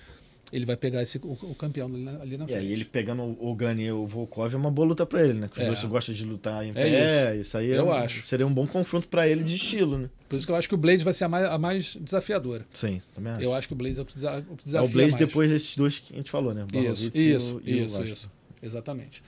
ele 0.52 0.66
vai 0.66 0.78
pegar 0.78 1.02
esse, 1.02 1.18
o, 1.18 1.32
o 1.42 1.56
campeão 1.56 1.88
ali 1.88 2.04
na, 2.04 2.12
ali 2.22 2.38
na 2.38 2.46
E 2.46 2.48
frente. 2.48 2.60
aí 2.62 2.72
ele 2.72 2.86
pegando 2.86 3.24
o 3.40 3.56
Gani 3.56 3.84
e 3.86 3.92
o 3.92 4.06
Volkov 4.06 4.54
é 4.54 4.58
uma 4.58 4.70
boa 4.72 4.88
luta 4.88 5.06
pra 5.06 5.24
ele, 5.24 5.34
né? 5.34 5.48
Que 5.52 5.58
os 5.58 5.64
É. 5.64 5.68
dois 5.68 5.84
gostam 5.86 6.14
de 6.16 6.24
lutar 6.26 6.64
em 6.66 6.70
É 6.70 6.74
pé. 6.74 7.36
isso. 7.38 7.58
aí 7.58 7.72
é 7.72 7.78
Eu 7.80 7.88
um- 7.88 7.92
acho. 7.92 8.22
seria 8.26 8.46
um 8.46 8.54
bom 8.54 8.66
confronto 8.68 9.08
pra 9.08 9.28
ele 9.28 9.44
de 9.44 9.56
estilo, 9.56 9.98
né? 9.98 10.10
Por 10.30 10.38
isso 10.38 10.46
que 10.46 10.52
eu 10.52 10.56
acho 10.56 10.68
que 10.70 10.76
o 10.76 10.78
Blades 10.78 11.04
vai 11.04 11.14
ser 11.14 11.24
a 11.26 11.30
mais, 11.30 11.46
a 11.46 11.58
mais 11.58 11.98
desafiadora. 12.00 12.66
Sim, 12.74 13.02
também 13.14 13.34
acho. 13.34 13.42
Eu 13.44 13.54
acho 13.54 13.68
que 13.68 13.74
o 13.74 13.78
Blaze 13.78 14.00
é 14.00 14.04
o 14.04 14.06
que 14.06 14.16
desa- 14.16 14.40
o 14.50 14.56
que 14.56 14.64
É 14.64 14.66
desafia 14.66 14.90
o 14.90 14.92
Blaze 14.92 15.18
depois 15.18 15.50
desses 15.52 15.76
dois 15.76 16.00
que 16.00 16.14
a 16.14 16.18
gente 16.18 16.32
falou, 16.32 16.54
né? 16.54 16.64
O 16.64 16.66
Isso, 16.78 16.84
Blachowicz 17.12 17.16
e 17.16 17.20
o- 17.34 17.38
isso, 17.38 17.62
e 17.66 17.74
o 17.82 17.86
isso, 17.86 18.04
isso. 18.04 18.32
Exatamente. 18.62 19.22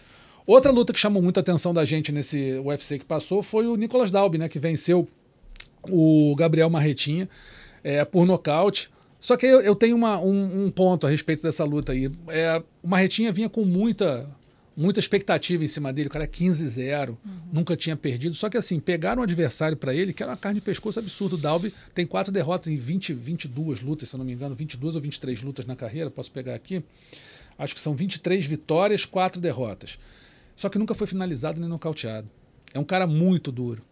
Outra 0.45 0.71
luta 0.71 0.93
que 0.93 0.99
chamou 0.99 1.21
muita 1.21 1.41
atenção 1.41 1.73
da 1.73 1.83
gente 1.83 2.11
nesse 2.11 2.53
UFC 2.63 2.97
que 2.99 3.05
passou 3.05 3.43
foi 3.43 3.67
o 3.67 3.75
Nicolas 3.75 4.09
Dalby, 4.09 4.37
né? 4.37 4.47
Que 4.47 4.59
venceu 4.59 5.07
o 5.89 6.33
Gabriel 6.37 6.69
Marretinha 6.69 7.27
é, 7.83 8.03
por 8.05 8.25
nocaute. 8.25 8.89
Só 9.27 9.35
que 9.35 9.45
eu, 9.45 9.59
eu 9.59 9.75
tenho 9.75 9.93
uma- 9.93 10.17
um, 10.21 10.67
um 10.67 10.71
ponto 10.71 11.05
a 11.05 11.09
respeito 11.09 11.43
dessa 11.43 11.65
luta 11.65 11.91
aí. 11.91 12.09
É, 12.29 12.63
o 12.81 12.87
Marretinha 12.87 13.29
vinha 13.33 13.49
com 13.49 13.65
muita, 13.65 14.25
muita 14.73 15.01
expectativa 15.01 15.61
em 15.65 15.67
cima 15.67 15.91
dele. 15.91 16.07
O 16.07 16.09
cara 16.09 16.23
é 16.23 16.27
15-0, 16.29 17.17
nunca 17.51 17.75
tinha 17.75 17.97
perdido. 17.97 18.33
Só 18.35 18.47
que 18.47 18.55
assim, 18.55 18.79
pegaram 18.79 19.19
um 19.19 19.23
adversário 19.23 19.75
para 19.75 19.93
ele 19.93 20.13
que 20.13 20.23
era 20.23 20.31
uma 20.31 20.37
carne 20.37 20.61
de 20.61 20.65
pescoço 20.65 20.97
absurdo. 20.97 21.33
O 21.33 21.37
Dalby 21.37 21.73
tem 21.93 22.05
quatro 22.07 22.31
derrotas 22.31 22.71
em 22.71 22.77
20, 22.77 23.13
22 23.13 23.81
lutas, 23.81 24.07
se 24.07 24.15
eu 24.15 24.17
não 24.17 24.25
me 24.25 24.31
engano, 24.31 24.55
22 24.55 24.95
ou 24.95 25.01
23 25.01 25.41
lutas 25.41 25.65
na 25.65 25.75
carreira. 25.75 26.09
Posso 26.09 26.31
pegar 26.31 26.55
aqui. 26.55 26.81
Acho 27.59 27.75
que 27.75 27.81
são 27.81 27.93
23 27.93 28.45
vitórias, 28.45 29.03
4 29.03 29.41
derrotas. 29.41 29.99
Só 30.55 30.69
que 30.69 30.79
nunca 30.79 30.93
foi 30.93 31.05
finalizado 31.05 31.59
nem 31.59 31.67
nocauteado. 31.69 32.29
É 32.73 32.79
um 32.79 32.83
cara 32.85 33.05
muito 33.05 33.51
duro. 33.51 33.83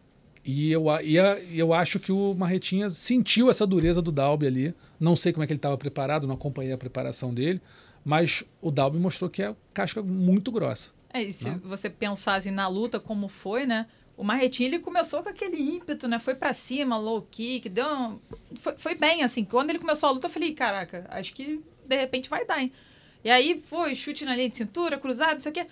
E 0.46 0.72
eu, 0.72 0.86
e 1.04 1.18
a- 1.20 1.40
eu 1.52 1.74
acho 1.74 2.00
que 2.00 2.12
o 2.12 2.36
Marretinha 2.36 2.90
sentiu 2.90 3.50
essa 3.50 3.66
dureza 3.66 4.00
do 4.02 4.12
Dalby 4.12 4.46
ali. 4.46 4.76
Não 5.00 5.16
sei 5.16 5.34
como 5.34 5.44
é 5.44 5.48
que 5.48 5.54
ele 5.54 5.58
estava 5.58 5.78
preparado, 5.78 6.28
não 6.28 6.36
acompanhei 6.36 6.72
a 6.72 6.78
preparação 6.78 7.34
dele. 7.34 7.60
Mas 8.04 8.44
o 8.62 8.70
Dalby 8.70 9.00
mostrou 9.00 9.28
que 9.30 9.42
é 9.42 9.56
casca 9.74 10.04
muito 10.04 10.52
grossa. 10.52 10.92
É, 11.12 11.24
e 11.24 11.34
se 11.34 11.46
Né? 11.50 11.60
você 11.64 11.90
pensasse 11.90 12.52
na 12.52 12.68
luta 12.68 13.00
como 13.00 13.28
foi, 13.28 13.66
né? 13.66 13.88
O 14.16 14.24
Marretinho, 14.24 14.68
ele 14.68 14.80
começou 14.80 15.24
com 15.24 15.30
aquele 15.30 15.58
ímpeto, 15.58 16.08
né? 16.08 16.20
Foi 16.20 16.36
pra 16.36 16.54
cima, 16.54 16.96
low 16.98 17.22
kick, 17.24 17.68
deu 17.68 17.88
um... 17.88 18.20
foi, 18.56 18.78
foi 18.78 18.96
bem, 18.96 19.24
assim. 19.24 19.44
Quando 19.44 19.72
ele 19.72 19.80
começou 19.80 20.08
a 20.10 20.12
luta, 20.12 20.28
eu 20.28 20.32
falei, 20.32 20.54
caraca, 20.54 21.06
acho 21.10 21.34
que 21.34 21.60
de 21.86 21.96
repente 21.98 22.30
vai 22.30 22.46
dar, 22.46 22.62
hein? 22.62 22.72
E 23.24 23.30
aí 23.32 23.60
foi 23.66 23.96
chute 23.96 24.24
na 24.24 24.36
linha 24.36 24.50
de 24.50 24.56
cintura, 24.58 24.98
cruzado, 25.00 25.34
não 25.34 25.40
sei 25.40 25.52
o 25.52 25.56
quê. 25.56 25.66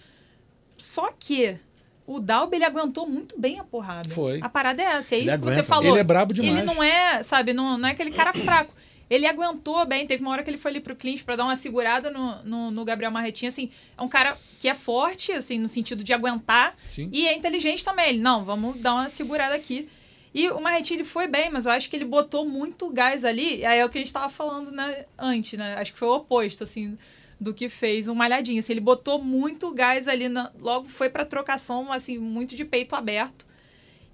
Só 0.78 1.12
que 1.12 1.58
o 2.06 2.20
Dalby, 2.20 2.58
ele 2.58 2.66
aguentou 2.66 3.08
muito 3.08 3.40
bem 3.40 3.60
a 3.60 3.64
porrada. 3.64 4.10
Foi. 4.10 4.40
A 4.42 4.50
parada 4.50 4.82
é 4.82 4.86
essa, 4.86 5.16
é 5.16 5.20
Ele 5.20 5.30
isso 5.30 5.40
que 5.40 5.46
você 5.46 5.52
aguenta. 5.54 5.64
falou. 5.64 5.92
Ele 5.92 6.00
é 6.00 6.04
brabo 6.04 6.34
demais. 6.34 6.58
Ele 6.58 6.64
não 6.64 6.84
é, 6.84 7.24
sabe, 7.24 7.54
não, 7.54 7.78
não 7.78 7.88
é 7.88 7.92
aquele 7.92 8.12
cara 8.12 8.34
fraco. 8.34 8.74
Ele 9.10 9.28
aguentou 9.28 9.86
bem. 9.86 10.08
Teve 10.08 10.22
uma 10.24 10.32
hora 10.32 10.44
que 10.44 10.50
ele 10.50 10.58
foi 10.58 10.72
ali 10.72 10.80
pro 10.80 10.96
clinch 10.96 11.24
pra 11.24 11.36
dar 11.36 11.44
uma 11.44 11.56
segurada 11.56 12.10
no, 12.10 12.44
no, 12.44 12.72
no 12.72 12.86
Gabriel 12.86 13.12
Marretinha. 13.12 13.50
Assim, 13.50 13.70
é 13.98 14.02
um 14.02 14.08
cara 14.08 14.38
que 14.60 14.68
é 14.68 14.74
forte, 14.74 15.32
assim, 15.32 15.60
no 15.60 15.68
sentido 15.68 16.04
de 16.04 16.14
aguentar. 16.14 16.76
Sim. 16.88 17.10
E 17.12 17.28
é 17.28 17.36
inteligente 17.36 17.86
também. 17.86 18.10
Ele, 18.10 18.20
não, 18.20 18.44
vamos 18.44 18.80
dar 18.80 18.94
uma 18.96 19.10
segurada 19.10 19.56
aqui. 19.56 19.88
E 20.34 20.50
o 20.50 20.60
Marretinha, 20.60 20.98
ele 20.98 21.04
foi 21.04 21.28
bem, 21.28 21.52
mas 21.52 21.68
eu 21.68 21.72
acho 21.72 21.90
que 21.90 21.96
ele 21.96 22.06
botou 22.06 22.44
muito 22.44 22.90
gás 22.90 23.24
ali. 23.24 23.64
Aí 23.64 23.80
é 23.80 23.86
o 23.86 23.90
que 23.90 24.00
a 24.00 24.02
gente 24.02 24.12
tava 24.12 24.30
falando 24.30 24.72
né, 24.72 25.06
antes, 25.18 25.60
né? 25.60 25.76
Acho 25.76 25.94
que 25.94 26.00
foi 26.00 26.08
o 26.08 26.16
oposto, 26.16 26.64
assim, 26.64 26.98
do 27.40 27.54
que 27.54 27.70
fez 27.70 28.08
o 28.08 28.16
Malhadinho. 28.16 28.60
Assim, 28.60 28.74
ele 28.74 28.80
botou 28.82 29.22
muito 29.22 29.72
gás 29.74 30.08
ali, 30.08 30.28
na- 30.30 30.52
logo 30.60 30.88
foi 30.90 31.10
pra 31.10 31.26
trocação, 31.26 31.92
assim, 31.92 32.18
muito 32.18 32.56
de 32.56 32.64
peito 32.66 32.96
aberto. 32.96 33.46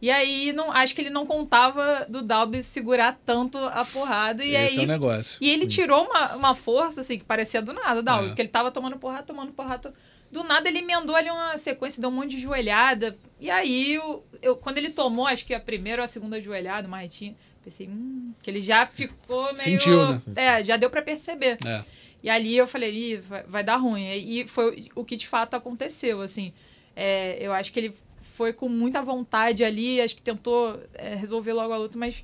E 0.01 0.09
aí, 0.09 0.53
não, 0.53 0.71
acho 0.71 0.95
que 0.95 1.01
ele 1.01 1.09
não 1.09 1.25
contava 1.25 2.05
do 2.07 2.21
Dalby 2.21 2.63
segurar 2.63 3.19
tanto 3.25 3.57
a 3.57 3.83
porrada. 3.83 4.45
E 4.45 4.55
Esse 4.55 4.75
aí, 4.75 4.79
é 4.79 4.83
o 4.85 4.87
negócio. 4.87 5.37
e 5.41 5.49
ele 5.49 5.67
tirou 5.67 6.05
uma, 6.05 6.35
uma 6.37 6.55
força, 6.55 7.01
assim, 7.01 7.17
que 7.17 7.25
parecia 7.25 7.61
do 7.61 7.73
nada, 7.73 8.01
Dalby. 8.01 8.25
É. 8.25 8.27
Porque 8.29 8.41
ele 8.41 8.47
tava 8.49 8.71
tomando 8.71 8.97
porrada, 8.97 9.23
tomando 9.23 9.51
porrada. 9.51 9.93
Do 10.31 10.43
nada 10.43 10.69
ele 10.69 10.77
emendou 10.79 11.15
ali 11.15 11.29
uma 11.29 11.57
sequência, 11.57 11.99
deu 11.99 12.09
um 12.09 12.13
monte 12.13 12.29
de 12.31 12.39
joelhada. 12.39 13.17
E 13.41 13.49
aí, 13.51 13.95
eu, 13.95 14.23
eu- 14.41 14.55
quando 14.55 14.77
ele 14.77 14.89
tomou, 14.89 15.27
acho 15.27 15.45
que 15.45 15.53
a 15.53 15.59
primeira 15.59 16.01
ou 16.01 16.05
a 16.05 16.07
segunda 16.07 16.39
joelhada, 16.39 16.87
o 16.87 16.91
Marretinha, 16.91 17.35
pensei, 17.61 17.87
hum, 17.89 18.31
que 18.41 18.49
ele 18.49 18.61
já 18.61 18.85
ficou 18.85 19.43
meio... 19.47 19.57
Sentiu, 19.57 20.07
né? 20.13 20.21
É, 20.35 20.63
já 20.63 20.77
deu 20.77 20.89
pra 20.89 21.01
perceber. 21.01 21.57
É. 21.65 21.83
E 22.21 22.29
ali 22.29 22.55
eu 22.55 22.67
falei, 22.67 22.93
Ih, 22.93 23.17
vai, 23.17 23.43
vai 23.43 23.63
dar 23.63 23.77
ruim. 23.77 24.03
E 24.11 24.47
foi 24.47 24.89
o 24.95 25.03
que 25.05 25.15
de 25.15 25.27
fato 25.27 25.53
aconteceu, 25.55 26.21
assim. 26.21 26.53
É, 26.95 27.37
eu 27.39 27.53
acho 27.53 27.71
que 27.71 27.79
ele 27.79 27.93
foi 28.21 28.51
com 28.53 28.67
muita 28.67 29.01
vontade 29.01 29.63
ali, 29.63 30.01
acho 30.01 30.15
que 30.15 30.21
tentou 30.21 30.81
é, 30.93 31.15
resolver 31.15 31.53
logo 31.53 31.73
a 31.73 31.77
luta, 31.77 31.97
mas 31.97 32.23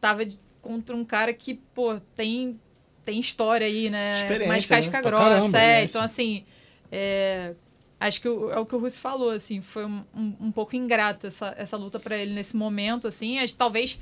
tava 0.00 0.22
contra 0.62 0.94
um 0.96 1.04
cara 1.04 1.32
que, 1.32 1.54
pô, 1.74 2.00
tem, 2.14 2.58
tem 3.04 3.20
história 3.20 3.66
aí, 3.66 3.90
né? 3.90 4.22
Experiência, 4.22 4.48
Mais 4.48 4.66
casca 4.66 4.96
né? 4.96 5.02
Grossa, 5.02 5.24
caramba, 5.30 5.58
é. 5.58 5.84
Então, 5.84 6.02
assim, 6.02 6.44
é, 6.90 7.54
acho 8.00 8.20
que 8.20 8.28
o- 8.28 8.50
é 8.50 8.58
o 8.58 8.66
que 8.66 8.74
o 8.74 8.78
Russo 8.78 8.98
falou, 9.00 9.30
assim, 9.30 9.60
foi 9.60 9.84
um, 9.84 10.04
um, 10.14 10.36
um 10.40 10.52
pouco 10.52 10.74
ingrata 10.76 11.26
essa, 11.26 11.54
essa 11.56 11.76
luta 11.76 11.98
pra 12.00 12.16
ele 12.16 12.32
nesse 12.32 12.56
momento, 12.56 13.06
assim. 13.06 13.38
Acho, 13.38 13.52
que 13.52 13.58
talvez 13.58 13.98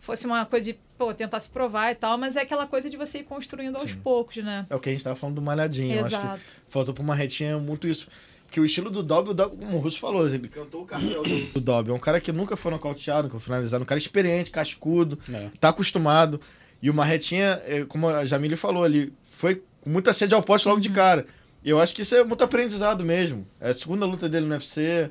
fosse 0.00 0.26
uma 0.26 0.44
coisa 0.46 0.72
de, 0.72 0.78
pô, 0.98 1.14
tentar 1.14 1.38
se 1.38 1.48
provar 1.48 1.92
e 1.92 1.94
tal, 1.94 2.18
mas 2.18 2.34
é 2.34 2.40
aquela 2.42 2.66
coisa 2.66 2.90
de 2.90 2.96
você 2.96 3.20
ir 3.20 3.24
construindo 3.24 3.76
aos 3.76 3.92
poucos, 3.94 4.36
né? 4.38 4.66
É 4.68 4.74
o 4.74 4.80
que 4.80 4.88
a 4.88 4.92
gente 4.92 5.04
tava 5.04 5.14
falando 5.16 5.36
do 5.36 5.42
Malhadinho. 5.42 5.94
Eu 5.94 6.04
acho 6.06 6.16
Exato. 6.16 6.38
que 6.38 6.44
faltou 6.72 6.92
pra 6.92 7.02
uma 7.02 7.14
retinha 7.14 7.56
muito 7.58 7.86
isso. 7.86 8.08
Porque 8.44 8.58
o 8.60 8.64
estilo 8.64 8.90
do 8.90 9.02
Dobby, 9.02 9.30
o 9.30 9.34
Dobby, 9.34 9.56
como 9.58 9.76
o 9.76 9.80
Russo 9.80 10.00
falou, 10.00 10.26
ele 10.26 10.48
cantou 10.48 10.82
o 10.82 10.86
cartel 10.86 11.22
do, 11.22 11.52
do 11.52 11.60
Dobby. 11.60 11.90
É 11.90 11.94
um 11.94 11.98
cara 11.98 12.18
que 12.20 12.32
nunca 12.32 12.56
foi 12.56 12.72
nocauteado, 12.72 13.24
nunca 13.24 13.38
foi 13.38 13.44
finalizado. 13.44 13.82
Um 13.82 13.86
cara 13.86 13.98
experiente, 13.98 14.50
cascudo, 14.50 15.18
É. 15.32 15.50
tá 15.60 15.68
acostumado. 15.68 16.40
E 16.82 16.88
o 16.90 16.94
Marretinha, 16.94 17.60
é, 17.66 17.84
como 17.84 18.08
a 18.08 18.24
Jamile 18.24 18.56
falou 18.56 18.82
ali, 18.84 19.12
foi 19.32 19.62
com 19.82 19.90
muita 19.90 20.12
sede 20.12 20.34
ao 20.34 20.42
poste 20.42 20.66
logo 20.66 20.80
de 20.80 20.88
cara. 20.88 21.26
E 21.62 21.70
eu 21.70 21.78
acho 21.78 21.94
que 21.94 22.02
isso 22.02 22.14
é 22.14 22.24
muito 22.24 22.42
aprendizado 22.42 23.04
mesmo. 23.04 23.46
É 23.60 23.70
a 23.70 23.74
segunda 23.74 24.06
luta 24.06 24.28
dele 24.28 24.46
no 24.46 24.52
UFC. 24.52 25.10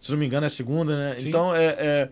Se 0.00 0.10
não 0.10 0.18
me 0.18 0.26
engano, 0.26 0.44
é 0.44 0.48
a 0.48 0.50
segunda, 0.50 0.96
né? 0.96 1.18
Sim. 1.18 1.28
Então 1.30 1.54
é. 1.56 1.64
é, 1.78 2.08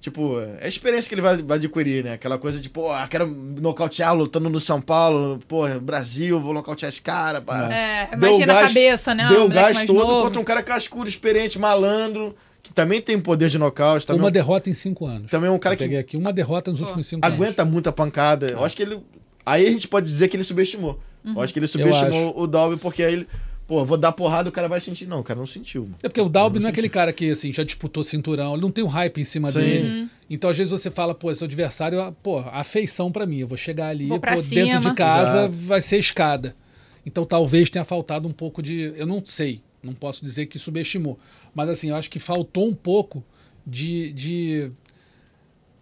Tipo, 0.00 0.38
é 0.60 0.66
a 0.66 0.68
experiência 0.68 1.08
que 1.08 1.14
ele 1.14 1.22
vai, 1.22 1.42
vai 1.42 1.58
adquirir, 1.58 2.04
né? 2.04 2.12
Aquela 2.12 2.38
coisa 2.38 2.60
de, 2.60 2.70
pô, 2.70 2.90
ah, 2.92 3.06
quero 3.08 3.26
nocautear 3.26 4.14
lutando 4.14 4.48
no 4.48 4.60
São 4.60 4.80
Paulo, 4.80 5.40
pô, 5.48 5.68
Brasil, 5.80 6.40
vou 6.40 6.54
nocautear 6.54 6.88
esse 6.88 7.02
cara. 7.02 7.40
pá. 7.40 7.68
É, 7.72 8.06
Deu 8.16 8.28
imagina 8.30 8.46
gás- 8.54 8.64
a 8.64 8.68
cabeça, 8.68 9.14
né? 9.14 9.28
Deu 9.28 9.44
o 9.46 9.48
gás 9.48 9.82
todo 9.84 9.98
novo. 9.98 10.22
contra 10.22 10.40
um 10.40 10.44
cara 10.44 10.62
cascudo, 10.62 11.08
experiente, 11.08 11.58
malandro, 11.58 12.32
que 12.62 12.72
também 12.72 13.00
tem 13.02 13.18
poder 13.18 13.48
de 13.50 13.58
nocaute. 13.58 14.06
Também, 14.06 14.22
Uma 14.22 14.30
derrota 14.30 14.70
em 14.70 14.74
cinco 14.74 15.04
anos. 15.04 15.30
também 15.32 15.48
é 15.50 15.52
um 15.52 15.58
cara 15.58 15.74
Eu 15.74 15.78
peguei 15.78 15.96
que 15.96 16.00
aqui 16.00 16.16
uma 16.16 16.32
derrota 16.32 16.70
nos 16.70 16.78
Pô, 16.78 16.86
últimos 16.86 17.06
cinco 17.08 17.26
anos. 17.26 17.34
aguenta 17.36 17.64
muita 17.64 17.90
pancada. 17.90 18.46
Eu 18.52 18.64
acho 18.64 18.76
que 18.76 18.82
ele. 18.84 19.00
Aí 19.44 19.66
a 19.66 19.70
gente 19.70 19.88
pode 19.88 20.06
dizer 20.06 20.28
que 20.28 20.36
ele 20.36 20.44
subestimou. 20.44 21.00
Eu 21.24 21.42
acho 21.42 21.52
que 21.52 21.58
ele 21.58 21.66
subestimou 21.66 22.38
o 22.40 22.46
Dalby, 22.46 22.76
porque 22.76 23.02
aí 23.02 23.12
ele. 23.14 23.28
Pô, 23.68 23.84
vou 23.84 23.98
dar 23.98 24.12
porrada, 24.12 24.48
o 24.48 24.52
cara 24.52 24.66
vai 24.66 24.80
sentir. 24.80 25.06
Não, 25.06 25.20
o 25.20 25.22
cara 25.22 25.38
não 25.38 25.46
sentiu. 25.46 25.82
Mano. 25.82 25.96
É 26.02 26.08
porque 26.08 26.22
o 26.22 26.28
Dalby 26.30 26.58
não 26.58 26.68
é 26.68 26.70
aquele 26.70 26.88
cara 26.88 27.12
que 27.12 27.30
assim, 27.30 27.52
já 27.52 27.62
disputou 27.62 28.02
cinturão, 28.02 28.54
ele 28.54 28.62
não 28.62 28.70
tem 28.70 28.82
um 28.82 28.88
hype 28.88 29.20
em 29.20 29.24
cima 29.24 29.52
Sim. 29.52 29.58
dele. 29.60 30.08
Então, 30.30 30.48
às 30.48 30.56
vezes, 30.56 30.70
você 30.70 30.90
fala, 30.90 31.14
pô, 31.14 31.32
seu 31.34 31.44
adversário, 31.44 32.10
pô, 32.22 32.38
afeição 32.38 33.12
pra 33.12 33.26
mim. 33.26 33.40
Eu 33.40 33.46
vou 33.46 33.58
chegar 33.58 33.88
ali, 33.88 34.06
Vou 34.06 34.18
pô, 34.18 34.26
dentro 34.26 34.42
cima. 34.42 34.80
de 34.80 34.94
casa 34.94 35.38
Exato. 35.44 35.52
vai 35.66 35.82
ser 35.82 35.98
escada. 35.98 36.56
Então 37.04 37.26
talvez 37.26 37.68
tenha 37.68 37.84
faltado 37.84 38.26
um 38.26 38.32
pouco 38.32 38.62
de. 38.62 38.92
Eu 38.96 39.06
não 39.06 39.22
sei. 39.24 39.60
Não 39.82 39.92
posso 39.92 40.24
dizer 40.24 40.46
que 40.46 40.58
subestimou. 40.58 41.18
Mas 41.54 41.68
assim, 41.68 41.90
eu 41.90 41.94
acho 41.96 42.10
que 42.10 42.18
faltou 42.18 42.66
um 42.66 42.74
pouco 42.74 43.22
de, 43.66 44.12
de 44.12 44.70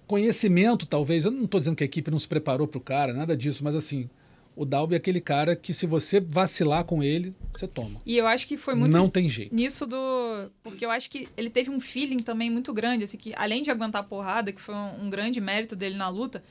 conhecimento, 0.06 0.86
talvez. 0.86 1.24
Eu 1.24 1.30
não 1.30 1.44
estou 1.44 1.60
dizendo 1.60 1.76
que 1.76 1.84
a 1.84 1.86
equipe 1.86 2.10
não 2.10 2.18
se 2.18 2.28
preparou 2.28 2.66
para 2.66 2.78
o 2.78 2.80
cara, 2.80 3.12
nada 3.12 3.36
disso, 3.36 3.62
mas 3.64 3.74
assim, 3.74 4.08
o 4.56 4.64
Dalby 4.64 4.94
é 4.94 4.96
aquele 4.96 5.20
cara 5.20 5.54
que 5.54 5.72
se 5.74 5.86
você 5.86 6.18
vacilar 6.18 6.82
com 6.84 7.02
ele, 7.02 7.34
você 7.52 7.68
toma. 7.68 8.00
E 8.06 8.16
eu 8.16 8.26
acho 8.26 8.46
que 8.46 8.56
foi 8.56 8.74
muito 8.74 8.96
Não 8.96 9.08
tem 9.08 9.28
jeito. 9.28 9.54
nisso 9.54 9.86
do. 9.86 10.50
Porque 10.62 10.84
eu 10.84 10.90
acho 10.90 11.10
que 11.10 11.28
ele 11.36 11.50
teve 11.50 11.70
um 11.70 11.78
feeling 11.78 12.16
também 12.18 12.48
muito 12.50 12.72
grande, 12.72 13.04
assim, 13.04 13.16
que 13.18 13.32
além 13.36 13.62
de 13.62 13.70
aguentar 13.70 14.00
a 14.00 14.04
porrada, 14.04 14.50
que 14.52 14.60
foi 14.60 14.74
um, 14.74 15.04
um 15.04 15.10
grande 15.10 15.40
mérito 15.40 15.76
dele 15.76 15.94
na 15.96 16.08
luta, 16.08 16.42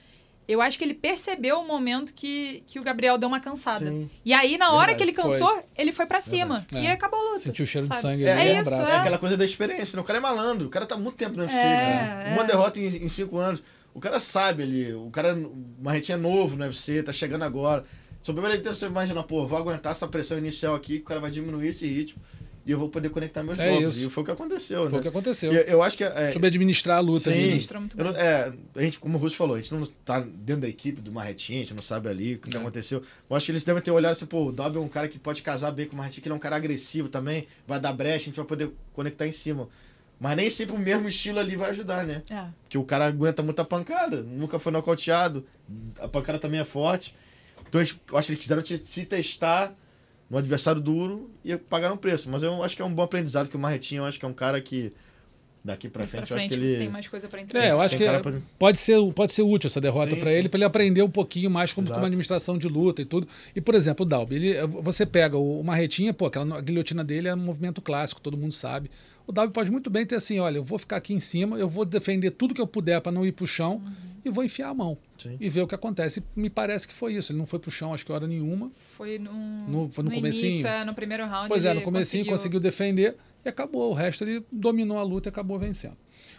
eu 0.47 0.61
acho 0.61 0.77
que 0.77 0.83
ele 0.83 0.93
percebeu 0.93 1.57
o 1.59 1.67
momento 1.67 2.13
que, 2.13 2.63
que 2.67 2.79
o 2.79 2.83
Gabriel 2.83 3.17
deu 3.17 3.27
uma 3.27 3.39
cansada. 3.39 3.89
Sim. 3.89 4.07
E 4.23 4.31
aí, 4.31 4.55
na 4.59 4.71
hora 4.73 4.93
Verdade, 4.93 4.97
que 4.97 5.03
ele 5.03 5.11
cansou, 5.29 5.63
ele 5.75 5.91
foi 5.91 6.05
pra 6.05 6.21
cima. 6.21 6.59
Verdade. 6.69 6.85
E 6.85 6.87
É. 6.87 6.91
acabou 6.91 7.19
a 7.19 7.23
luta. 7.31 7.39
Sentiu 7.39 7.63
o 7.63 7.67
cheiro 7.67 7.87
de 7.87 7.93
sabe? 7.95 8.01
sangue 8.03 8.25
É, 8.25 8.31
ali, 8.33 8.41
é 8.51 8.61
isso. 8.61 8.71
É 8.71 8.95
aquela 8.97 9.17
coisa 9.17 9.35
da 9.35 9.43
experiência, 9.43 9.95
né? 9.95 10.01
O 10.03 10.05
cara 10.05 10.19
é 10.19 10.21
malandro, 10.21 10.67
o 10.67 10.69
cara 10.69 10.85
tá 10.85 10.93
há 10.93 10.97
muito 10.99 11.15
tempo 11.15 11.35
no 11.35 11.41
UFC, 11.41 11.57
É, 11.57 11.63
né? 11.63 12.23
é. 12.29 12.33
Uma 12.35 12.43
derrota 12.43 12.79
em, 12.79 12.85
em 12.85 13.07
cinco 13.07 13.37
anos. 13.39 13.63
O 13.95 13.99
cara 13.99 14.19
sabe 14.19 14.61
ali, 14.61 14.93
o 14.93 15.09
cara, 15.09 15.33
uma 15.79 15.91
retinha 15.93 16.17
novo 16.17 16.55
no 16.55 16.65
UFC, 16.65 17.01
tá 17.01 17.11
chegando 17.13 17.43
agora. 17.43 17.83
Sobre 18.21 18.45
ele 18.45 18.57
ter, 18.57 18.69
você 18.75 18.85
imagina, 18.87 19.23
pô, 19.23 19.45
vou 19.47 19.57
aguentar 19.57 19.93
essa 19.93 20.07
pressão 20.07 20.37
inicial 20.37 20.75
aqui, 20.75 20.97
que 20.97 21.01
o 21.01 21.05
cara 21.05 21.19
vai 21.21 21.31
diminuir 21.31 21.69
esse 21.69 21.87
ritmo 21.87 22.21
e 22.65 22.71
eu 22.71 22.79
vou 22.79 22.89
poder 22.89 23.09
conectar 23.09 23.43
meus 23.43 23.57
É 23.59 23.69
golpes. 23.69 23.95
isso. 23.97 24.07
E 24.07 24.09
foi 24.09 24.23
o 24.23 24.25
que 24.25 24.31
aconteceu, 24.31 24.81
Foi 24.83 24.91
né? 24.93 24.97
o 24.97 25.01
que 25.01 25.07
aconteceu. 25.07 25.53
E 25.53 25.71
eu 25.71 25.81
acho 25.83 25.95
que 25.95 26.03
é, 26.03 26.31
Soube 26.31 26.47
administrar 26.47 26.97
a 26.97 26.99
luta 26.99 27.31
Sim. 27.31 27.47
né? 27.49 27.53
Mostrou 27.53 27.79
muito 27.81 27.97
Eu 27.97 28.03
não- 28.05 28.11
bem. 28.13 28.21
é, 28.21 28.53
a 28.75 28.81
gente, 28.81 28.99
como 28.99 29.17
o 29.17 29.21
Russo 29.21 29.35
falou, 29.37 29.55
a 29.55 29.61
gente 29.61 29.71
não 29.73 29.85
tá 30.03 30.19
dentro 30.19 30.63
da 30.63 30.67
equipe 30.67 30.99
do 30.99 31.11
Marretinha, 31.11 31.59
a 31.59 31.61
gente 31.61 31.75
não 31.75 31.83
sabe 31.83 32.09
ali 32.09 32.33
o 32.33 32.39
que, 32.39 32.49
que 32.49 32.57
É. 32.57 32.59
aconteceu. 32.59 33.01
Eu 33.29 33.35
acho 33.35 33.45
que 33.45 33.51
eles 33.51 33.63
devem 33.63 33.81
ter 33.83 33.91
olhado 33.91 34.13
assim, 34.13 34.25
pô, 34.25 34.45
o 34.47 34.51
Dobby 34.51 34.77
é 34.77 34.81
um 34.81 34.87
cara 34.89 35.07
que 35.07 35.19
pode 35.19 35.43
casar 35.43 35.71
bem 35.71 35.85
com 35.85 35.93
o 35.93 35.97
Marretinha, 35.97 36.21
que 36.23 36.27
ele 36.27 36.33
é 36.33 36.35
um 36.35 36.39
cara 36.39 36.55
agressivo 36.55 37.07
também, 37.07 37.45
vai 37.67 37.79
dar 37.79 37.93
brecha, 37.93 38.15
a 38.15 38.25
gente 38.25 38.35
vai 38.35 38.45
poder 38.45 38.71
conectar 38.93 39.27
em 39.27 39.31
cima. 39.31 39.69
Mas 40.19 40.37
nem 40.37 40.49
sempre 40.49 40.75
o 40.75 40.79
mesmo 40.79 41.07
estilo 41.07 41.39
ali 41.39 41.55
vai 41.55 41.71
ajudar, 41.71 42.05
né? 42.05 42.21
É. 42.29 42.45
Porque 42.63 42.77
o 42.77 42.83
cara 42.83 43.05
aguenta 43.05 43.43
muita 43.43 43.65
pancada, 43.65 44.21
nunca 44.23 44.57
foi 44.59 44.71
nocauteado, 44.71 45.45
a 45.99 46.07
pancada 46.07 46.39
também 46.39 46.59
é 46.59 46.65
forte. 46.65 47.13
Então 47.67 47.81
eles- 47.81 47.95
eu 48.11 48.17
acho 48.17 48.27
que 48.27 48.33
eles 48.33 48.41
quiseram 48.41 48.61
te- 48.61 48.77
se 48.77 49.05
testar 49.05 49.75
no 50.29 50.37
adversário 50.37 50.79
duro 50.81 51.29
e 51.43 51.55
pagaram 51.57 51.97
preço. 51.97 52.29
Mas 52.29 52.41
eu 52.43 52.63
acho 52.63 52.75
que 52.75 52.81
é 52.81 52.85
um 52.85 52.93
bom 52.93 53.01
aprendizado 53.03 53.49
que 53.49 53.55
o 53.57 53.59
Marretinha, 53.59 53.99
eu 54.01 54.05
acho 54.05 54.17
que 54.17 54.25
é 54.25 54.27
um 54.27 54.33
cara 54.33 54.61
que 54.61 54.93
daqui 55.63 55.89
pra 55.89 56.03
frente, 56.05 56.27
pra 56.27 56.35
eu 56.35 56.37
acho 56.37 56.47
frente 56.47 56.59
que 56.59 56.65
ele 56.65 56.77
tem 56.77 56.89
mais 56.89 57.07
coisa 57.07 57.27
pra 57.27 57.41
entregar. 57.41 57.65
É, 57.65 57.71
eu 57.71 57.81
acho 57.81 57.97
Tem 57.97 58.07
que 58.07 58.19
pra- 58.19 58.33
pode, 58.59 58.77
ser, 58.77 58.97
pode 59.13 59.33
ser 59.33 59.41
útil 59.41 59.67
essa 59.67 59.81
derrota 59.81 60.15
para 60.15 60.31
ele, 60.31 60.47
para 60.47 60.59
ele 60.59 60.63
aprender 60.65 61.01
um 61.01 61.09
pouquinho 61.09 61.49
mais 61.49 61.73
como, 61.73 61.85
Exato. 61.87 61.95
como 61.97 62.05
administração 62.05 62.55
de 62.57 62.67
luta 62.67 63.01
e 63.01 63.05
tudo. 63.05 63.27
E, 63.55 63.59
por 63.59 63.73
exemplo, 63.73 64.05
o 64.05 64.07
Dalby, 64.07 64.35
ele, 64.35 64.67
você 64.67 65.05
pega 65.07 65.35
o, 65.37 65.59
o 65.59 65.63
Marretinha, 65.63 66.13
pô, 66.13 66.27
aquela 66.27 66.57
a 66.57 66.61
guilhotina 66.61 67.03
dele 67.03 67.27
é 67.29 67.33
um 67.33 67.37
movimento 67.39 67.81
clássico, 67.81 68.21
todo 68.21 68.37
mundo 68.37 68.53
sabe. 68.53 68.89
O 69.27 69.31
Dalby 69.31 69.53
pode 69.53 69.71
muito 69.71 69.89
bem 69.89 70.05
ter 70.05 70.15
assim, 70.15 70.39
olha, 70.39 70.57
eu 70.57 70.63
vou 70.63 70.77
ficar 70.77 70.97
aqui 70.97 71.13
em 71.13 71.19
cima, 71.19 71.57
eu 71.57 71.67
vou 71.67 71.83
defender 71.85 72.31
tudo 72.31 72.53
que 72.53 72.61
eu 72.61 72.67
puder 72.67 73.01
para 73.01 73.11
não 73.11 73.25
ir 73.25 73.31
pro 73.31 73.47
chão 73.47 73.81
e 74.23 74.29
vou 74.29 74.43
enfiar 74.43 74.69
a 74.69 74.73
mão 74.73 74.97
Sim. 75.21 75.37
e 75.39 75.49
ver 75.49 75.61
o 75.61 75.67
que 75.67 75.75
acontece. 75.75 76.23
Me 76.35 76.49
parece 76.49 76.87
que 76.87 76.93
foi 76.93 77.13
isso. 77.13 77.31
Ele 77.31 77.39
não 77.39 77.45
foi 77.45 77.59
pro 77.59 77.69
chão, 77.71 77.93
acho 77.93 78.05
que 78.05 78.11
hora 78.11 78.27
nenhuma. 78.27 78.71
Foi 78.95 79.17
no, 79.19 79.31
No- 79.67 79.89
foi 79.89 80.03
no 80.03 80.11
comecinho? 80.11 80.51
início, 80.51 80.67
é, 80.67 80.83
no 80.83 80.93
primeiro 80.93 81.25
round. 81.25 81.47
Pois 81.47 81.63
é, 81.65 81.69
ele 81.69 81.79
no 81.79 81.85
comecinho 81.85 82.25
conseguiu... 82.25 82.59
defender 82.59 83.15
e 83.43 83.49
acabou. 83.49 83.91
O 83.91 83.93
resto 83.93 84.23
ele 84.23 84.43
dominou 84.51 84.97
a 84.97 85.03
luta 85.03 85.27
e 85.27 85.31
acabou 85.31 85.59
vencendo. 85.59 85.97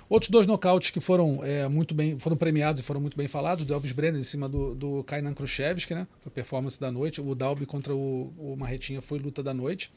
Outros 0.08 0.30
dois 0.30 0.46
nocautes 0.46 0.90
que 0.90 1.00
foram 1.00 1.40
é, 1.44 1.68
muito 1.68 1.94
bem, 1.94 2.18
foram 2.18 2.36
premiados 2.36 2.80
e 2.80 2.84
foram 2.84 3.00
muito 3.00 3.16
bem 3.16 3.26
falados, 3.28 3.68
o 3.68 3.72
Elvis 3.72 3.92
Brenner 3.92 4.20
em 4.20 4.24
cima 4.24 4.48
do, 4.48 4.74
do 4.74 5.04
Kainan 5.04 5.34
Khrushchevsky, 5.34 5.94
né? 5.94 6.06
Foi 6.22 6.30
performance 6.30 6.78
da 6.80 6.90
noite. 6.92 7.20
O 7.20 7.34
Dalby 7.34 7.66
contra 7.66 7.94
o, 7.94 8.32
o 8.38 8.56
Marretinha 8.56 9.00
foi 9.02 9.18
luta 9.18 9.42
da 9.42 9.52
noite. 9.54 9.92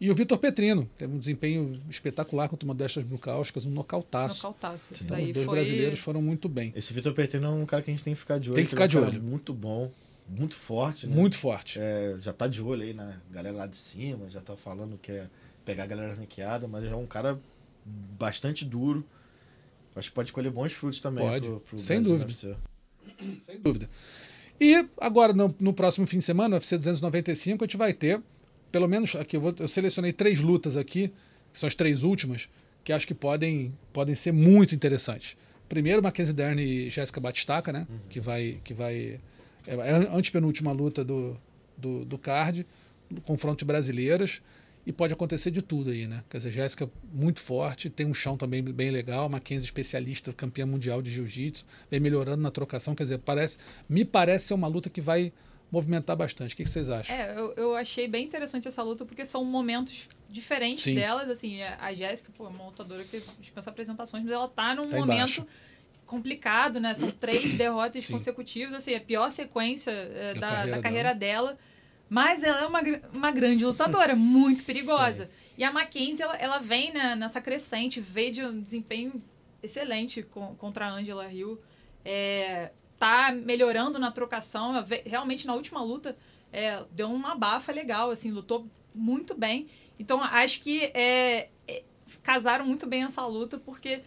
E 0.00 0.10
o 0.10 0.14
Vitor 0.14 0.38
Petrino 0.38 0.88
teve 0.96 1.12
um 1.12 1.18
desempenho 1.18 1.80
espetacular 1.90 2.48
contra 2.48 2.64
o 2.64 2.68
Modestas 2.68 3.02
Brucauskas, 3.02 3.66
um 3.66 3.70
nocautaço. 3.70 4.36
Nocautaço. 4.36 4.94
Isso 4.94 5.04
Então, 5.04 5.16
daí 5.16 5.26
os 5.26 5.32
dois 5.32 5.46
foi... 5.46 5.54
brasileiros 5.56 5.98
foram 5.98 6.22
muito 6.22 6.48
bem. 6.48 6.72
Esse 6.76 6.92
Vitor 6.92 7.12
Petrino 7.12 7.46
é 7.46 7.50
um 7.50 7.66
cara 7.66 7.82
que 7.82 7.90
a 7.90 7.94
gente 7.94 8.04
tem 8.04 8.14
que 8.14 8.20
ficar 8.20 8.38
de 8.38 8.48
olho. 8.48 8.54
Tem 8.54 8.64
que 8.64 8.70
ficar 8.70 8.84
é 8.84 8.86
um 8.86 8.88
de 8.88 8.96
cara 8.96 9.08
olho. 9.08 9.22
Muito 9.22 9.52
bom, 9.52 9.90
muito 10.28 10.54
forte, 10.54 11.06
né? 11.06 11.16
Muito 11.16 11.36
forte. 11.36 11.78
É, 11.80 12.16
já 12.20 12.32
tá 12.32 12.46
de 12.46 12.62
olho 12.62 12.82
aí 12.82 12.94
na 12.94 13.16
galera 13.30 13.56
lá 13.56 13.66
de 13.66 13.76
cima, 13.76 14.30
já 14.30 14.40
tá 14.40 14.56
falando 14.56 14.96
que 14.98 15.10
é 15.10 15.26
pegar 15.64 15.84
a 15.84 15.86
galera 15.86 16.14
ranqueada, 16.14 16.68
mas 16.68 16.84
é 16.84 16.94
um 16.94 17.06
cara 17.06 17.38
bastante 17.84 18.64
duro. 18.64 19.04
Acho 19.96 20.10
que 20.10 20.14
pode 20.14 20.32
colher 20.32 20.52
bons 20.52 20.72
frutos 20.72 21.00
também. 21.00 21.26
Pode, 21.26 21.48
pro, 21.48 21.60
pro 21.60 21.78
sem 21.78 22.00
Brasil 22.00 22.18
dúvida. 22.18 22.58
Sem 23.42 23.60
dúvida. 23.60 23.90
E 24.60 24.88
agora, 25.00 25.32
no, 25.32 25.54
no 25.58 25.72
próximo 25.72 26.06
fim 26.06 26.18
de 26.18 26.24
semana, 26.24 26.50
no 26.50 26.54
UFC 26.56 26.76
295, 26.76 27.64
a 27.64 27.66
gente 27.66 27.76
vai 27.76 27.92
ter, 27.92 28.20
pelo 28.70 28.88
menos 28.88 29.14
aqui, 29.16 29.36
eu, 29.36 29.40
vou, 29.40 29.54
eu 29.58 29.68
selecionei 29.68 30.12
três 30.12 30.40
lutas 30.40 30.76
aqui, 30.76 31.12
que 31.52 31.58
são 31.58 31.66
as 31.66 31.74
três 31.74 32.02
últimas, 32.02 32.48
que 32.84 32.92
acho 32.92 33.06
que 33.06 33.14
podem, 33.14 33.74
podem 33.92 34.14
ser 34.14 34.32
muito 34.32 34.74
interessantes. 34.74 35.36
Primeiro, 35.68 36.02
Mackenzie 36.02 36.34
Dern 36.34 36.62
e 36.62 36.88
Jéssica 36.88 37.20
Batistaca, 37.20 37.72
né? 37.72 37.86
Que 38.08 38.20
vai. 38.20 38.60
Que 38.64 38.72
vai 38.72 39.20
é 39.66 39.74
a 39.74 40.16
antepenúltima 40.16 40.72
luta 40.72 41.04
do, 41.04 41.36
do, 41.76 42.04
do 42.04 42.16
card, 42.16 42.66
do 43.10 43.20
confronto 43.20 43.58
de 43.58 43.64
brasileiras. 43.66 44.40
E 44.86 44.92
pode 44.92 45.12
acontecer 45.12 45.50
de 45.50 45.60
tudo 45.60 45.90
aí, 45.90 46.06
né? 46.06 46.24
Quer 46.30 46.38
dizer, 46.38 46.50
Jéssica 46.50 46.90
muito 47.12 47.40
forte, 47.40 47.90
tem 47.90 48.06
um 48.06 48.14
chão 48.14 48.38
também 48.38 48.62
bem 48.62 48.90
legal, 48.90 49.28
Mackenzie 49.28 49.66
especialista, 49.66 50.32
campeã 50.32 50.64
mundial 50.64 51.02
de 51.02 51.10
jiu-jitsu, 51.10 51.66
vem 51.90 52.00
melhorando 52.00 52.42
na 52.42 52.50
trocação, 52.50 52.94
quer 52.94 53.02
dizer, 53.02 53.18
parece, 53.18 53.58
me 53.86 54.02
parece 54.02 54.46
ser 54.46 54.54
uma 54.54 54.66
luta 54.66 54.88
que 54.88 55.02
vai 55.02 55.30
movimentar 55.70 56.16
bastante. 56.16 56.54
O 56.54 56.56
que, 56.56 56.64
que 56.64 56.70
vocês 56.70 56.88
acham? 56.90 57.14
É, 57.14 57.38
eu, 57.38 57.52
eu 57.56 57.76
achei 57.76 58.08
bem 58.08 58.24
interessante 58.24 58.66
essa 58.68 58.82
luta, 58.82 59.04
porque 59.04 59.24
são 59.24 59.44
momentos 59.44 60.08
diferentes 60.28 60.82
Sim. 60.84 60.94
delas. 60.94 61.28
Assim, 61.28 61.62
a 61.62 61.76
a 61.80 61.94
Jéssica, 61.94 62.32
pô, 62.36 62.46
é 62.46 62.48
uma 62.50 62.66
lutadora 62.66 63.04
que 63.04 63.22
dispensa 63.40 63.70
apresentações, 63.70 64.22
mas 64.24 64.32
ela 64.32 64.48
tá 64.48 64.74
num 64.74 64.88
Tá 64.88 64.96
momento 64.96 65.12
embaixo. 65.14 65.46
complicado, 66.06 66.80
né? 66.80 66.94
São 66.94 67.10
três 67.10 67.52
derrotas 67.56 68.04
Sim. 68.04 68.12
consecutivas, 68.14 68.74
assim, 68.74 68.94
a 68.94 69.00
pior 69.00 69.30
sequência 69.30 69.90
é, 69.90 70.34
Da 70.34 70.40
da, 70.40 70.46
carreira 70.48 70.70
da 70.76 70.82
carreira 70.82 71.14
dela. 71.14 71.58
Mas 72.10 72.42
ela 72.42 72.62
é 72.62 72.66
uma, 72.66 72.80
uma 73.12 73.30
grande 73.30 73.64
lutadora, 73.66 74.16
muito 74.16 74.64
perigosa. 74.64 75.28
E 75.58 75.62
a 75.64 75.70
Mackenzie, 75.70 76.22
ela, 76.22 76.36
ela 76.36 76.58
vem 76.58 76.90
né, 76.92 77.14
nessa 77.14 77.38
crescente, 77.40 78.00
veio 78.00 78.32
de 78.32 78.42
um 78.44 78.60
desempenho 78.62 79.22
excelente 79.62 80.22
com- 80.22 80.54
contra 80.56 80.86
a 80.86 80.90
Angela 80.90 81.30
Hill. 81.30 81.60
É, 82.02 82.70
tá 82.98 83.32
melhorando 83.32 83.98
na 83.98 84.10
trocação. 84.10 84.72
Realmente, 85.04 85.46
na 85.46 85.54
última 85.54 85.82
luta, 85.82 86.16
é, 86.52 86.82
deu 86.90 87.10
uma 87.10 87.34
bafa 87.34 87.72
legal, 87.72 88.10
assim, 88.10 88.30
lutou 88.30 88.66
muito 88.94 89.34
bem. 89.34 89.68
Então, 89.98 90.22
acho 90.22 90.60
que 90.60 90.84
é, 90.94 91.48
é, 91.66 91.82
casaram 92.22 92.64
muito 92.66 92.86
bem 92.86 93.04
essa 93.04 93.24
luta, 93.26 93.58
porque 93.58 94.00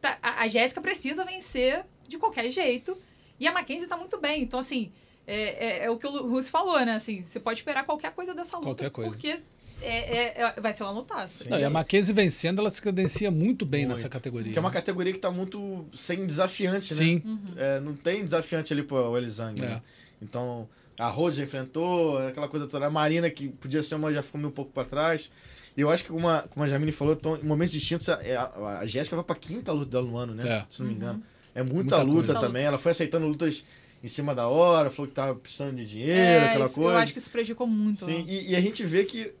tá- 0.00 0.18
a, 0.22 0.42
a 0.42 0.48
Jéssica 0.48 0.80
precisa 0.80 1.24
vencer 1.24 1.84
de 2.06 2.18
qualquer 2.18 2.50
jeito. 2.50 2.96
E 3.40 3.46
a 3.46 3.52
Mackenzie 3.52 3.86
tá 3.88 3.96
muito 3.96 4.18
bem. 4.18 4.42
Então, 4.42 4.58
assim, 4.60 4.92
é, 5.26 5.66
é- 5.82 5.84
é 5.84 5.90
o 5.90 5.98
que 5.98 6.06
o 6.06 6.26
Russo 6.28 6.50
falou, 6.50 6.78
né? 6.84 6.94
Assim, 6.94 7.22
você 7.22 7.38
pode 7.38 7.60
esperar 7.60 7.84
qualquer 7.84 8.12
coisa 8.12 8.34
dessa 8.34 8.56
luta. 8.56 8.68
Qualquer 8.70 8.90
coisa. 8.90 9.10
Porque 9.10 9.40
é, 9.82 10.16
é- 10.40 10.42
é- 10.56 10.60
vai 10.60 10.72
ser 10.72 10.82
uma 10.82 10.92
lutaça. 10.92 11.44
Não, 11.48 11.58
e 11.58 11.64
a 11.64 11.70
Mackenzie 11.70 12.12
vencendo, 12.14 12.58
ela 12.60 12.70
se 12.70 12.80
credencia 12.80 13.30
muito 13.30 13.64
bem 13.66 13.86
Muito. 13.86 13.96
nessa 13.96 14.08
categoria. 14.08 14.46
Porque 14.46 14.58
é 14.58 14.60
uma 14.60 14.70
categoria 14.70 15.12
que 15.12 15.18
tá 15.18 15.30
muito 15.30 15.86
sem 15.94 16.26
desafiante, 16.26 16.92
né? 16.94 16.98
Sim, 16.98 17.22
Uhum. 17.24 17.38
É, 17.56 17.80
não 17.80 17.94
tem 17.94 18.22
desafiante 18.24 18.72
ali 18.72 18.82
pro 18.82 19.16
Elizang, 19.16 19.60
É. 19.62 19.66
né? 19.66 19.82
Então, 20.20 20.68
a 20.98 21.08
Rose 21.08 21.36
já 21.36 21.44
enfrentou, 21.44 22.18
aquela 22.18 22.48
coisa 22.48 22.66
toda. 22.66 22.86
A 22.86 22.90
Marina, 22.90 23.30
que 23.30 23.48
podia 23.48 23.82
ser 23.82 23.94
uma, 23.94 24.12
já 24.12 24.22
ficou 24.22 24.38
meio 24.40 24.50
um 24.50 24.54
pouco 24.54 24.72
pra 24.72 24.84
trás. 24.84 25.30
E 25.76 25.80
eu 25.80 25.88
acho 25.90 26.02
que, 26.02 26.10
como 26.10 26.28
a, 26.28 26.42
como 26.42 26.64
a 26.64 26.68
Jamile 26.68 26.90
falou, 26.90 27.14
tão, 27.14 27.36
em 27.36 27.44
momentos 27.44 27.72
distintos, 27.72 28.08
a, 28.08 28.14
a, 28.16 28.78
a 28.80 28.86
Jéssica 28.86 29.14
vai 29.14 29.24
pra 29.24 29.36
quinta 29.36 29.70
luta 29.72 29.90
dela 29.92 30.04
no 30.06 30.16
ano, 30.16 30.34
né? 30.34 30.42
É. 30.48 30.66
Se 30.68 30.80
não 30.80 30.86
me 30.88 30.94
Uhum. 30.94 30.98
engano. 31.00 31.22
É 31.54 31.62
muita, 31.62 31.74
Muita 31.74 32.02
luta 32.02 32.26
coisa. 32.32 32.40
também. 32.40 32.64
Ela 32.64 32.78
foi 32.78 32.90
aceitando 32.92 33.26
lutas 33.28 33.64
em 34.02 34.06
cima 34.08 34.32
da 34.34 34.46
hora, 34.48 34.90
falou 34.90 35.08
que 35.08 35.14
tava 35.14 35.34
precisando 35.36 35.76
de 35.76 35.86
dinheiro, 35.86 36.12
É, 36.20 36.48
aquela 36.50 36.66
isso- 36.66 36.74
coisa. 36.74 36.90
Eu 36.92 36.98
acho 36.98 37.12
que 37.12 37.18
isso 37.18 37.30
prejudicou 37.30 37.66
muito. 37.66 38.04
Sim, 38.04 38.24
ó. 38.26 38.30
e, 38.30 38.50
e 38.50 38.56
a 38.56 38.60
gente 38.60 38.84
vê 38.84 39.04
que 39.04 39.32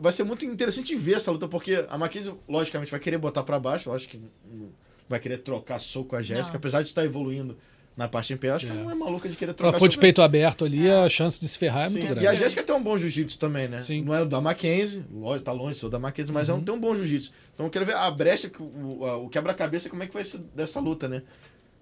vai 0.00 0.12
ser 0.12 0.24
muito 0.24 0.44
interessante 0.44 0.94
ver 0.94 1.14
essa 1.16 1.30
luta, 1.30 1.48
porque 1.48 1.84
a 1.88 1.98
Mackenzie, 1.98 2.32
logicamente, 2.48 2.90
vai 2.90 3.00
querer 3.00 3.18
botar 3.18 3.42
pra 3.42 3.58
baixo, 3.58 3.88
eu 3.90 3.94
acho 3.94 4.08
que 4.08 4.20
vai 5.08 5.18
querer 5.20 5.38
trocar 5.38 5.78
soco 5.78 6.10
com 6.10 6.16
a 6.16 6.22
Jéssica, 6.22 6.56
apesar 6.56 6.82
de 6.82 6.88
estar 6.88 7.04
evoluindo 7.04 7.56
na 7.94 8.08
parte 8.08 8.32
em 8.32 8.36
pé, 8.38 8.48
acho 8.50 8.64
que 8.64 8.72
É. 8.72 8.74
ela 8.74 8.84
não 8.84 8.90
é 8.90 8.94
maluca 8.94 9.28
de 9.28 9.36
querer 9.36 9.50
se 9.52 9.56
trocar 9.58 9.72
ela 9.72 9.78
for 9.78 9.86
de 9.88 9.98
peito 9.98 10.22
aberto 10.22 10.64
ali, 10.64 10.90
a 10.90 11.06
chance 11.10 11.38
de 11.38 11.46
se 11.46 11.58
ferrar 11.58 11.84
é 11.84 11.88
Sim, 11.90 11.92
muito 11.98 12.06
E 12.06 12.08
grande. 12.08 12.26
a 12.26 12.34
Jéssica 12.34 12.62
tem 12.62 12.74
um 12.74 12.82
bom 12.82 12.96
jiu-jitsu 12.96 13.38
também, 13.38 13.68
né? 13.68 13.80
Sim. 13.80 14.02
Não 14.02 14.14
é 14.14 14.22
o 14.22 14.24
da 14.24 14.40
Mackenzie, 14.40 15.04
lógico, 15.12 15.44
tá 15.44 15.52
longe, 15.52 15.78
sou 15.78 15.90
da 15.90 15.98
Mackenzie, 15.98 16.32
mas 16.32 16.48
é 16.48 16.52
Uhum. 16.54 16.60
um, 16.60 16.64
tem 16.64 16.74
um 16.74 16.80
bom 16.80 16.96
jiu-jitsu. 16.96 17.30
Então 17.52 17.66
eu 17.66 17.70
quero 17.70 17.84
ver 17.84 17.94
a 17.96 18.10
brecha, 18.10 18.48
que 18.48 18.62
o, 18.62 19.24
o 19.24 19.28
quebra-cabeça, 19.28 19.90
como 19.90 20.02
é 20.02 20.06
que 20.06 20.14
vai 20.14 20.24
ser 20.24 20.38
dessa 20.54 20.80
luta, 20.80 21.06
né? 21.06 21.22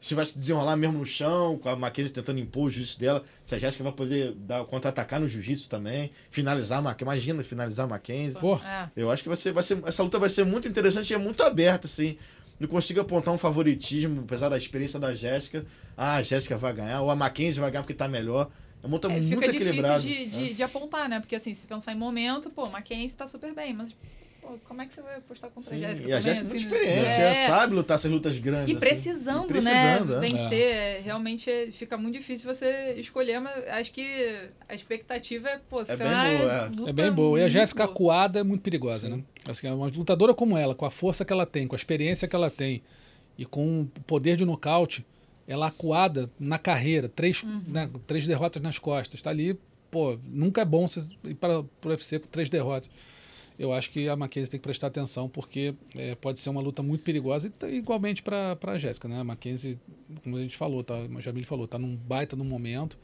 Se 0.01 0.15
vai 0.15 0.25
se 0.25 0.39
desenrolar 0.39 0.77
mesmo 0.77 0.99
no 0.99 1.05
chão, 1.05 1.59
com 1.59 1.69
a 1.69 1.77
Mackenzie 1.77 2.11
tentando 2.13 2.41
impor 2.41 2.65
o 2.65 2.71
jiu-jitsu 2.71 2.99
dela, 2.99 3.23
se 3.45 3.55
a 3.55 3.59
Jéssica 3.59 3.85
vai 3.85 3.93
poder 3.93 4.33
dar 4.33 4.65
contra-atacar 4.65 5.21
no 5.21 5.29
jiu-jitsu 5.29 5.69
também, 5.69 6.11
finalizar 6.31 6.79
a 6.79 6.83
Mackenzie, 6.83 7.05
imagina 7.05 7.43
finalizar 7.43 7.85
a 7.85 7.89
Mackenzie. 7.89 8.41
Pô, 8.41 8.57
É. 8.57 8.89
Eu 8.97 9.11
acho 9.11 9.23
que 9.23 9.29
vai 9.29 9.37
ser, 9.37 9.53
vai 9.53 9.63
ser, 9.63 9.79
essa 9.85 10.03
luta 10.03 10.19
vai 10.19 10.31
ser 10.31 10.45
muito 10.47 10.67
interessante 10.67 11.11
e 11.11 11.15
é 11.15 11.19
muito 11.19 11.43
aberta, 11.43 11.87
assim. 11.87 12.17
Não 12.59 12.67
consigo 12.69 13.01
apontar 13.01 13.33
um 13.35 13.39
favoritismo, 13.39 14.23
apesar 14.23 14.49
da 14.49 14.57
experiência 14.57 14.99
da 14.99 15.15
Jéssica. 15.15 15.65
Ah, 15.97 16.17
a 16.17 16.23
Jéssica 16.23 16.57
vai 16.57 16.73
ganhar, 16.73 17.03
ou 17.03 17.11
a 17.11 17.17
Mackenzie 17.17 17.61
vai 17.61 17.71
ganhar 17.71 17.83
porque 17.83 17.95
tá 17.95 18.09
melhor. 18.09 18.51
É 18.83 18.87
uma 18.87 18.95
luta 18.97 19.09
É, 19.09 19.11
muito 19.11 19.29
fica 19.29 19.41
difícil 19.53 19.67
equilibrada. 19.69 20.01
de, 20.03 20.27
de, 20.27 20.55
de 20.55 20.63
apontar, 20.63 21.09
né? 21.11 21.21
Porque 21.21 21.37
assim, 21.37 21.53
se 21.53 21.67
pensar 21.67 21.93
em 21.93 21.97
momento, 21.97 22.49
pô, 22.49 22.67
Mackenzie 22.71 23.17
tá 23.17 23.27
super 23.27 23.55
bem, 23.55 23.75
mas 23.75 23.95
pô, 24.53 24.59
como 24.67 24.83
é 24.83 24.87
que 24.87 24.95
você 24.95 25.03
vai 25.03 25.17
apostar 25.17 25.51
contra 25.51 25.71
Sim, 25.71 25.85
a 25.85 25.89
Jéssica 25.91 26.09
e 26.09 26.13
a 26.13 26.19
também, 26.21 26.35
Jéssica 26.35 26.47
é 26.47 26.51
muito 26.51 26.57
assim, 26.57 26.69
né? 26.69 26.77
experiente, 26.81 27.21
É. 27.21 27.45
ela 27.47 27.57
sabe 27.59 27.75
lutar 27.75 27.95
essas 27.97 28.11
lutas 28.11 28.39
grandes. 28.39 28.69
E 28.69 28.71
assim. 28.73 28.81
precisando, 28.81 29.45
E 29.45 29.47
precisando, 29.49 30.19
né? 30.21 30.27
é. 30.27 30.31
Vencer. 30.31 30.53
é, 30.77 30.99
Realmente 31.05 31.51
é- 31.51 31.71
fica 31.73 31.97
muito 31.97 32.19
difícil 32.19 32.53
você 32.53 32.95
escolher, 32.99 33.41
mas 33.41 33.69
acho 33.69 33.93
que 33.93 34.05
a 34.69 34.75
expectativa 34.75 35.49
é, 35.49 35.59
pô, 35.69 35.85
ser 35.85 35.97
bem 35.99 36.09
boa, 36.39 36.53
é. 36.87 36.91
É 36.91 36.93
bem 36.93 37.13
boa. 37.13 37.39
E 37.39 37.43
a 37.43 37.45
muito 37.45 37.53
Jéssica 37.53 37.85
acuada 37.85 38.41
é 38.41 38.43
muito 38.43 38.63
perigosa, 38.63 39.09
né? 39.09 39.23
Assim, 39.47 39.69
uma 39.69 39.87
lutadora 39.87 40.35
como 40.35 40.57
ela, 40.57 40.75
com 40.75 40.85
a 40.85 40.91
força 40.91 41.25
que 41.25 41.33
ela 41.33 41.47
tem, 41.47 41.67
com 41.67 41.75
a 41.75 41.79
experiência 41.79 42.27
que 42.27 42.35
ela 42.37 42.51
tem 42.51 42.83
e 43.39 43.45
com 43.47 43.83
o 43.83 43.87
poder 44.07 44.37
de 44.37 44.45
nocaute, 44.45 45.07
ela 45.47 45.69
acuada 45.69 46.31
na 46.39 46.59
carreira, 46.59 47.09
três, 47.09 47.43
Uhum. 47.43 47.63
né, 47.67 47.89
três 48.07 48.27
derrotas 48.27 48.61
nas 48.63 48.79
costas. 48.79 49.21
Tá 49.23 49.31
ali, 49.31 49.59
pô, 49.91 50.19
nunca 50.25 50.61
é 50.61 50.65
bom 50.65 50.87
você 50.87 51.01
ir 51.25 51.35
para 51.35 51.61
o 51.61 51.69
UFC 51.87 52.19
com 52.19 52.29
três 52.29 52.49
derrotas. 52.49 52.91
Eu 53.61 53.75
acho 53.75 53.91
que 53.91 54.09
a 54.09 54.17
Mackenzie 54.17 54.51
tem 54.51 54.59
que 54.59 54.65
prestar 54.65 54.87
atenção, 54.87 55.29
porque 55.29 55.75
é, 55.95 56.15
pode 56.15 56.39
ser 56.39 56.49
uma 56.49 56.63
luta 56.63 56.83
muito 56.83 57.05
perigosa, 57.05 57.47
e 57.47 57.51
tá 57.51 57.69
igualmente 57.69 58.23
para 58.23 58.57
a 58.61 58.79
Jéssica, 58.79 59.07
né? 59.07 59.21
A 59.21 59.25
Mackenzie, 59.25 59.79
como 60.25 60.37
a 60.37 60.41
gente 60.41 60.57
falou, 60.57 60.83
tá, 60.83 60.95
o 60.95 61.21
Jamil 61.21 61.45
falou, 61.45 61.69
tá 61.69 61.79
num 61.79 61.95
baita 61.95 62.35
no 62.35 62.45
momento. 62.45 62.97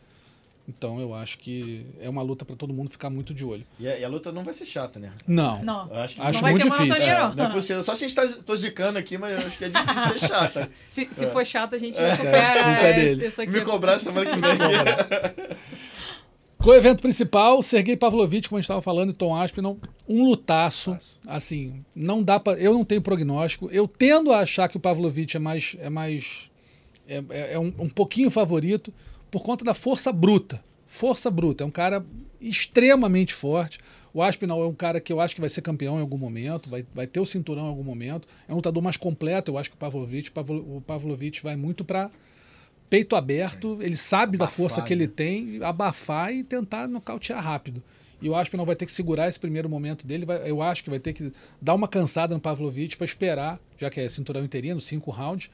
Então 0.69 0.99
eu 0.99 1.15
acho 1.15 1.39
que 1.39 1.87
é 2.01 2.09
uma 2.09 2.23
luta 2.23 2.45
para 2.45 2.57
todo 2.57 2.73
mundo 2.73 2.91
ficar 2.91 3.09
muito 3.11 3.33
de 3.35 3.45
olho. 3.45 3.65
E 3.79 3.87
a, 3.87 3.99
e 4.01 4.05
a 4.05 4.09
luta 4.09 4.33
não 4.33 4.43
vai 4.43 4.53
ser 4.55 4.65
chata, 4.67 4.99
né? 4.99 5.13
Não. 5.25 5.63
Não, 5.63 5.89
Eu 5.91 5.97
acho 6.01 6.15
que 6.17 6.21
Acho 6.23 6.33
não 6.33 6.41
vai 6.41 6.51
muito 6.53 6.63
ter 6.65 6.71
difícil. 6.71 6.87
monotonia, 6.89 7.13
É, 7.15 7.21
não. 7.29 7.35
não 7.35 7.45
é 7.45 7.51
possível. 7.53 7.85
Só 7.85 7.95
se 7.95 8.05
a 8.05 8.09
gente 8.09 8.17
tá, 8.17 8.27
tô 8.45 8.57
zicando 8.57 8.99
aqui, 8.99 9.17
mas 9.17 9.39
eu 9.41 9.47
acho 9.47 9.59
que 9.59 9.65
é 9.67 9.69
difícil 9.69 10.19
ser 10.19 10.27
chata. 10.27 10.71
Se, 10.83 11.07
se 11.13 11.25
É. 11.25 11.29
for 11.29 11.47
chato, 11.47 11.75
a 11.77 11.79
gente 11.79 11.95
culpa 11.95 12.09
recupera 12.11 12.61
é 12.89 12.93
dele. 12.95 13.27
esse 13.27 13.43
aqui. 13.43 13.53
Me 13.53 13.61
cobrar 13.61 14.01
semana 14.01 14.29
que 14.29 14.41
vem. 14.41 14.57
O 16.67 16.75
evento 16.75 17.01
principal, 17.01 17.63
Sergei 17.63 17.97
Pavlovich, 17.97 18.49
como 18.49 18.57
a 18.59 18.61
gente 18.61 18.65
estava 18.65 18.83
falando, 18.83 19.11
e 19.11 19.13
Tom 19.13 19.37
Aspinall, 19.37 19.79
um 20.09 20.25
lutaço. 20.25 20.99
Assim, 21.25 21.85
não 21.95 22.21
dá 22.25 22.41
para, 22.41 22.59
eu 22.59 22.73
não 22.75 22.85
tenho 22.85 23.01
prognóstico. 23.01 23.69
Eu 23.71 23.87
tendo 23.87 24.33
a 24.33 24.41
achar 24.41 24.69
que 24.69 24.77
o 24.77 24.81
Pavlovich 24.81 25.37
é 25.37 25.39
mais, 25.39 25.77
é 25.79 25.89
mais, 25.89 26.51
é, 27.07 27.23
é- 27.31 27.53
é 27.55 27.59
um, 27.59 27.73
um 27.79 27.89
pouquinho 27.89 28.31
favorito 28.31 28.93
por 29.31 29.45
conta 29.45 29.65
da 29.65 29.75
força 29.75 30.11
bruta. 30.11 30.61
Força 30.89 31.31
bruta. 31.31 31.63
É 31.63 31.67
um 31.67 31.71
cara 31.71 32.05
extremamente 32.41 33.33
forte. 33.33 33.79
O 34.13 34.21
Aspinall 34.21 34.65
é 34.65 34.67
um 34.67 34.75
cara 34.75 35.01
que 35.01 35.13
eu 35.13 35.21
acho 35.21 35.37
que 35.37 35.41
vai 35.41 35.51
ser 35.51 35.63
campeão 35.63 35.99
em 35.99 36.01
algum 36.01 36.19
momento, 36.19 36.69
vai, 36.69 36.85
vai 36.93 37.07
ter 37.07 37.21
o 37.21 37.27
cinturão 37.27 37.67
em 37.67 37.69
algum 37.69 37.85
momento. 37.85 38.27
É 38.49 38.53
um 38.53 38.57
lutador 38.57 38.83
mais 38.83 38.97
completo. 38.97 39.53
Eu 39.53 39.59
acho 39.59 39.69
que 39.71 39.77
o 39.77 39.79
Pavlovich, 39.79 40.33
Pavlo- 40.33 40.79
o 40.79 40.81
Pavlovich 40.81 41.45
vai 41.45 41.55
muito 41.55 41.85
para 41.85 42.11
peito 42.89 43.17
aberto, 43.17 43.79
ele 43.81 43.97
sabe 43.97 44.37
da 44.39 44.45
Abafar, 44.45 44.57
força 44.57 44.83
que 44.83 44.93
ele 44.93 45.07
né? 45.07 45.13
tem, 45.15 45.59
abafar 45.63 46.33
e 46.33 46.43
tentar 46.45 46.87
nocautear 46.89 47.43
rápido. 47.43 47.83
E 48.23 48.31
o 48.31 48.35
Aspinall 48.35 48.65
vai 48.65 48.75
ter 48.75 48.87
que 48.87 48.93
segurar 48.93 49.29
esse 49.29 49.39
primeiro 49.39 49.69
momento 49.69 50.07
dele. 50.07 50.25
vai- 50.25 50.49
eu 50.51 50.63
acho 50.63 50.83
que 50.83 50.89
vai 50.89 50.99
ter 50.99 51.13
que 51.13 51.31
dar 51.61 51.75
uma 51.75 51.87
cansada 51.87 52.35
no 52.35 52.41
Pavlovich 52.41 52.97
para 52.97 53.05
esperar, 53.05 53.61
já 53.77 53.91
que 53.91 54.01
é 54.01 54.09
cinturão 54.09 54.43
interino, 54.43 54.81
cinco 54.81 55.11
rounds. 55.11 55.51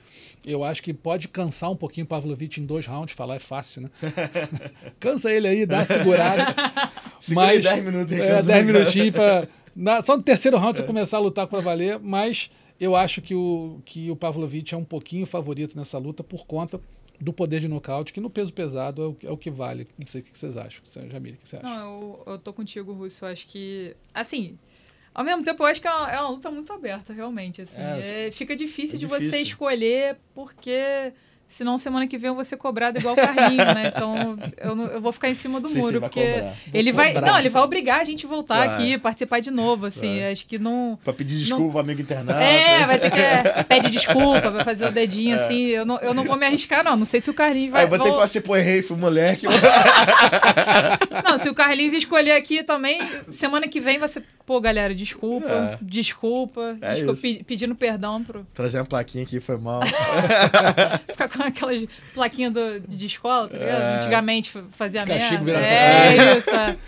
Eu 0.47 0.63
acho 0.63 0.81
que 0.81 0.95
pode 0.95 1.27
cansar 1.27 1.73
um 1.73 1.77
pouquinho 1.77 2.05
o 2.05 2.09
Pavlovich 2.09 2.61
em 2.61 2.65
dois 2.65 2.87
rounds. 2.87 3.17
Falar 3.17 3.35
é 3.35 3.39
fácil, 3.41 3.83
né? 3.83 3.91
Cansa 5.01 5.31
ele 5.33 5.49
aí, 5.49 5.67
dá 5.67 5.79
uma 5.79 5.85
segurada. 5.85 6.55
Segura 7.19 7.47
mas 7.47 7.63
10 7.65 7.85
minutos 7.85 8.13
aí, 8.13 8.21
É, 8.21 8.29
cansa 8.29 8.43
10 8.43 8.49
aí, 8.49 8.65
cara. 8.65 8.65
minutinhos 8.79 9.11
para. 9.11 10.03
Só 10.03 10.17
no 10.17 10.23
terceiro 10.23 10.57
round 10.57 10.77
você 10.79 10.85
começar 10.85 11.17
a 11.17 11.21
lutar 11.21 11.47
para 11.47 11.61
valer, 11.61 11.99
mas 12.01 12.51
eu 12.81 12.95
acho 12.95 13.21
que 13.23 13.35
o, 13.35 13.81
que 13.85 14.11
o 14.11 14.17
Pavlovich 14.17 14.75
é 14.75 14.77
um 14.79 14.85
pouquinho 14.85 15.25
favorito 15.27 15.77
nessa 15.77 15.99
luta 15.99 16.23
por 16.23 16.47
conta 16.47 16.81
do 17.23 17.33
poder 17.33 17.61
de 17.61 17.69
nocaute, 17.69 18.13
que 18.13 18.21
no 18.21 18.29
peso 18.29 18.53
pesado 18.53 19.03
é 19.03 19.07
o, 19.07 19.17
é 19.29 19.33
o 19.33 19.37
que 19.37 19.51
vale. 19.51 19.87
Não 19.97 20.07
sei 20.07 20.21
o 20.21 20.25
que 20.25 20.37
vocês 20.37 20.57
acham. 20.57 20.83
Jamil, 21.09 21.35
o 21.35 21.37
que 21.37 21.49
você 21.49 21.57
acha? 21.57 21.67
Não, 21.67 22.23
eu, 22.27 22.33
eu 22.33 22.39
tô 22.39 22.53
contigo, 22.53 22.93
Russo. 22.93 23.25
Eu 23.25 23.29
acho 23.31 23.47
que. 23.47 23.95
Assim. 24.13 24.59
Ao 25.15 25.23
mesmo 25.23 25.43
tempo, 25.45 25.63
eu 25.63 25.67
acho 25.67 25.81
que 25.81 25.87
é 25.87 25.91
uma, 25.95 26.11
é 26.11 26.21
uma 26.21 26.31
luta 26.31 26.51
muito 26.51 26.73
aberta, 26.73 27.13
realmente. 27.13 27.63
Assim. 27.63 27.81
É, 27.81 28.27
É, 28.29 28.31
fica 28.33 28.57
difícil 28.57 28.97
é 28.97 28.99
de 28.99 29.07
difícil. 29.07 29.31
você 29.31 29.39
escolher, 29.39 30.17
porque 30.35 31.13
senão 31.53 31.77
semana 31.79 32.07
que 32.07 32.17
vem 32.19 32.29
eu 32.29 32.35
vou 32.35 32.45
ser 32.45 32.57
cobrado 32.57 32.99
igual 32.99 33.15
o 33.15 33.17
Carlinho, 33.17 33.65
né? 33.65 33.93
Então 33.95 34.39
eu, 34.61 34.75
não- 34.75 34.87
eu 34.87 35.01
vou 35.01 35.13
ficar 35.13 35.29
em 35.31 35.35
cima 35.35 35.61
do 35.61 35.69
Sim, 35.69 35.75
sim, 35.75 35.81
muro, 35.81 36.01
vai 36.01 36.09
porque 36.09 36.33
cobrar. 36.33 36.55
ele 36.75 36.93
vai. 36.93 37.13
cobrar. 37.15 37.31
Não, 37.33 37.39
ele 37.39 37.49
vai 37.49 37.63
obrigar 37.63 38.01
a 38.01 38.05
gente 38.05 38.27
a 38.27 38.29
voltar 38.29 38.67
Vai. 38.67 38.69
aqui, 38.69 38.99
participar 38.99 39.41
de 39.41 39.51
novo, 39.51 39.87
assim. 39.87 40.21
Vai. 40.21 40.33
Acho 40.33 40.47
que 40.47 40.59
não. 40.59 40.99
Pra 41.05 41.13
pedir 41.13 41.39
desculpa, 41.39 41.81
amigo 41.81 42.01
internado. 42.01 42.39
É, 42.41 42.87
vai 42.87 42.99
ter 42.99 43.11
que. 43.11 43.21
é, 43.21 43.63
pede 43.65 43.91
desculpa, 43.91 44.51
vai 44.51 44.65
fazer 44.65 44.87
o 44.87 44.93
dedinho 44.93 45.37
assim. 45.37 45.67
Eu 45.67 45.85
não, 45.85 45.99
eu 45.99 46.15
não 46.15 46.25
vou 46.25 46.37
me 46.37 46.47
arriscar, 46.47 46.83
não. 46.83 46.97
Não 46.97 47.07
sei 47.07 47.21
se 47.21 47.31
o 47.31 47.35
Carlinhos 47.35 47.73
vai. 47.73 47.83
Aí 47.83 47.89
vou 47.89 47.99
ter 47.99 48.05
que 48.05 48.11
falar 48.11 48.25
assim, 48.25 48.41
pô, 48.41 48.57
errei, 48.57 48.83
fui 48.83 48.97
moleque. 48.97 49.47
Não, 51.25 51.39
se 51.39 51.49
o 51.49 51.55
Carlinhos 51.55 51.95
escolher 51.95 52.33
aqui 52.33 52.63
também, 52.63 53.01
semana 53.31 53.69
que 53.69 53.81
vem 53.81 53.99
vai 53.99 54.09
ser, 54.09 54.23
pô, 54.45 54.61
galera, 54.61 54.95
desculpa, 54.95 55.47
É. 55.49 55.79
desculpa, 55.81 56.77
É 56.81 56.95
desculpa, 56.95 57.21
pedindo 57.47 57.75
perdão 57.75 58.23
pro 58.23 58.47
Trazer 58.55 58.79
uma 58.79 58.85
plaquinha 58.85 59.25
aqui, 59.25 59.41
foi 59.41 59.57
mal. 59.57 59.81
ficar 61.09 61.29
com 61.29 61.42
aquelas 61.49 61.85
plaquinhas 62.15 62.53
do- 62.53 62.81
de 62.81 63.07
escola, 63.07 63.49
tá 63.49 63.57
ligado? 63.59 63.81
É. 63.83 63.97
Antigamente 64.01 64.51
fa- 64.51 64.65
fazia 64.73 65.05
merda. 65.07 65.51
É 65.53 66.15
pra 66.15 66.37
isso. 66.39 66.51
é. 66.51 66.77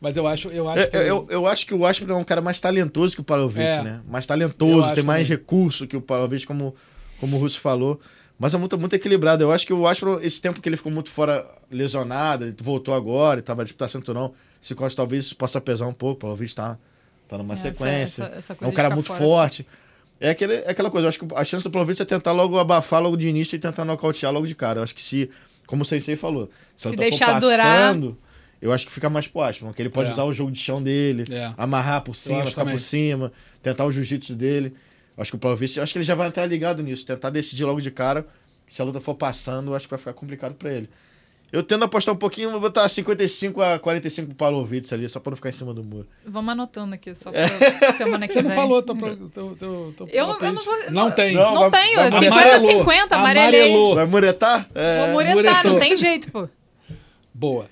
Mas 0.00 0.16
eu 0.18 0.26
acho, 0.26 0.48
eu 0.48 0.68
acho 0.68 0.82
Eu, 0.82 0.90
que. 0.90 0.96
eu, 0.98 1.26
eu 1.30 1.46
acho 1.46 1.64
que 1.66 1.72
o 1.72 1.86
Aspinall 1.86 2.18
é 2.18 2.20
um 2.20 2.24
cara 2.24 2.42
mais 2.42 2.60
talentoso 2.60 3.14
que 3.14 3.22
o 3.22 3.24
Pavlovich, 3.24 3.62
É. 3.64 3.82
né? 3.82 4.00
Mais 4.06 4.26
talentoso, 4.26 4.94
tem 4.94 5.02
mais 5.02 5.26
também. 5.26 5.38
recurso 5.38 5.86
que 5.86 5.96
o 5.96 6.00
Pavlovich, 6.00 6.46
como, 6.46 6.74
como 7.18 7.36
o 7.36 7.40
Russo 7.40 7.58
falou. 7.58 7.98
Mas 8.38 8.52
é 8.52 8.58
muito, 8.58 8.76
muito 8.76 8.92
equilibrado. 8.94 9.42
Eu 9.44 9.50
acho 9.52 9.64
que 9.66 9.72
o 9.72 9.86
Aspinall, 9.86 10.20
esse 10.20 10.40
tempo 10.40 10.60
que 10.60 10.68
ele 10.68 10.76
ficou 10.76 10.92
muito 10.92 11.08
fora, 11.10 11.46
lesionado, 11.70 12.44
ele 12.44 12.54
voltou 12.60 12.92
agora, 12.92 13.36
ele 13.36 13.42
tava 13.42 13.64
disputando 13.64 13.88
cinturão, 13.90 14.34
esse 14.62 14.74
corte 14.74 14.94
talvez 14.94 15.24
isso 15.26 15.36
possa 15.36 15.58
pesar 15.60 15.86
um 15.86 15.92
pouco, 15.94 16.16
o 16.16 16.18
Pavlovich 16.18 16.54
tá, 16.54 16.76
tá 17.28 17.38
numa 17.38 17.54
Essa- 17.54 17.62
sequência. 17.72 18.24
essa- 18.24 18.34
essa 18.36 18.56
é 18.60 18.66
um 18.66 18.72
cara 18.72 18.90
muito 18.90 19.06
fora. 19.06 19.20
forte. 19.20 19.66
É, 20.20 20.30
aquele, 20.30 20.54
é 20.54 20.70
aquela 20.70 20.90
coisa, 20.90 21.06
eu 21.06 21.08
acho 21.08 21.18
que 21.18 21.26
a 21.34 21.44
chance 21.44 21.62
do 21.64 21.70
Pavlovich 21.70 22.00
é 22.00 22.04
tentar 22.04 22.32
logo 22.32 22.58
abafar 22.58 23.02
logo 23.02 23.16
de 23.16 23.26
início 23.28 23.56
e 23.56 23.58
tentar 23.58 23.84
nocautear 23.84 24.32
logo 24.32 24.46
de 24.46 24.54
cara. 24.54 24.78
Eu 24.80 24.84
acho 24.84 24.94
que 24.94 25.02
se, 25.02 25.28
como 25.66 25.82
o 25.82 25.84
Sensei 25.84 26.16
falou, 26.16 26.50
Se 26.76 26.88
luta 26.88 27.02
for 27.02 27.10
deixar 27.10 27.40
durar- 27.40 27.94
eu 28.62 28.72
acho 28.72 28.86
que 28.86 28.92
fica 28.92 29.10
mais 29.10 29.26
pro 29.26 29.42
Aspinall, 29.42 29.74
que 29.74 29.82
ele 29.82 29.90
pode 29.90 30.08
É. 30.08 30.12
usar 30.12 30.24
o 30.24 30.32
jogo 30.32 30.50
de 30.50 30.58
chão 30.58 30.82
dele, 30.82 31.24
É. 31.30 31.52
amarrar 31.58 32.00
por 32.02 32.14
cima, 32.16 32.46
ficar 32.46 32.62
também. 32.62 32.74
por 32.76 32.80
cima, 32.80 33.32
tentar 33.62 33.84
o 33.84 33.92
jiu-jitsu 33.92 34.34
dele. 34.34 34.72
Acho 35.18 35.32
que 35.32 35.36
o 35.36 35.38
Pavlovich, 35.38 35.78
acho 35.78 35.92
que 35.92 35.98
ele 35.98 36.04
já 36.04 36.14
vai 36.14 36.28
entrar 36.28 36.46
ligado 36.46 36.82
nisso, 36.82 37.04
tentar 37.04 37.28
decidir 37.30 37.64
logo 37.64 37.80
de 37.80 37.90
cara. 37.90 38.26
Se 38.66 38.80
a 38.80 38.84
luta 38.84 39.00
for 39.00 39.14
passando, 39.14 39.74
acho 39.74 39.86
que 39.86 39.90
vai 39.90 39.98
ficar 39.98 40.14
complicado 40.14 40.54
pra 40.54 40.72
ele. 40.72 40.88
Eu 41.52 41.62
tendo 41.62 41.82
a 41.82 41.86
apostar 41.86 42.12
um 42.12 42.18
pouquinho, 42.18 42.50
vou 42.50 42.58
botar 42.60 42.88
55 42.88 43.62
a 43.62 43.78
45 43.78 44.26
pro 44.28 44.36
Pavlovich 44.36 44.92
ali, 44.92 45.08
só 45.08 45.20
pra 45.20 45.30
não 45.30 45.36
ficar 45.36 45.50
em 45.50 45.52
cima 45.52 45.72
do 45.72 45.84
muro. 45.84 46.08
Vamos 46.26 46.50
anotando 46.50 46.96
aqui, 46.96 47.14
só 47.14 47.30
pra 47.30 47.92
semana 47.92 48.26
que 48.26 48.32
Você 48.32 48.42
vem. 48.42 48.48
não 48.48 48.56
falou 48.56 48.82
teu, 48.82 48.96
pro- 48.96 49.16
teu, 49.28 49.54
teu, 49.56 49.94
teu 49.96 50.08
Eu 50.08 50.26
não- 50.26 50.38
eu 50.40 50.52
não 50.52 50.64
vou- 50.64 50.90
Não 50.90 51.10
tem. 51.12 51.32
Não, 51.34 51.54
Não 51.54 51.70
vai- 51.70 51.80
tenho, 51.82 51.96
vai 51.96 52.06
é 52.08 52.10
muretar. 52.10 52.60
50-50, 52.60 53.12
amarelei. 53.16 53.60
Amarelou. 53.60 53.94
Vai 53.94 54.06
muretar? 54.06 54.68
É, 54.74 55.04
Vou 55.04 55.12
muretar, 55.12 55.34
muretou. 55.36 55.72
não 55.72 55.78
tem 55.78 55.96
jeito, 55.96 56.32
pô. 56.32 56.48
Boa. 57.32 57.66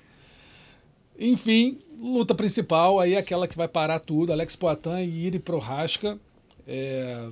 Enfim, 1.19 1.77
luta 1.99 2.33
principal, 2.33 2.99
aí 2.99 3.15
aquela 3.15 3.47
que 3.47 3.55
vai 3.57 3.67
parar 3.67 3.99
tudo, 3.99 4.31
Alex 4.31 4.55
Poitin 4.55 4.99
e 5.03 5.27
Iri 5.27 5.39
Prohaska. 5.39 6.17
É, 6.67 7.27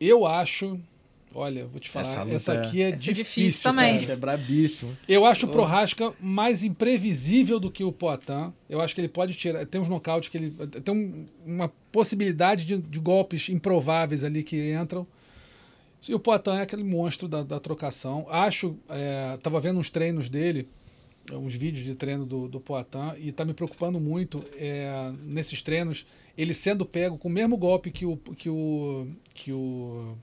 eu 0.00 0.26
acho, 0.26 0.78
olha, 1.34 1.66
vou 1.66 1.78
te 1.80 1.88
falar, 1.88 2.06
Essa 2.28 2.30
essa, 2.30 2.52
aqui 2.62 2.82
é 2.82 2.86
Essa 2.90 2.94
é 2.94 2.96
difícil, 2.98 3.24
difícil 3.24 3.62
também. 3.62 3.98
cara. 4.00 4.12
É 4.12 4.16
brabíssimo. 4.16 4.96
Eu 5.08 5.24
acho 5.24 5.46
o 5.46 5.48
Prohaska 5.48 6.12
mais 6.20 6.62
imprevisível 6.64 7.58
do 7.60 7.70
que 7.70 7.82
o 7.84 7.92
Poitin. 7.92 8.52
Eu 8.68 8.80
acho 8.80 8.94
que 8.94 9.00
ele 9.00 9.08
pode 9.08 9.34
tirar. 9.34 9.64
Tem 9.66 9.80
uns 9.80 9.88
nocautes 9.88 10.28
que 10.28 10.36
ele. 10.38 10.50
Tem 10.84 10.94
um- 10.94 11.26
uma 11.44 11.68
possibilidade 11.90 12.64
de, 12.64 12.76
de 12.78 12.98
golpes 12.98 13.48
improváveis 13.48 14.24
ali 14.24 14.42
que 14.42 14.72
entram. 14.72 15.06
E 16.08 16.14
o 16.14 16.18
Poitin 16.18 16.50
é 16.50 16.62
aquele 16.62 16.82
monstro 16.82 17.28
da, 17.28 17.42
da 17.42 17.60
trocação. 17.60 18.26
Acho. 18.28 18.76
É, 18.88 19.36
tava 19.42 19.60
vendo 19.60 19.78
uns 19.78 19.88
treinos 19.88 20.28
dele, 20.28 20.68
uns 21.32 21.54
vídeos 21.54 21.84
de 21.84 21.94
treino 21.94 22.26
do, 22.26 22.48
do 22.48 22.58
Poitin, 22.58 23.12
e 23.18 23.30
tá 23.30 23.44
me 23.44 23.54
preocupando 23.54 24.00
muito 24.00 24.42
é, 24.56 25.12
nesses 25.24 25.62
treinos, 25.62 26.04
ele 26.36 26.52
sendo 26.54 26.84
pego 26.84 27.16
com 27.16 27.28
o 27.28 27.30
mesmo 27.30 27.56
golpe 27.56 27.90
que 27.92 28.04
o. 28.04 28.16
Que 28.36 28.48
o, 28.50 29.06
que 29.32 29.52
o 29.52 30.16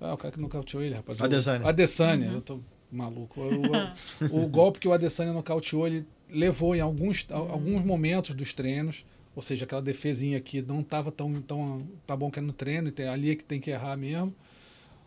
ah, 0.00 0.14
o 0.14 0.16
cara 0.16 0.32
que 0.32 0.40
nocauteou 0.40 0.82
ele, 0.82 0.94
rapaz. 0.94 1.18
O- 1.20 1.24
Adesanya. 1.24 1.66
Adesanya, 1.68 2.26
eu 2.28 2.40
tô 2.40 2.60
maluco. 2.90 3.40
O, 3.40 3.46
o- 4.30 4.44
o 4.44 4.48
golpe 4.48 4.78
que 4.78 4.88
o 4.88 4.92
Adesanya 4.92 5.32
nocauteou, 5.32 5.86
ele 5.86 6.06
levou 6.30 6.74
em 6.74 6.80
alguns, 6.80 7.26
a- 7.30 7.34
alguns 7.36 7.84
momentos 7.84 8.34
dos 8.34 8.52
treinos, 8.52 9.04
ou 9.34 9.42
seja, 9.42 9.64
aquela 9.64 9.82
defesinha 9.82 10.38
aqui 10.38 10.62
não 10.62 10.80
estava 10.80 11.10
tão, 11.12 11.40
tão 11.42 11.86
tá 12.06 12.16
bom 12.16 12.30
que 12.30 12.38
é 12.38 12.42
no 12.42 12.52
treino, 12.52 12.88
e 12.88 12.90
tem, 12.92 13.06
ali 13.08 13.30
é 13.30 13.36
que 13.36 13.44
tem 13.44 13.60
que 13.60 13.70
errar 13.70 13.96
mesmo, 13.96 14.34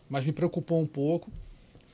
mas 0.08 0.24
me 0.24 0.32
preocupou 0.32 0.80
um 0.80 0.86
pouco. 0.86 1.30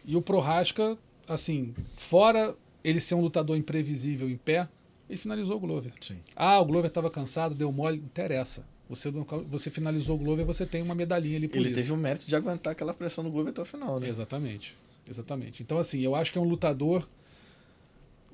E 0.04 0.14
o 0.16 0.22
Prohaska, 0.22 0.96
assim, 1.28 1.74
fora 1.96 2.54
ele 2.84 3.00
ser 3.00 3.14
um 3.14 3.20
lutador 3.20 3.56
imprevisível 3.56 4.28
em 4.30 4.36
pé, 4.36 4.68
ele 5.08 5.18
finalizou 5.18 5.56
o 5.56 5.60
Glover. 5.60 5.92
Sim. 6.00 6.18
Ah, 6.34 6.60
o 6.60 6.64
Glover 6.64 6.88
estava 6.88 7.10
cansado, 7.10 7.54
deu 7.54 7.70
mole, 7.72 7.98
interessa. 7.98 8.64
Você, 8.88 9.10
você 9.48 9.70
finalizou 9.70 10.16
o 10.16 10.18
Glover, 10.18 10.46
você 10.46 10.64
tem 10.64 10.80
uma 10.80 10.94
medalhinha 10.94 11.36
ali 11.36 11.48
por 11.48 11.56
Ele 11.56 11.66
isso. 11.66 11.74
teve 11.74 11.92
o 11.92 11.96
mérito 11.96 12.26
de 12.26 12.36
aguentar 12.36 12.72
aquela 12.72 12.94
pressão 12.94 13.24
do 13.24 13.30
Glover 13.30 13.50
até 13.50 13.62
o 13.62 13.64
final, 13.64 13.98
né? 13.98 14.08
Exatamente. 14.08 14.76
Exatamente. 15.08 15.62
Então, 15.62 15.78
assim, 15.78 16.00
eu 16.00 16.14
acho 16.14 16.32
que 16.32 16.38
é 16.38 16.40
um 16.40 16.44
lutador. 16.44 17.08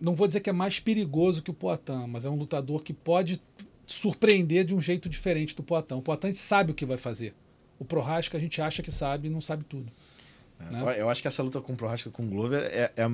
Não 0.00 0.14
vou 0.14 0.26
dizer 0.26 0.40
que 0.40 0.50
é 0.50 0.53
mais 0.53 0.80
perigoso 0.80 1.42
que 1.42 1.50
o 1.50 1.55
Poitin, 1.55 2.07
mas 2.09 2.24
é 2.24 2.30
um 2.30 2.36
lutador 2.36 2.82
que 2.82 2.92
pode 2.92 3.40
surpreender 3.86 4.64
de 4.64 4.74
um 4.74 4.80
jeito 4.80 5.09
diferente 5.09 5.55
do 5.55 5.62
Poatan. 5.62 5.96
O 5.96 6.03
Poatan 6.03 6.32
sabe 6.34 6.72
o 6.72 6.74
que 6.74 6.86
vai 6.86 6.96
fazer. 6.96 7.34
O 7.78 7.84
Prohaska 7.84 8.36
a 8.36 8.40
gente 8.40 8.61
acha 8.61 8.82
que 8.82 8.90
sabe 8.90 9.28
e 9.28 9.30
não 9.30 9.40
sabe 9.40 9.64
tudo. 9.64 9.90
É, 10.59 10.64
né? 10.70 11.00
Eu 11.00 11.09
acho 11.09 11.20
que 11.20 11.28
essa 11.28 11.42
luta 11.42 11.61
com 11.61 11.72
o 11.72 11.76
Prohaska 11.76 12.11
com 12.11 12.24
o 12.24 12.28
Glover 12.28 12.62
é, 12.62 12.92
é, 12.96 13.11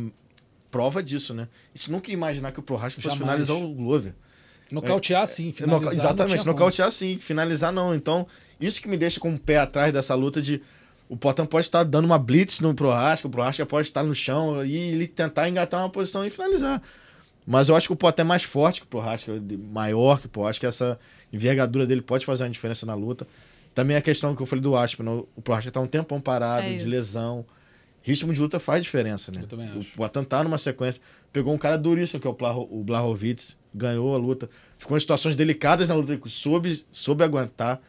prova 0.70 1.03
disso, 1.03 1.34
né? 1.34 1.49
A 1.74 1.78
gente 1.78 1.91
nunca 1.91 2.11
ia 2.11 2.14
imaginar 2.14 2.53
que 2.53 2.61
o 2.61 2.62
Prohaska 2.62 3.01
fosse 3.01 3.16
finalizar 3.16 3.57
o 3.57 3.74
Glover. 3.74 4.14
Nocautear 4.70 5.26
sim, 5.26 5.52
finalizar. 5.52 5.92
exatamente, 5.94 6.46
nocautear 6.46 6.92
sim, 6.92 7.18
finalizar 7.18 7.72
não. 7.72 7.94
Então, 7.94 8.26
isso 8.60 8.80
que 8.80 8.88
me 8.88 8.96
deixa 8.96 9.18
com 9.18 9.34
o 9.34 9.38
pé 9.38 9.58
atrás 9.58 9.92
dessa 9.92 10.14
luta 10.14 10.42
de. 10.42 10.60
O 11.08 11.16
Potan 11.16 11.46
pode 11.46 11.66
estar 11.66 11.84
dando 11.84 12.04
uma 12.04 12.18
blitz 12.18 12.60
no 12.60 12.74
Prohaska, 12.74 13.26
o 13.26 13.30
Prohaska 13.30 13.64
pode 13.64 13.88
estar 13.88 14.02
no 14.02 14.14
chão 14.14 14.62
e 14.64 14.76
ele 14.76 15.08
tentar 15.08 15.48
engatar 15.48 15.80
uma 15.80 15.88
posição 15.88 16.26
e 16.26 16.28
finalizar. 16.28 16.82
Mas 17.46 17.70
eu 17.70 17.76
acho 17.76 17.86
que 17.86 17.94
o 17.94 17.96
Potan 17.96 18.22
é 18.22 18.24
mais 18.24 18.42
forte 18.42 18.82
que 18.82 18.86
o 18.86 18.90
Prohaska, 18.90 19.32
maior 19.72 20.20
que 20.20 20.26
o 20.26 20.28
Prohaska, 20.28 20.66
essa 20.66 21.00
envergadura 21.32 21.86
dele 21.86 22.02
pode 22.02 22.26
fazer 22.26 22.44
uma 22.44 22.50
diferença 22.50 22.84
na 22.84 22.94
luta. 22.94 23.26
Também 23.74 23.96
a 23.96 24.02
questão 24.02 24.36
que 24.36 24.42
eu 24.42 24.46
falei 24.46 24.62
do 24.62 24.76
Aspen, 24.76 25.06
né? 25.06 25.22
o 25.34 25.40
Prohaska 25.40 25.68
está 25.68 25.80
um 25.80 25.86
tempão 25.86 26.20
parado, 26.20 26.66
é 26.66 26.76
de 26.76 26.84
lesão. 26.84 27.46
Ritmo 28.03 28.32
de 28.32 28.40
luta 28.40 28.59
faz 28.59 28.82
diferença, 28.82 29.30
né? 29.34 29.42
Eu 29.42 29.46
também 29.46 29.68
acho. 29.68 29.94
O 29.94 29.96
Potan 29.96 30.24
tá 30.24 30.42
numa 30.42 30.59
sequência. 30.59 31.01
Pegou 31.32 31.53
um 31.53 31.59
cara 31.59 31.76
duríssimo, 31.76 32.20
que 32.20 32.26
é 32.26 32.30
o 32.30 32.82
Blahovic, 32.82 33.55
ganhou 33.74 34.14
a 34.14 34.18
luta. 34.18 34.49
Ficou 34.78 34.96
em 34.96 35.01
situações 35.01 35.36
delicadas 35.36 35.88
na 35.88 35.94
luta, 35.94 36.18
soube, 36.26 36.84
soube 36.90 37.22
aguentar. 37.22 37.80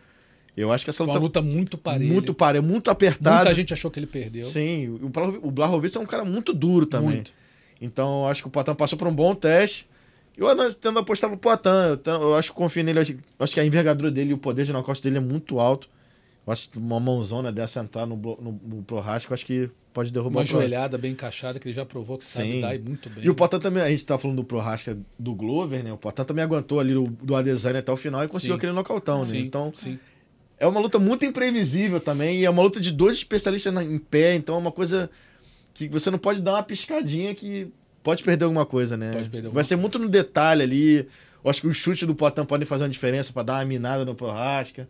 Eu 0.57 0.72
acho 0.72 0.84
que 0.84 0.89
essa 0.89 1.03
luta. 1.03 1.14
Uma 1.14 1.22
luta 1.22 1.41
muito 1.41 1.78
parelha. 1.78 2.12
Muito 2.12 2.34
parelha, 2.34 2.62
muito 2.62 2.91
apertada. 2.91 3.45
Muita 3.45 3.55
gente 3.55 3.74
achou 3.74 3.89
que 3.89 3.99
ele 3.99 4.07
perdeu. 4.07 4.45
Sim, 4.45 4.99
o 5.41 5.51
Blahovic 5.51 5.95
é 5.95 5.99
um 5.99 6.05
cara 6.05 6.26
muito 6.26 6.53
duro 6.53 6.86
também. 6.86 7.16
Muito. 7.16 7.32
Então, 7.80 8.24
eu 8.24 8.28
acho 8.28 8.41
que 8.41 8.47
o 8.47 8.51
Poitin 8.51 8.76
passou 8.76 8.97
por 8.97 9.07
um 9.07 9.16
bom 9.16 9.34
teste. 9.34 9.88
Eu 10.36 10.74
tendo 10.74 10.99
apostar 10.99 11.30
pro 11.30 11.39
Poitin. 11.39 11.70
Eu, 12.05 12.22
eu 12.22 12.36
acho 12.36 12.49
que 12.49 12.55
confio 12.55 12.84
nele. 12.84 12.99
Eu 12.99 13.03
acho 13.39 13.53
que 13.53 13.60
a 13.60 13.66
envergadura 13.66 14.12
dele 14.12 14.32
e 14.32 14.34
o 14.34 14.38
poder 14.38 14.66
de 14.66 14.74
nocaute 14.74 15.01
dele 15.01 15.18
é 15.18 15.22
muito 15.22 15.60
alto. 15.60 15.89
Eu 16.46 16.54
acho 16.54 16.70
que 16.70 16.78
uma 16.78 17.00
mãozona 17.00 17.52
dessa 17.52 17.80
entrar 17.80 18.06
no, 18.06 18.16
no, 18.16 18.60
no 18.64 18.86
eu 18.90 19.34
acho 19.34 19.46
que 19.46 19.70
pode 19.94 20.12
derrubar 20.12 20.40
Uma 20.40 20.46
joelhada 20.46 20.98
bem 20.98 21.12
encaixada, 21.12 21.60
que 21.60 21.68
ele 21.68 21.76
já 21.76 21.86
provou 21.86 22.18
que 22.18 22.24
sabe 22.26 22.54
Sim. 22.54 22.62
dar 22.62 22.76
e 22.76 22.80
muito 22.80 23.10
bem. 23.10 23.24
E 23.24 23.30
o 23.30 23.36
Potan 23.36 23.60
também, 23.60 23.84
a 23.84 23.90
gente 23.90 24.06
tá 24.06 24.18
falando 24.18 24.38
do 24.38 24.44
Prohaska 24.44 24.98
do 25.18 25.34
Glover, 25.34 25.84
né? 25.84 25.92
O 25.92 25.98
Potan 25.98 26.24
também 26.24 26.44
aguentou 26.44 26.80
ali 26.80 26.94
do, 26.94 27.08
do 27.08 27.36
Adesanya 27.36 27.80
até 27.80 27.92
o 27.92 27.98
final 27.98 28.24
e 28.24 28.28
conseguiu 28.28 28.54
Sim. 28.54 28.58
aquele 28.58 28.74
nocautão, 28.74 29.20
né? 29.20 29.26
Sim. 29.26 29.40
Então, 29.40 29.72
Sim. 29.76 30.00
é 30.58 30.68
uma 30.68 30.80
luta 30.80 31.00
muito 31.00 31.26
imprevisível 31.26 32.00
também. 32.00 32.40
E 32.40 32.46
é 32.46 32.50
uma 32.50 32.62
luta 32.62 32.80
de 32.80 32.92
dois 32.92 33.18
especialistas 33.18 33.74
em 33.76 33.98
pé, 33.98 34.36
então 34.36 34.56
é 34.56 34.58
uma 34.58 34.72
coisa 34.72 35.10
que 35.74 35.88
você 35.88 36.10
não 36.10 36.18
pode 36.18 36.42
dar 36.42 36.54
uma 36.54 36.64
piscadinha 36.64 37.34
que 37.34 37.72
pode 38.04 38.24
perder 38.24 38.46
alguma 38.46 38.66
coisa, 38.66 38.96
né? 38.96 39.12
Pode 39.12 39.30
perder 39.30 39.50
Vai 39.50 39.64
ser 39.64 39.76
muito 39.76 40.00
no 40.00 40.08
detalhe 40.08 40.64
ali. 40.64 41.08
Eu 41.44 41.50
acho 41.50 41.62
que 41.62 41.68
os 41.68 41.78
chutes 41.78 42.08
do 42.08 42.16
Potan 42.16 42.46
podem 42.46 42.66
fazer 42.66 42.84
uma 42.84 42.90
diferença 42.90 43.32
para 43.32 43.44
dar 43.44 43.54
uma 43.56 43.66
minada 43.66 44.04
no 44.06 44.14
Prohaska. 44.14 44.88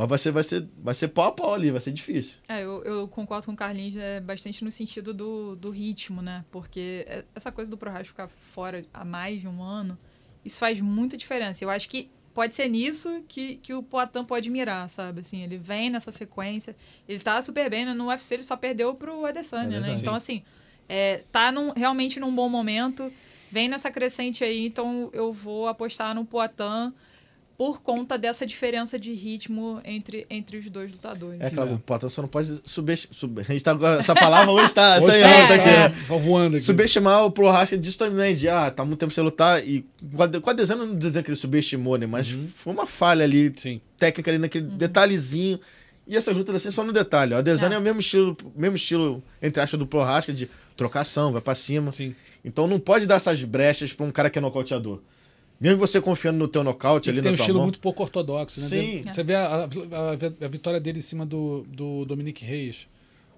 Mas 0.00 0.08
vai 0.08 0.18
ser, 0.18 0.30
vai 0.32 0.44
ser, 0.44 0.68
vai 0.78 0.94
ser 0.94 1.08
pau 1.08 1.26
a 1.26 1.32
pau 1.32 1.52
ali, 1.52 1.70
vai 1.70 1.80
ser 1.80 1.92
difícil. 1.92 2.38
É, 2.48 2.64
eu, 2.64 2.82
eu 2.84 3.06
concordo 3.06 3.44
com 3.44 3.52
o 3.52 3.56
Carlinhos 3.56 3.98
é, 3.98 4.18
bastante 4.18 4.64
no 4.64 4.72
sentido 4.72 5.12
do, 5.12 5.54
do 5.56 5.70
ritmo, 5.70 6.22
né? 6.22 6.42
Porque 6.50 7.04
é, 7.06 7.22
essa 7.34 7.52
coisa 7.52 7.70
do 7.70 7.76
ProRash 7.76 8.08
ficar 8.08 8.26
fora 8.26 8.82
há 8.94 9.04
mais 9.04 9.42
de 9.42 9.46
um 9.46 9.62
ano, 9.62 9.98
isso 10.42 10.58
faz 10.58 10.80
muita 10.80 11.18
diferença. 11.18 11.62
Eu 11.62 11.68
acho 11.68 11.86
que 11.86 12.10
pode 12.32 12.54
ser 12.54 12.66
nisso 12.70 13.22
que, 13.28 13.56
que 13.56 13.74
o 13.74 13.82
Poitin 13.82 14.24
pode 14.24 14.48
mirar, 14.48 14.88
sabe? 14.88 15.20
Assim, 15.20 15.42
ele 15.42 15.58
vem 15.58 15.90
nessa 15.90 16.10
sequência, 16.10 16.74
ele 17.06 17.20
tá 17.20 17.42
super 17.42 17.68
bem, 17.68 17.84
né? 17.84 17.92
no 17.92 18.06
UFC 18.06 18.36
ele 18.36 18.42
só 18.42 18.56
perdeu 18.56 18.94
pro 18.94 19.26
Adesanya, 19.26 19.80
né? 19.80 19.92
Então, 19.92 20.14
assim, 20.14 20.42
é, 20.88 21.24
tá 21.30 21.52
num, 21.52 21.72
realmente 21.72 22.18
num 22.18 22.34
bom 22.34 22.48
momento, 22.48 23.12
vem 23.52 23.68
nessa 23.68 23.90
crescente 23.90 24.42
aí, 24.44 24.64
então 24.64 25.10
eu 25.12 25.30
vou 25.30 25.68
apostar 25.68 26.14
no 26.14 26.24
Poitin 26.24 26.94
por 27.60 27.82
conta 27.82 28.16
dessa 28.16 28.46
diferença 28.46 28.98
de 28.98 29.12
ritmo 29.12 29.82
entre, 29.84 30.26
entre 30.30 30.56
os 30.56 30.70
dois 30.70 30.90
lutadores. 30.90 31.38
É 31.42 31.50
claro, 31.50 31.74
o 31.74 31.78
Potan 31.78 32.08
só 32.08 32.22
não 32.22 32.28
pode 32.30 32.58
subestimar. 32.64 33.14
Sub, 33.14 33.38
a 33.38 33.44
gente 33.44 33.62
tá, 33.62 33.76
essa 33.98 34.14
palavra 34.14 34.50
hoje 34.50 34.72
tá, 34.72 34.98
hoje 34.98 35.20
tá, 35.20 35.28
tá, 35.46 35.54
é, 35.54 35.54
aqui. 35.54 35.68
É. 35.68 35.88
Tá 36.08 36.16
voando 36.16 36.56
aqui. 36.56 36.64
Subestimar 36.64 37.22
o 37.26 37.30
Prohaska 37.30 37.76
disso 37.76 37.98
também, 37.98 38.34
de 38.34 38.48
ah, 38.48 38.70
tá 38.70 38.82
muito 38.82 38.98
tempo 38.98 39.12
sem 39.12 39.22
lutar. 39.22 39.62
E 39.62 39.84
com 40.40 40.48
a 40.48 40.54
dezena 40.54 40.86
não 40.86 40.96
dizendo 40.96 41.22
que 41.22 41.32
ele 41.32 41.36
subestimou, 41.36 41.98
né? 41.98 42.06
Mas 42.06 42.32
uhum. 42.32 42.48
foi 42.56 42.72
uma 42.72 42.86
falha 42.86 43.24
ali, 43.24 43.52
Sim. 43.54 43.78
técnica 43.98 44.30
ali 44.30 44.38
naquele 44.38 44.64
uhum. 44.64 44.78
detalhezinho. 44.78 45.60
E 46.06 46.16
essas 46.16 46.34
lutas 46.34 46.56
assim 46.56 46.70
só 46.70 46.82
no 46.82 46.94
detalhe. 46.94 47.34
A 47.34 47.42
Desane 47.42 47.74
é. 47.74 47.76
é 47.76 47.78
o 47.78 47.82
mesmo 47.82 48.00
estilo, 48.00 48.34
mesmo 48.56 48.76
estilo, 48.76 49.22
entre 49.42 49.62
aspas, 49.62 49.78
do 49.78 49.86
Prohaska, 49.86 50.32
de 50.32 50.48
trocação, 50.78 51.30
vai 51.30 51.42
pra 51.42 51.54
cima. 51.54 51.92
Sim. 51.92 52.14
Então 52.42 52.66
não 52.66 52.80
pode 52.80 53.04
dar 53.04 53.16
essas 53.16 53.44
brechas 53.44 53.92
pra 53.92 54.06
um 54.06 54.10
cara 54.10 54.30
que 54.30 54.38
é 54.38 54.40
nocauteador. 54.40 55.02
Mesmo 55.60 55.78
você 55.78 56.00
confiando 56.00 56.38
no 56.38 56.48
teu 56.48 56.64
nocaute 56.64 57.10
ali 57.10 57.20
tem 57.20 57.30
na 57.30 57.34
um 57.34 57.36
tua 57.36 57.42
estilo 57.42 57.58
mão. 57.58 57.66
muito 57.66 57.78
pouco 57.80 58.02
ortodoxo, 58.02 58.60
né? 58.62 58.68
Sim. 58.68 59.02
Você 59.02 59.22
vê 59.22 59.34
a, 59.34 59.46
a, 59.46 60.44
a, 60.44 60.48
vitória 60.48 60.80
dele 60.80 61.00
em 61.00 61.02
cima 61.02 61.26
do, 61.26 61.66
do 61.68 62.06
Dominique 62.06 62.44
Reis. 62.46 62.88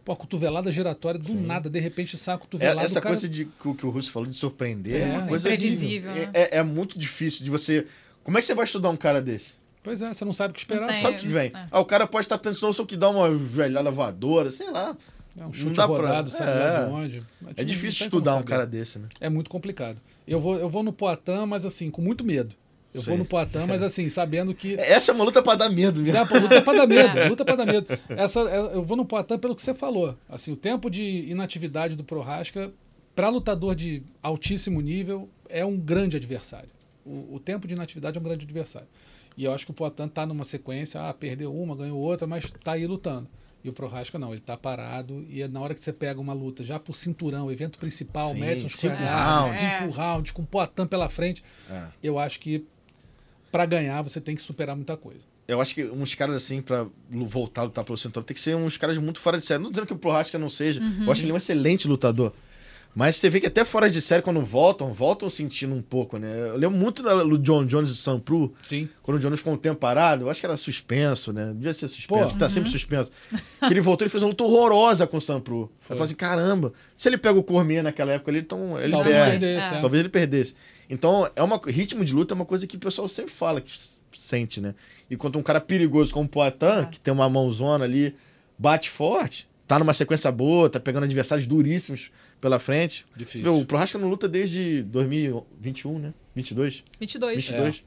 Pô, 0.04 0.12
a 0.12 0.16
cotovelada 0.16 0.70
giratória, 0.70 1.18
do 1.18 1.28
Sim. 1.28 1.44
nada, 1.44 1.68
de 1.68 1.80
repente 1.80 2.16
sai 2.16 2.36
a 2.36 2.38
cotovelada. 2.38 2.82
É, 2.82 2.84
essa 2.84 3.00
cara... 3.00 3.14
coisa 3.14 3.28
de, 3.28 3.46
que, 3.46 3.74
que 3.74 3.86
o 3.86 3.90
Russo 3.90 4.12
falou 4.12 4.28
de 4.28 4.34
surpreender 4.34 4.94
é, 4.94 5.08
é 5.08 5.18
uma 5.18 5.26
coisa 5.26 5.52
imprevisível. 5.52 6.12
Né? 6.12 6.30
É, 6.32 6.58
é, 6.58 6.62
muito 6.62 6.96
difícil 6.96 7.44
de 7.44 7.50
você. 7.50 7.86
Como 8.22 8.38
é 8.38 8.40
que 8.40 8.46
você 8.46 8.54
vai 8.54 8.64
estudar 8.66 8.90
um 8.90 8.96
cara 8.96 9.20
desse? 9.20 9.54
Pois 9.82 10.00
é, 10.00 10.14
você 10.14 10.24
não 10.24 10.32
sabe 10.32 10.52
o 10.52 10.54
que 10.54 10.60
esperar. 10.60 10.92
Não 10.92 11.00
sabe 11.00 11.16
o 11.16 11.20
que 11.20 11.28
vem. 11.28 11.48
É. 11.48 11.66
Ah, 11.72 11.80
o 11.80 11.84
cara 11.84 12.06
pode 12.06 12.24
estar 12.24 12.38
tentando, 12.38 12.56
senão 12.56 12.72
só 12.72 12.84
que 12.84 12.96
dá 12.96 13.10
uma 13.10 13.32
velhada 13.32 13.90
voadora, 13.90 14.50
sei 14.52 14.70
lá. 14.70 14.96
É 15.38 15.44
um 15.44 15.52
chute 15.52 15.80
rodado, 15.80 16.30
pra... 16.30 16.38
sabe 16.38 16.50
é. 16.50 16.86
de 16.86 16.92
onde. 16.92 17.22
É 17.56 17.64
difícil 17.64 18.04
estudar 18.04 18.36
um 18.36 18.44
cara 18.44 18.64
desse, 18.64 18.98
né? 18.98 19.08
É 19.20 19.28
muito 19.28 19.50
complicado. 19.50 19.98
Eu 20.26 20.40
vou, 20.40 20.56
eu 20.56 20.68
vou 20.68 20.82
no 20.82 20.92
Poitin, 20.92 21.46
mas 21.46 21.64
assim, 21.64 21.90
com 21.90 22.02
muito 22.02 22.24
medo. 22.24 22.54
Eu 22.94 23.00
Sim. 23.00 23.10
vou 23.10 23.18
no 23.18 23.24
Poitin, 23.24 23.64
mas 23.66 23.82
assim, 23.82 24.08
sabendo 24.08 24.54
que. 24.54 24.74
Essa 24.74 25.12
é 25.12 25.14
uma 25.14 25.24
luta 25.24 25.42
para 25.42 25.56
dar 25.56 25.70
medo 25.70 26.02
mesmo. 26.02 26.18
É, 26.18 26.38
luta 26.38 26.62
para 26.62 26.78
dar 26.78 26.86
medo, 26.86 27.18
luta 27.28 27.44
para 27.44 27.56
dar 27.56 27.66
medo. 27.66 27.86
Essa, 28.10 28.40
é, 28.40 28.76
eu 28.76 28.84
vou 28.84 28.96
no 28.96 29.04
Poitin 29.04 29.38
pelo 29.38 29.54
que 29.54 29.62
você 29.62 29.72
falou. 29.72 30.16
Assim, 30.28 30.52
o 30.52 30.56
tempo 30.56 30.90
de 30.90 31.26
inatividade 31.28 31.96
do 31.96 32.04
Prohaska, 32.04 32.70
para 33.14 33.28
lutador 33.28 33.74
de 33.74 34.02
altíssimo 34.22 34.80
nível, 34.80 35.28
é 35.48 35.64
um 35.64 35.78
grande 35.78 36.16
adversário. 36.16 36.68
O, 37.04 37.36
o, 37.36 37.40
tempo 37.40 37.66
de 37.66 37.74
inatividade 37.74 38.18
é 38.18 38.20
um 38.20 38.24
grande 38.24 38.44
adversário. 38.44 38.88
E 39.36 39.44
eu 39.44 39.52
acho 39.52 39.64
que 39.64 39.70
o 39.70 39.74
Poitin 39.74 40.04
está 40.04 40.26
numa 40.26 40.44
sequência, 40.44 41.00
ah, 41.00 41.14
perdeu 41.14 41.54
uma, 41.54 41.74
ganhou 41.74 41.98
outra, 41.98 42.26
mas 42.26 42.44
está 42.44 42.72
aí 42.72 42.86
lutando. 42.86 43.28
E 43.64 43.68
o 43.68 43.72
Prohaska 43.72 44.18
não, 44.18 44.30
ele 44.30 44.38
está 44.38 44.56
parado 44.56 45.24
e 45.28 45.40
é 45.40 45.48
na 45.48 45.60
hora 45.60 45.74
que 45.74 45.80
você 45.80 45.92
pega 45.92 46.20
uma 46.20 46.32
luta 46.32 46.64
já 46.64 46.80
por 46.80 46.96
cinturão, 46.96 47.50
evento 47.50 47.78
principal, 47.78 48.34
Madison 48.34 48.68
Square 48.68 48.96
Garden, 48.96 49.52
cinco 49.52 50.00
é. 50.00 50.04
rounds, 50.04 50.32
com 50.32 50.42
o 50.42 50.46
Poitin 50.46 50.86
pela 50.86 51.08
frente, 51.08 51.44
é. 51.70 51.86
eu 52.02 52.18
acho 52.18 52.40
que 52.40 52.66
para 53.52 53.64
ganhar 53.66 54.02
você 54.02 54.20
tem 54.20 54.34
que 54.34 54.42
superar 54.42 54.74
muita 54.74 54.96
coisa. 54.96 55.20
Eu 55.46 55.60
acho 55.60 55.74
que 55.74 55.84
uns 55.84 56.14
caras 56.14 56.36
assim, 56.36 56.62
para 56.62 56.86
voltar 57.10 57.62
a 57.62 57.64
lutar 57.64 57.84
pelo 57.84 57.98
cinturão, 57.98 58.24
tem 58.24 58.34
que 58.34 58.40
ser 58.40 58.56
uns 58.56 58.76
caras 58.76 58.96
muito 58.98 59.20
fora 59.20 59.38
de 59.38 59.44
série. 59.44 59.62
Não 59.62 59.70
dizendo 59.70 59.86
que 59.86 59.92
o 59.92 59.98
Prohaska 59.98 60.38
não 60.38 60.48
seja, 60.48 60.80
uhum. 60.80 61.04
eu 61.04 61.12
acho 61.12 61.20
que 61.20 61.24
ele 61.26 61.32
é 61.32 61.34
um 61.34 61.38
excelente 61.38 61.86
lutador. 61.86 62.32
Mas 62.94 63.16
você 63.16 63.30
vê 63.30 63.40
que 63.40 63.46
até 63.46 63.64
fora 63.64 63.88
de 63.88 64.00
série, 64.02 64.20
quando 64.20 64.42
voltam, 64.42 64.92
voltam 64.92 65.30
sentindo 65.30 65.74
um 65.74 65.80
pouco, 65.80 66.18
né? 66.18 66.48
Eu 66.48 66.56
lembro 66.56 66.76
muito 66.76 67.02
do 67.02 67.38
John 67.38 67.64
Jones 67.64 67.88
do 67.88 67.94
Sam 67.94 68.20
Pru. 68.20 68.52
Sim. 68.62 68.86
Quando 69.02 69.16
o 69.16 69.20
Jones 69.20 69.38
ficou 69.38 69.54
um 69.54 69.56
tempo 69.56 69.80
parado, 69.80 70.24
eu 70.24 70.30
acho 70.30 70.40
que 70.40 70.44
era 70.44 70.56
suspenso, 70.58 71.32
né? 71.32 71.52
Devia 71.54 71.72
ser 71.72 71.88
suspenso, 71.88 72.32
Pô, 72.34 72.38
tá 72.38 72.46
uhum. 72.46 72.50
sempre 72.50 72.70
suspenso. 72.70 73.10
que 73.66 73.72
ele 73.72 73.80
voltou 73.80 74.06
e 74.06 74.10
fez 74.10 74.22
uma 74.22 74.28
luta 74.28 74.44
horrorosa 74.44 75.06
com 75.06 75.16
o 75.16 75.20
Sam 75.20 75.40
Pru. 75.40 75.62
Eu 75.62 75.70
falei 75.80 76.02
assim, 76.04 76.14
caramba, 76.14 76.72
se 76.94 77.08
ele 77.08 77.16
pega 77.16 77.38
o 77.38 77.42
Cormier 77.42 77.82
naquela 77.82 78.12
época, 78.12 78.30
ele, 78.30 78.40
então, 78.40 78.78
ele 78.78 78.92
talvez 78.92 79.16
perde. 79.16 79.38
Perdesse, 79.38 79.74
é. 79.74 79.80
Talvez 79.80 80.00
ele 80.00 80.08
perdesse. 80.10 80.54
Então, 80.90 81.30
é 81.34 81.42
uma, 81.42 81.58
ritmo 81.66 82.04
de 82.04 82.12
luta 82.12 82.34
é 82.34 82.36
uma 82.36 82.44
coisa 82.44 82.66
que 82.66 82.76
o 82.76 82.80
pessoal 82.80 83.08
sempre 83.08 83.32
fala, 83.32 83.62
que 83.62 83.72
sente, 84.18 84.60
né? 84.60 84.74
E 85.10 85.16
quando 85.16 85.38
um 85.38 85.42
cara 85.42 85.62
perigoso 85.62 86.12
como 86.12 86.26
o 86.26 86.28
Poitin, 86.28 86.82
é. 86.82 86.84
que 86.90 87.00
tem 87.00 87.12
uma 87.12 87.28
mãozona 87.28 87.84
ali, 87.84 88.14
bate 88.58 88.90
forte, 88.90 89.48
tá 89.72 89.78
numa 89.78 89.94
sequência 89.94 90.30
boa, 90.30 90.68
tá 90.68 90.78
pegando 90.78 91.04
adversários 91.04 91.46
duríssimos 91.46 92.10
pela 92.38 92.58
frente. 92.58 93.06
Difícil. 93.16 93.56
o 93.56 93.64
Prohaska 93.64 93.98
não 93.98 94.06
luta 94.06 94.28
desde 94.28 94.82
2021, 94.82 95.98
né? 95.98 96.14
22? 96.34 96.84
22. 97.00 97.36
22. 97.36 97.84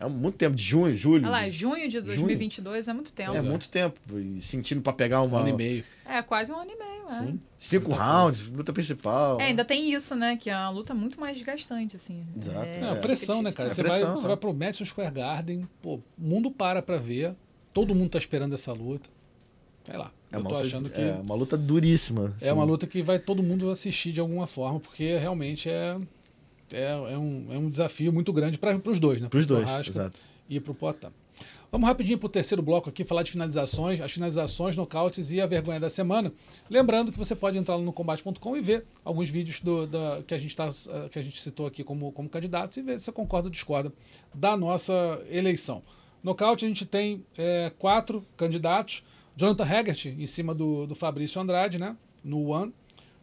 É. 0.00 0.06
é 0.06 0.08
muito 0.08 0.36
tempo, 0.36 0.56
de 0.56 0.62
junho, 0.62 0.96
julho. 0.96 1.24
Olha 1.24 1.32
lá, 1.32 1.50
junho 1.50 1.86
de 1.90 2.00
2022 2.00 2.86
junho. 2.86 2.90
é 2.90 2.94
muito 2.94 3.12
tempo. 3.12 3.34
É, 3.34 3.36
é, 3.36 3.42
muito 3.42 3.68
tempo. 3.68 4.00
E 4.18 4.40
sentindo 4.40 4.80
para 4.80 4.94
pegar 4.94 5.20
uma... 5.20 5.36
Um 5.36 5.40
ano 5.42 5.48
e 5.50 5.52
meio. 5.52 5.84
É, 6.06 6.22
quase 6.22 6.50
um 6.50 6.56
ano 6.56 6.70
e 6.70 6.78
meio, 6.78 7.04
é. 7.10 7.18
Sim. 7.18 7.40
Cinco 7.58 7.92
rounds, 7.92 8.48
luta 8.48 8.72
principal. 8.72 9.38
É, 9.42 9.48
ainda 9.48 9.62
tem 9.62 9.92
isso, 9.92 10.16
né? 10.16 10.38
Que 10.38 10.48
é 10.48 10.56
uma 10.56 10.70
luta 10.70 10.94
muito 10.94 11.20
mais 11.20 11.36
desgastante, 11.36 11.96
assim. 11.96 12.22
Exato. 12.34 12.64
É, 12.64 12.92
é 12.92 12.94
pressão, 12.94 13.42
né, 13.42 13.52
cara? 13.52 13.68
É 13.68 13.74
você, 13.74 13.82
pressão, 13.82 14.00
vai, 14.00 14.08
né? 14.08 14.20
você 14.22 14.26
vai 14.26 14.36
pro 14.38 14.54
Madison 14.54 14.86
Square 14.86 15.12
Garden, 15.12 15.68
pô, 15.82 15.96
o 15.96 16.02
mundo 16.16 16.50
para 16.50 16.80
pra 16.80 16.96
ver, 16.96 17.34
todo 17.74 17.94
mundo 17.94 18.08
tá 18.08 18.18
esperando 18.18 18.54
essa 18.54 18.72
luta. 18.72 19.10
Sei 19.84 19.98
lá. 19.98 20.10
É 20.32 20.36
eu 20.36 20.42
tô 20.42 20.50
luta, 20.50 20.66
achando 20.66 20.90
que. 20.90 21.00
É 21.00 21.12
uma 21.14 21.34
luta 21.34 21.56
duríssima. 21.56 22.34
É 22.40 22.52
uma 22.52 22.64
luta 22.64 22.86
que 22.86 23.02
vai 23.02 23.18
todo 23.18 23.42
mundo 23.42 23.70
assistir 23.70 24.12
de 24.12 24.20
alguma 24.20 24.46
forma, 24.46 24.78
porque 24.78 25.16
realmente 25.16 25.68
é, 25.68 25.98
é, 26.72 26.92
é, 26.92 27.18
um, 27.18 27.46
é 27.50 27.58
um 27.58 27.68
desafio 27.68 28.12
muito 28.12 28.32
grande 28.32 28.58
para 28.58 28.76
os 28.86 29.00
dois, 29.00 29.20
né? 29.20 29.28
Para 29.28 29.40
os 29.40 29.46
dois, 29.46 29.68
exato. 29.86 30.20
E 30.48 30.60
para 30.60 30.72
o 30.72 30.74
Poitin. 30.74 31.08
Vamos 31.72 31.86
rapidinho 31.86 32.18
para 32.18 32.26
o 32.26 32.30
terceiro 32.30 32.60
bloco 32.60 32.90
aqui, 32.90 33.04
falar 33.04 33.22
de 33.22 33.30
finalizações, 33.30 34.00
as 34.00 34.10
finalizações, 34.10 34.74
nocautes 34.74 35.30
e 35.30 35.40
a 35.40 35.46
vergonha 35.46 35.78
da 35.78 35.88
semana. 35.88 36.32
Lembrando 36.68 37.12
que 37.12 37.18
você 37.18 37.36
pode 37.36 37.56
entrar 37.56 37.78
no 37.78 37.92
combate.com 37.92 38.56
e 38.56 38.60
ver 38.60 38.84
alguns 39.04 39.30
vídeos 39.30 39.60
do, 39.60 39.86
da, 39.86 40.20
que, 40.26 40.34
a 40.34 40.38
gente 40.38 40.54
tá, 40.56 40.68
que 41.12 41.16
a 41.16 41.22
gente 41.22 41.40
citou 41.40 41.66
aqui 41.66 41.84
como, 41.84 42.10
como 42.10 42.28
candidatos 42.28 42.76
e 42.76 42.82
ver 42.82 42.98
se 42.98 43.04
você 43.04 43.12
concorda 43.12 43.46
ou 43.46 43.52
discorda 43.52 43.92
da 44.34 44.56
nossa 44.56 45.22
eleição. 45.30 45.80
Nocaute, 46.24 46.64
a 46.64 46.68
gente 46.68 46.84
tem 46.84 47.24
é, 47.38 47.70
quatro 47.78 48.24
candidatos. 48.36 49.04
Jonathan 49.40 49.64
Haggart, 49.64 50.04
em 50.04 50.26
cima 50.26 50.54
do, 50.54 50.86
do 50.86 50.94
Fabrício 50.94 51.40
Andrade, 51.40 51.78
né? 51.78 51.96
No 52.22 52.48
One. 52.48 52.74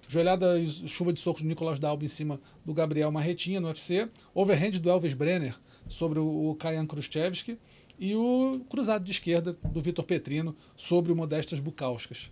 Joelhada 0.09 0.59
chuva 0.87 1.13
de 1.13 1.19
socos 1.19 1.43
do 1.43 1.47
Nicolas 1.47 1.77
Dalbo 1.77 2.03
em 2.03 2.07
cima 2.07 2.41
do 2.65 2.73
Gabriel 2.73 3.11
Marretinha 3.11 3.59
no 3.61 3.67
UFC. 3.67 4.09
Overhand 4.33 4.71
do 4.79 4.89
Elvis 4.89 5.13
Brenner 5.13 5.55
sobre 5.87 6.17
o, 6.17 6.55
Kayan 6.59 6.87
Khrushchevsky 6.87 7.59
e 7.99 8.15
o 8.15 8.65
cruzado 8.67 9.03
de 9.03 9.11
esquerda 9.11 9.55
do 9.71 9.79
Vitor 9.79 10.03
Petrino 10.03 10.55
sobre 10.75 11.11
o 11.11 11.15
Modestas 11.15 11.59
Bukauskas. 11.59 12.31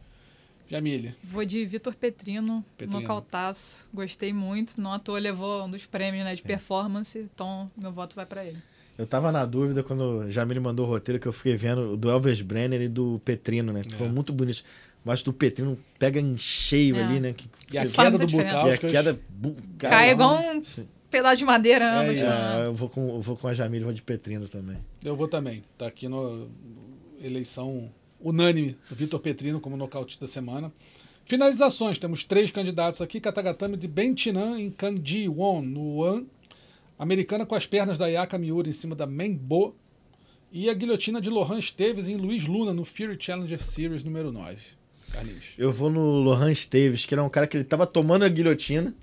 Jamile. 0.67 1.13
Vou 1.23 1.45
de 1.45 1.63
Vitor 1.63 1.93
Petrino, 1.93 2.65
Petrino, 2.75 2.99
nocautaço. 2.99 3.85
Gostei 3.93 4.33
muito. 4.33 4.81
Não 4.81 4.93
à 4.93 4.97
toa 4.97 5.19
levou 5.19 5.63
um 5.63 5.69
dos 5.69 5.85
prêmios 5.85 6.25
né, 6.25 6.33
de 6.33 6.41
Sim. 6.41 6.47
performance, 6.47 7.19
então 7.19 7.67
meu 7.77 7.91
voto 7.91 8.15
vai 8.15 8.25
para 8.25 8.43
ele. 8.43 8.57
Eu 8.97 9.05
tava 9.05 9.31
na 9.31 9.45
dúvida 9.45 9.83
quando 9.83 10.01
o 10.01 10.31
Jamile 10.31 10.59
mandou 10.59 10.85
o 10.85 10.89
roteiro 10.89 11.19
que 11.19 11.27
eu 11.27 11.33
fiquei 11.33 11.55
vendo 11.55 11.97
do 11.97 12.09
Elvis 12.09 12.41
Brenner 12.41 12.81
e 12.81 12.87
do 12.87 13.21
Petrino, 13.25 13.73
né? 13.73 13.81
Que 13.81 13.93
é. 13.93 13.97
foi 13.97 14.07
muito 14.07 14.31
bonito. 14.31 14.63
Mas 15.03 15.21
do 15.21 15.33
Petrino 15.33 15.77
pega 15.99 16.19
em 16.19 16.37
cheio 16.37 16.95
é. 16.95 17.03
ali, 17.03 17.19
né? 17.19 17.33
Que, 17.33 17.49
e 17.71 17.77
a 17.77 17.85
queda 17.85 18.17
do 18.17 18.27
Bukauskas. 18.27 18.93
E 18.93 18.97
a 18.97 19.03
queda... 19.03 19.19
Cai 19.77 20.11
igual 20.11 20.39
um... 20.39 20.63
Sim 20.63 20.87
pedaço 21.15 21.37
de 21.37 21.45
madeira, 21.45 22.03
né? 22.03 22.13
É, 22.13 22.63
é, 22.63 22.65
eu 22.67 22.75
vou 22.75 22.89
com, 22.89 23.07
eu 23.07 23.21
vou 23.21 23.37
com 23.37 23.47
a 23.47 23.53
Jamile, 23.53 23.85
vou 23.85 23.93
de 23.93 24.01
Petrino 24.01 24.49
também. 24.49 24.77
Eu 25.03 25.15
vou 25.15 25.27
também. 25.27 25.63
Tá 25.77 25.87
aqui 25.87 26.09
no 26.09 26.49
eleição 27.23 27.89
unânime 28.19 28.75
do 28.89 28.95
Vitor 28.95 29.19
Petrino 29.19 29.59
como 29.59 29.77
nocaute 29.77 30.19
da 30.19 30.27
semana. 30.27 30.71
Finalizações, 31.23 31.97
temos 31.97 32.23
três 32.23 32.51
candidatos 32.51 33.01
aqui. 33.01 33.19
Katagatame 33.19 33.77
de 33.77 33.87
Bentinan 33.87 34.59
em 34.59 34.69
Kanji 34.69 35.27
Won, 35.27 35.61
no 35.61 35.97
Wan. 35.97 36.23
Americana 36.97 37.45
com 37.45 37.55
as 37.55 37.65
pernas 37.65 37.97
da 37.97 38.07
Yaka 38.07 38.37
Miura 38.37 38.69
em 38.69 38.71
cima 38.71 38.95
da 38.95 39.05
Menbo. 39.05 39.75
E 40.51 40.69
a 40.69 40.73
guilhotina 40.73 41.19
de 41.19 41.29
Lohan 41.29 41.59
Esteves 41.59 42.07
em 42.07 42.15
Luiz 42.15 42.45
Luna 42.45 42.73
no 42.73 42.85
Fury 42.85 43.17
Challenger 43.19 43.61
Series 43.61 44.03
número 44.03 44.31
9. 44.31 44.57
Carlinhos. 45.11 45.45
Eu 45.57 45.71
vou 45.71 45.89
no 45.89 46.19
Lohan 46.21 46.51
Esteves, 46.51 47.05
que 47.05 47.13
era 47.13 47.23
um 47.23 47.29
cara 47.29 47.47
que 47.47 47.57
ele 47.57 47.63
tava 47.63 47.85
tomando 47.85 48.23
a 48.23 48.29
guilhotina. 48.29 48.93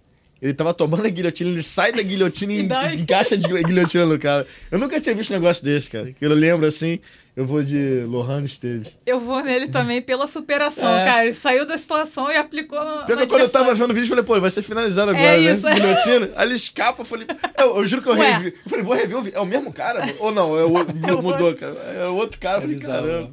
Ele 0.41 0.55
tava 0.55 0.75
tomando 0.75 1.07
a 1.07 1.09
guilhotina, 1.09 1.51
ele 1.51 1.63
sai 1.63 1.93
da 1.93 2.03
guilhotina 2.03 2.53
e 2.53 2.63
encaixa 3.01 3.37
de 3.37 3.47
guilhotina 3.47 4.07
no 4.07 4.19
cara. 4.19 4.47
Eu 4.71 4.79
nunca 4.79 5.01
tinha 5.01 5.15
visto 5.15 5.31
um 5.31 5.35
negócio 5.35 5.63
desse, 5.65 5.89
cara. 5.89 6.13
Eu 6.21 6.35
lembro 6.35 6.67
assim, 6.67 6.99
eu 7.35 7.47
vou 7.47 7.65
de 7.65 8.05
Lohan 8.07 8.43
Esteves. 8.43 8.99
Eu 9.07 9.19
vou 9.19 9.43
nele 9.43 9.69
também 9.69 10.03
pela 10.03 10.27
superação, 10.27 10.95
é. 10.95 11.05
cara. 11.05 11.25
Ele 11.25 11.33
saiu 11.33 11.65
da 11.65 11.79
situação 11.79 12.31
e 12.31 12.37
aplicou 12.37 12.79
no. 12.79 13.07
Pior 13.07 13.17
que 13.17 13.27
quando 13.27 13.41
eu 13.41 13.49
tava 13.49 13.75
vendo 13.75 13.91
o 13.91 13.95
vídeo, 13.95 14.05
eu 14.05 14.09
falei, 14.11 14.25
pô, 14.25 14.39
vai 14.39 14.51
ser 14.51 14.61
finalizado 14.61 15.13
agora, 15.13 15.25
é 15.25 15.41
né? 15.41 15.55
Isso. 15.55 15.65
Guilhotina. 15.73 16.31
Aí 16.37 16.47
ele 16.47 16.55
escapa, 16.55 17.01
eu 17.01 17.07
falei. 17.07 17.27
Eu, 17.57 17.77
eu 17.79 17.87
juro 17.87 18.03
que 18.03 18.09
eu 18.11 18.15
Ué. 18.15 18.33
revi. 18.35 18.55
Eu 18.65 18.71
falei, 18.71 18.85
vou 18.85 18.95
rever 18.95 19.17
o 19.17 19.23
vídeo. 19.23 19.39
É 19.39 19.41
o 19.41 19.47
mesmo 19.47 19.73
cara? 19.73 20.15
Ou 20.19 20.31
não? 20.31 20.59
É 20.59 20.65
o, 20.65 20.77
é 21.09 21.23
mudou, 21.23 21.55
cara. 21.55 21.73
É 21.73 22.07
o 22.07 22.15
outro 22.17 22.39
cara. 22.39 22.59
É 22.59 22.61
falei, 22.61 22.79
caramba. 22.79 23.31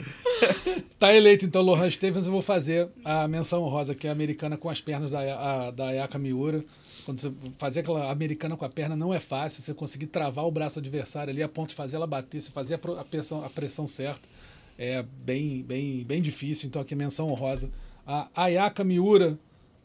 Tá 0.97 1.13
eleito 1.13 1.45
então 1.45 1.61
Lohan 1.61 1.89
Stevens, 1.89 2.25
eu 2.25 2.31
vou 2.31 2.41
fazer 2.41 2.87
a 3.03 3.27
menção 3.27 3.61
rosa, 3.63 3.93
que 3.93 4.07
é 4.07 4.09
a 4.09 4.13
americana 4.13 4.55
com 4.55 4.69
as 4.69 4.79
pernas 4.79 5.11
da, 5.11 5.19
a, 5.19 5.71
da 5.71 5.87
Ayaka 5.87 6.17
Miura. 6.17 6.63
Quando 7.09 7.21
você 7.21 7.33
fazer 7.57 7.79
aquela 7.79 8.11
americana 8.11 8.55
com 8.55 8.63
a 8.63 8.69
perna 8.69 8.95
não 8.95 9.11
é 9.11 9.19
fácil, 9.19 9.63
você 9.63 9.73
conseguir 9.73 10.05
travar 10.05 10.45
o 10.45 10.51
braço 10.51 10.77
adversário 10.77 11.31
ali 11.31 11.41
a 11.41 11.49
ponto 11.49 11.69
de 11.69 11.75
fazer 11.75 11.95
ela 11.95 12.05
bater, 12.05 12.39
você 12.39 12.51
fazer 12.51 12.75
a 12.75 13.03
pressão, 13.03 13.43
a 13.43 13.49
pressão 13.49 13.87
certa, 13.87 14.29
é 14.77 15.03
bem, 15.25 15.63
bem, 15.63 16.03
bem 16.03 16.21
difícil. 16.21 16.67
Então 16.67 16.79
aqui 16.79 16.93
menção 16.93 17.31
honrosa. 17.31 17.71
A 18.05 18.29
Ayaka 18.35 18.83
Miura, 18.83 19.39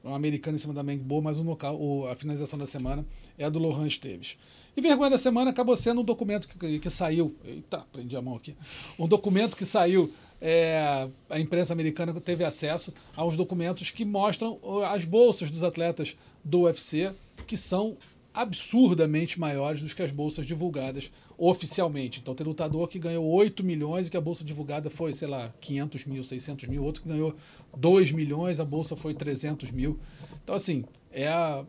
uma 0.05 0.17
americana 0.17 0.57
em 0.57 0.61
cima 0.61 0.75
da 0.75 0.83
Mengbo, 0.83 1.23
mas 1.23 1.39
o 1.39 1.43
local, 1.43 1.81
o, 1.81 2.07
a 2.09 2.15
finalização 2.15 2.59
da 2.59 2.67
semana 2.67 3.07
é 3.39 3.47
a 3.47 3.49
do 3.49 3.59
Lohan 3.59 3.87
Esteves. 3.87 4.37
E 4.77 4.83
vergonha 4.83 5.09
da 5.09 5.19
semana 5.19 5.51
acabou 5.51 5.77
sendo 5.79 6.03
um 6.03 6.05
documento 6.05 6.47
que, 6.47 6.79
que 6.79 6.91
saiu. 6.91 7.35
Eita, 7.43 7.87
prendi 7.91 8.15
a 8.15 8.21
mão 8.21 8.37
aqui. 8.37 8.55
Um 8.99 9.09
documento 9.09 9.57
que 9.57 9.65
saiu 9.65 10.13
é, 10.41 11.09
a 11.31 11.39
imprensa 11.39 11.73
americana 11.73 12.13
teve 12.21 12.45
acesso 12.45 12.93
aos 13.17 13.37
documentos 13.37 13.91
que 13.91 14.05
mostram 14.05 14.59
as 14.91 15.05
bolsas 15.05 15.51
dos 15.51 15.65
atletas 15.65 16.17
do 16.45 16.63
UFC, 16.63 17.13
que 17.47 17.57
são 17.57 17.97
absurdamente 18.35 19.39
maiores 19.39 19.81
do 19.81 19.95
que 19.95 20.03
as 20.03 20.11
bolsas 20.11 20.45
divulgadas 20.45 21.11
oficialmente. 21.39 22.21
Então, 22.21 22.35
tem 22.35 22.47
lutador 22.47 22.89
que 22.89 22.99
ganhou 22.99 23.25
8 23.25 23.63
milhões 23.63 24.07
e 24.07 24.11
que 24.11 24.17
a 24.17 24.21
bolsa 24.21 24.45
divulgada 24.45 24.91
foi, 24.91 25.13
sei 25.13 25.29
lá, 25.29 25.53
500 25.61 26.05
mil, 26.07 26.25
600 26.25 26.69
mil. 26.69 26.83
Outro 26.83 27.03
que 27.03 27.09
ganhou 27.09 27.35
2 27.77 28.13
milhões, 28.13 28.59
a 28.59 28.65
bolsa 28.65 28.97
foi 28.97 29.15
300 29.15 29.71
mil. 29.71 29.99
Então, 30.43 30.55
assim, 30.55 30.85
é 31.13 31.29
a. 31.29 31.65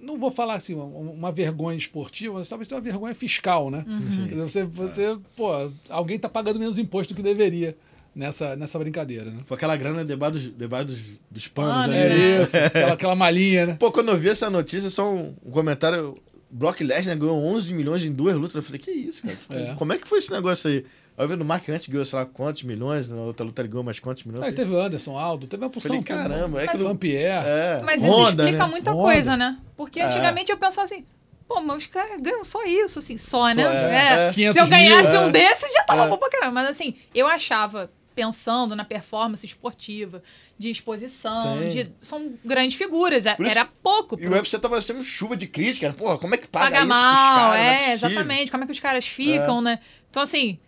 Não 0.00 0.18
vou 0.18 0.30
falar 0.30 0.54
assim, 0.54 0.74
uma 0.74 1.30
vergonha 1.32 1.76
esportiva, 1.76 2.34
mas 2.34 2.48
talvez 2.48 2.68
seja 2.68 2.76
uma 2.76 2.84
vergonha 2.84 3.14
fiscal, 3.14 3.70
né? 3.70 3.84
Uhum. 3.86 4.42
Você, 4.42 4.64
você, 4.64 5.18
pô, 5.36 5.50
alguém 5.88 6.16
está 6.16 6.28
pagando 6.28 6.58
menos 6.58 6.78
imposto 6.78 7.12
do 7.12 7.16
que 7.16 7.22
deveria 7.22 7.76
nessa, 8.14 8.56
nessa 8.56 8.78
brincadeira, 8.78 9.30
né? 9.30 9.38
Foi 9.46 9.56
aquela 9.56 9.76
grana 9.76 10.04
debaixo 10.04 10.34
dos, 10.34 10.56
debaixo 10.56 10.86
dos, 10.86 10.98
dos 11.30 11.48
panos 11.48 11.72
ah, 11.72 11.82
ali. 11.84 11.96
É 11.96 12.08
né? 12.08 12.42
isso, 12.42 12.56
aquela, 12.56 12.92
aquela 12.92 13.14
malinha, 13.14 13.66
né? 13.66 13.76
Pô, 13.78 13.92
quando 13.92 14.08
eu 14.08 14.16
vi 14.16 14.28
essa 14.28 14.50
notícia, 14.50 14.90
só 14.90 15.12
um, 15.12 15.34
um 15.44 15.50
comentário. 15.50 16.16
Brock 16.50 16.80
Lesnar 16.80 17.16
ganhou 17.18 17.36
11 17.36 17.74
milhões 17.74 18.02
em 18.02 18.10
duas 18.10 18.34
lutas. 18.34 18.54
Eu 18.54 18.62
falei, 18.62 18.80
que 18.80 18.90
isso, 18.90 19.22
cara? 19.22 19.38
É. 19.50 19.74
Como 19.74 19.92
é 19.92 19.98
que 19.98 20.08
foi 20.08 20.18
esse 20.18 20.30
negócio 20.30 20.70
aí? 20.70 20.84
Aí 21.18 21.24
eu 21.24 21.28
vi 21.28 21.36
no 21.36 21.44
Mark 21.44 21.68
antes 21.68 21.88
ganhou, 21.88 22.04
sei 22.06 22.18
lá, 22.18 22.24
quantos 22.24 22.62
milhões, 22.62 23.08
na 23.08 23.16
outra 23.16 23.44
luta 23.44 23.60
ele 23.60 23.68
ganhou 23.68 23.82
mais 23.82 23.98
quantos 23.98 24.22
milhões. 24.22 24.44
Aí 24.44 24.52
teve 24.52 24.72
o 24.72 24.80
Anderson 24.80 25.18
Aldo, 25.18 25.48
teve 25.48 25.64
uma 25.64 25.68
porção. 25.68 25.88
Falei, 25.88 26.04
caramba, 26.04 26.62
é 26.62 26.68
que 26.68 26.78
Mas, 26.78 26.98
Pierre. 26.98 27.44
É. 27.48 27.82
Mas 27.84 28.02
isso 28.02 28.12
Honda, 28.12 28.44
explica 28.44 28.64
né? 28.64 28.70
muita 28.70 28.92
Honda. 28.92 29.02
coisa, 29.02 29.36
né? 29.36 29.58
Porque 29.76 29.98
é. 29.98 30.04
antigamente 30.04 30.52
é. 30.52 30.54
eu 30.54 30.58
pensava 30.58 30.84
assim, 30.84 31.04
Pô, 31.48 31.60
mas 31.62 31.78
os 31.78 31.86
caras 31.86 32.20
ganham 32.20 32.44
só 32.44 32.62
isso, 32.64 32.98
assim, 32.98 33.16
só, 33.16 33.48
né? 33.54 33.64
Só 33.64 33.70
é, 33.70 34.28
é. 34.28 34.32
Se 34.32 34.60
eu 34.60 34.66
ganhasse 34.66 35.12
mil, 35.12 35.20
um 35.22 35.28
é. 35.28 35.32
desses, 35.32 35.72
já 35.72 35.82
tava 35.82 36.04
é. 36.04 36.08
bom 36.08 36.18
pra 36.18 36.28
caramba. 36.28 36.52
Mas 36.52 36.68
assim, 36.68 36.94
eu 37.14 37.26
achava, 37.26 37.90
pensando 38.14 38.76
na 38.76 38.84
performance 38.84 39.46
esportiva, 39.46 40.22
de 40.58 40.68
exposição, 40.68 41.68
de, 41.68 41.90
são 41.98 42.32
grandes 42.44 42.76
figuras. 42.76 43.24
É, 43.24 43.34
isso, 43.38 43.48
Era 43.48 43.64
pouco. 43.64 44.20
E 44.20 44.26
o 44.26 44.32
UFC 44.32 44.58
tava 44.58 44.82
sendo 44.82 45.02
chuva 45.02 45.36
de 45.36 45.46
crítica. 45.46 45.88
Né? 45.88 45.94
Porra, 45.96 46.18
como 46.18 46.34
é 46.34 46.38
que 46.38 46.46
paga, 46.46 46.66
paga 46.66 46.78
isso 46.80 46.88
mal? 46.88 47.52
Caras, 47.52 47.60
é, 47.60 47.90
é 47.90 47.92
exatamente. 47.92 48.50
Como 48.50 48.64
é 48.64 48.66
que 48.66 48.72
os 48.72 48.80
caras 48.80 49.06
ficam, 49.06 49.60
é. 49.60 49.62
né? 49.62 49.78
Então, 50.10 50.22
assim, 50.22 50.58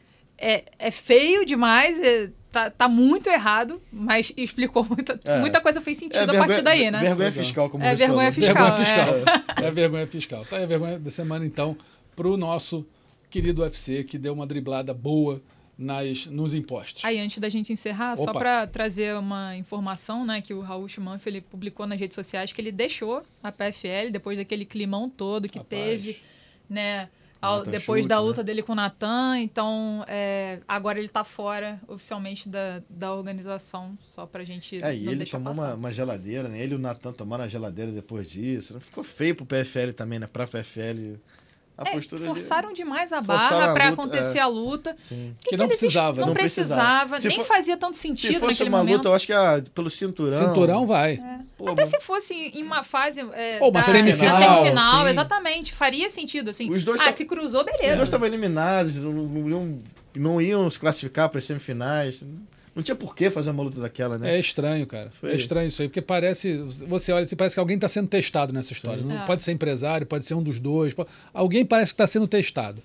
é, 0.40 0.64
é 0.78 0.90
feio 0.90 1.44
demais. 1.44 2.00
É, 2.00 2.30
tá, 2.50 2.70
tá 2.70 2.88
muito 2.88 3.28
errado, 3.28 3.80
mas 3.92 4.32
explicou 4.36 4.84
muita, 4.84 5.20
é. 5.24 5.38
muita 5.38 5.60
coisa 5.60 5.80
fez 5.80 5.98
sentido 5.98 6.16
é, 6.16 6.26
vergonha, 6.26 6.42
a 6.42 6.46
partir 6.46 6.62
daí, 6.62 6.90
né? 6.90 7.00
Vergonha 7.00 7.32
fiscal, 7.32 7.70
como 7.70 7.84
é, 7.84 7.90
você 7.90 7.96
vergonha 7.96 8.32
falou. 8.32 8.46
fiscal. 8.46 8.64
Vergonha 8.64 8.84
fiscal. 8.84 9.64
É. 9.64 9.66
é 9.68 9.70
vergonha 9.70 10.06
fiscal. 10.06 10.44
Tá 10.46 10.56
aí 10.56 10.64
a 10.64 10.66
vergonha 10.66 10.98
da 10.98 11.10
semana, 11.10 11.44
então, 11.44 11.76
pro 12.16 12.36
nosso 12.36 12.86
querido 13.28 13.62
UFC, 13.62 14.02
que 14.02 14.18
deu 14.18 14.32
uma 14.32 14.46
driblada 14.46 14.92
boa 14.92 15.40
nas, 15.78 16.26
nos 16.26 16.52
impostos. 16.52 17.04
Aí, 17.04 17.18
antes 17.18 17.38
da 17.38 17.48
gente 17.48 17.72
encerrar, 17.72 18.12
Opa. 18.12 18.24
só 18.24 18.32
para 18.32 18.66
trazer 18.66 19.16
uma 19.16 19.56
informação, 19.56 20.26
né, 20.26 20.42
que 20.42 20.52
o 20.52 20.60
Raul 20.60 20.86
Schumann 20.86 21.18
ele 21.24 21.40
publicou 21.40 21.86
nas 21.86 21.98
redes 21.98 22.14
sociais 22.14 22.52
que 22.52 22.60
ele 22.60 22.72
deixou 22.72 23.22
a 23.42 23.50
PFL 23.50 24.10
depois 24.10 24.36
daquele 24.36 24.66
climão 24.66 25.08
todo 25.08 25.48
que 25.48 25.58
Rapaz. 25.58 25.80
teve, 25.80 26.18
né, 26.68 27.08
ao, 27.40 27.62
depois 27.64 28.02
chute, 28.02 28.08
da 28.08 28.20
luta 28.20 28.42
né? 28.42 28.44
dele 28.44 28.62
com 28.62 28.72
o 28.72 28.74
Natan, 28.74 29.38
então 29.38 30.04
é, 30.06 30.60
agora 30.68 30.98
ele 30.98 31.06
está 31.06 31.24
fora 31.24 31.80
oficialmente 31.88 32.48
da, 32.48 32.82
da 32.88 33.14
organização, 33.14 33.96
só 34.04 34.26
pra 34.26 34.44
gente 34.44 34.82
É, 34.82 34.94
e 34.94 35.08
ele 35.08 35.24
tomou 35.24 35.52
uma, 35.52 35.74
uma, 35.74 35.92
geladeira, 35.92 36.48
né? 36.48 36.60
Ele 36.60 36.74
e 36.74 36.76
o 36.76 36.78
Natan 36.78 37.12
tomaram 37.12 37.44
a 37.44 37.48
geladeira 37.48 37.90
depois 37.92 38.30
disso. 38.30 38.78
Ficou 38.80 39.02
feio 39.02 39.34
pro 39.34 39.46
PFL 39.46 39.92
também, 39.96 40.18
né? 40.18 40.26
Pra 40.26 40.46
PFL 40.46 41.16
a 41.80 41.88
é, 41.88 41.92
postura 41.92 42.26
forçaram 42.26 42.68
de... 42.68 42.74
demais 42.76 43.10
a 43.10 43.22
barra 43.22 43.72
para 43.72 43.88
acontecer 43.88 44.36
é. 44.36 44.42
a 44.42 44.46
luta. 44.46 44.94
Sim. 44.98 45.34
Que, 45.40 45.50
que 45.50 45.56
não 45.56 45.66
precisava. 45.66 46.20
Não, 46.20 46.26
não 46.28 46.34
precisava, 46.34 47.18
nem 47.18 47.38
for... 47.38 47.46
fazia 47.46 47.74
tanto 47.74 47.96
sentido 47.96 48.34
Se 48.34 48.38
fosse 48.38 48.62
uma 48.64 48.78
momento. 48.78 48.98
luta, 48.98 49.08
eu 49.08 49.14
acho 49.14 49.26
que 49.26 49.32
ah, 49.32 49.62
pelo 49.74 49.88
cinturão... 49.88 50.38
Cinturão 50.38 50.86
vai. 50.86 51.14
É. 51.14 51.38
Pô, 51.56 51.70
Até 51.70 51.82
mas... 51.82 51.88
se 51.88 52.00
fosse 52.00 52.34
em 52.34 52.62
uma 52.62 52.82
fase 52.82 53.20
é, 53.32 53.58
Ou 53.62 53.70
uma 53.70 53.80
da 53.80 53.82
semifinal, 53.82 54.58
semifinal 54.58 55.08
exatamente. 55.08 55.72
Faria 55.72 56.10
sentido, 56.10 56.50
assim. 56.50 56.70
Os 56.70 56.84
dois 56.84 57.00
ah, 57.00 57.04
tá... 57.04 57.12
se 57.12 57.24
cruzou, 57.24 57.64
beleza. 57.64 57.92
Os 57.92 57.96
dois 57.96 58.08
estavam 58.08 58.26
eliminados, 58.26 58.96
não, 58.96 59.12
não, 59.12 59.48
iam, 59.48 59.82
não 60.14 60.40
iam 60.40 60.68
se 60.68 60.78
classificar 60.78 61.30
para 61.30 61.38
as 61.38 61.46
semifinais. 61.46 62.22
Não 62.74 62.82
tinha 62.82 62.94
por 62.94 63.16
que 63.16 63.28
fazer 63.30 63.50
uma 63.50 63.62
luta 63.62 63.80
daquela, 63.80 64.16
né? 64.16 64.36
É 64.36 64.38
estranho, 64.38 64.86
cara. 64.86 65.10
Foi. 65.10 65.32
É 65.32 65.34
estranho 65.34 65.66
isso 65.66 65.82
aí, 65.82 65.88
porque 65.88 66.00
parece. 66.00 66.56
Você 66.86 67.12
olha 67.12 67.24
assim, 67.24 67.34
parece 67.34 67.54
que 67.54 67.60
alguém 67.60 67.74
está 67.74 67.88
sendo 67.88 68.08
testado 68.08 68.52
nessa 68.52 68.72
história. 68.72 69.02
Não, 69.02 69.22
é. 69.22 69.26
Pode 69.26 69.42
ser 69.42 69.52
empresário, 69.52 70.06
pode 70.06 70.24
ser 70.24 70.34
um 70.34 70.42
dos 70.42 70.60
dois. 70.60 70.94
Pode... 70.94 71.08
Alguém 71.34 71.64
parece 71.64 71.92
que 71.92 71.94
está 71.94 72.06
sendo 72.06 72.28
testado. 72.28 72.80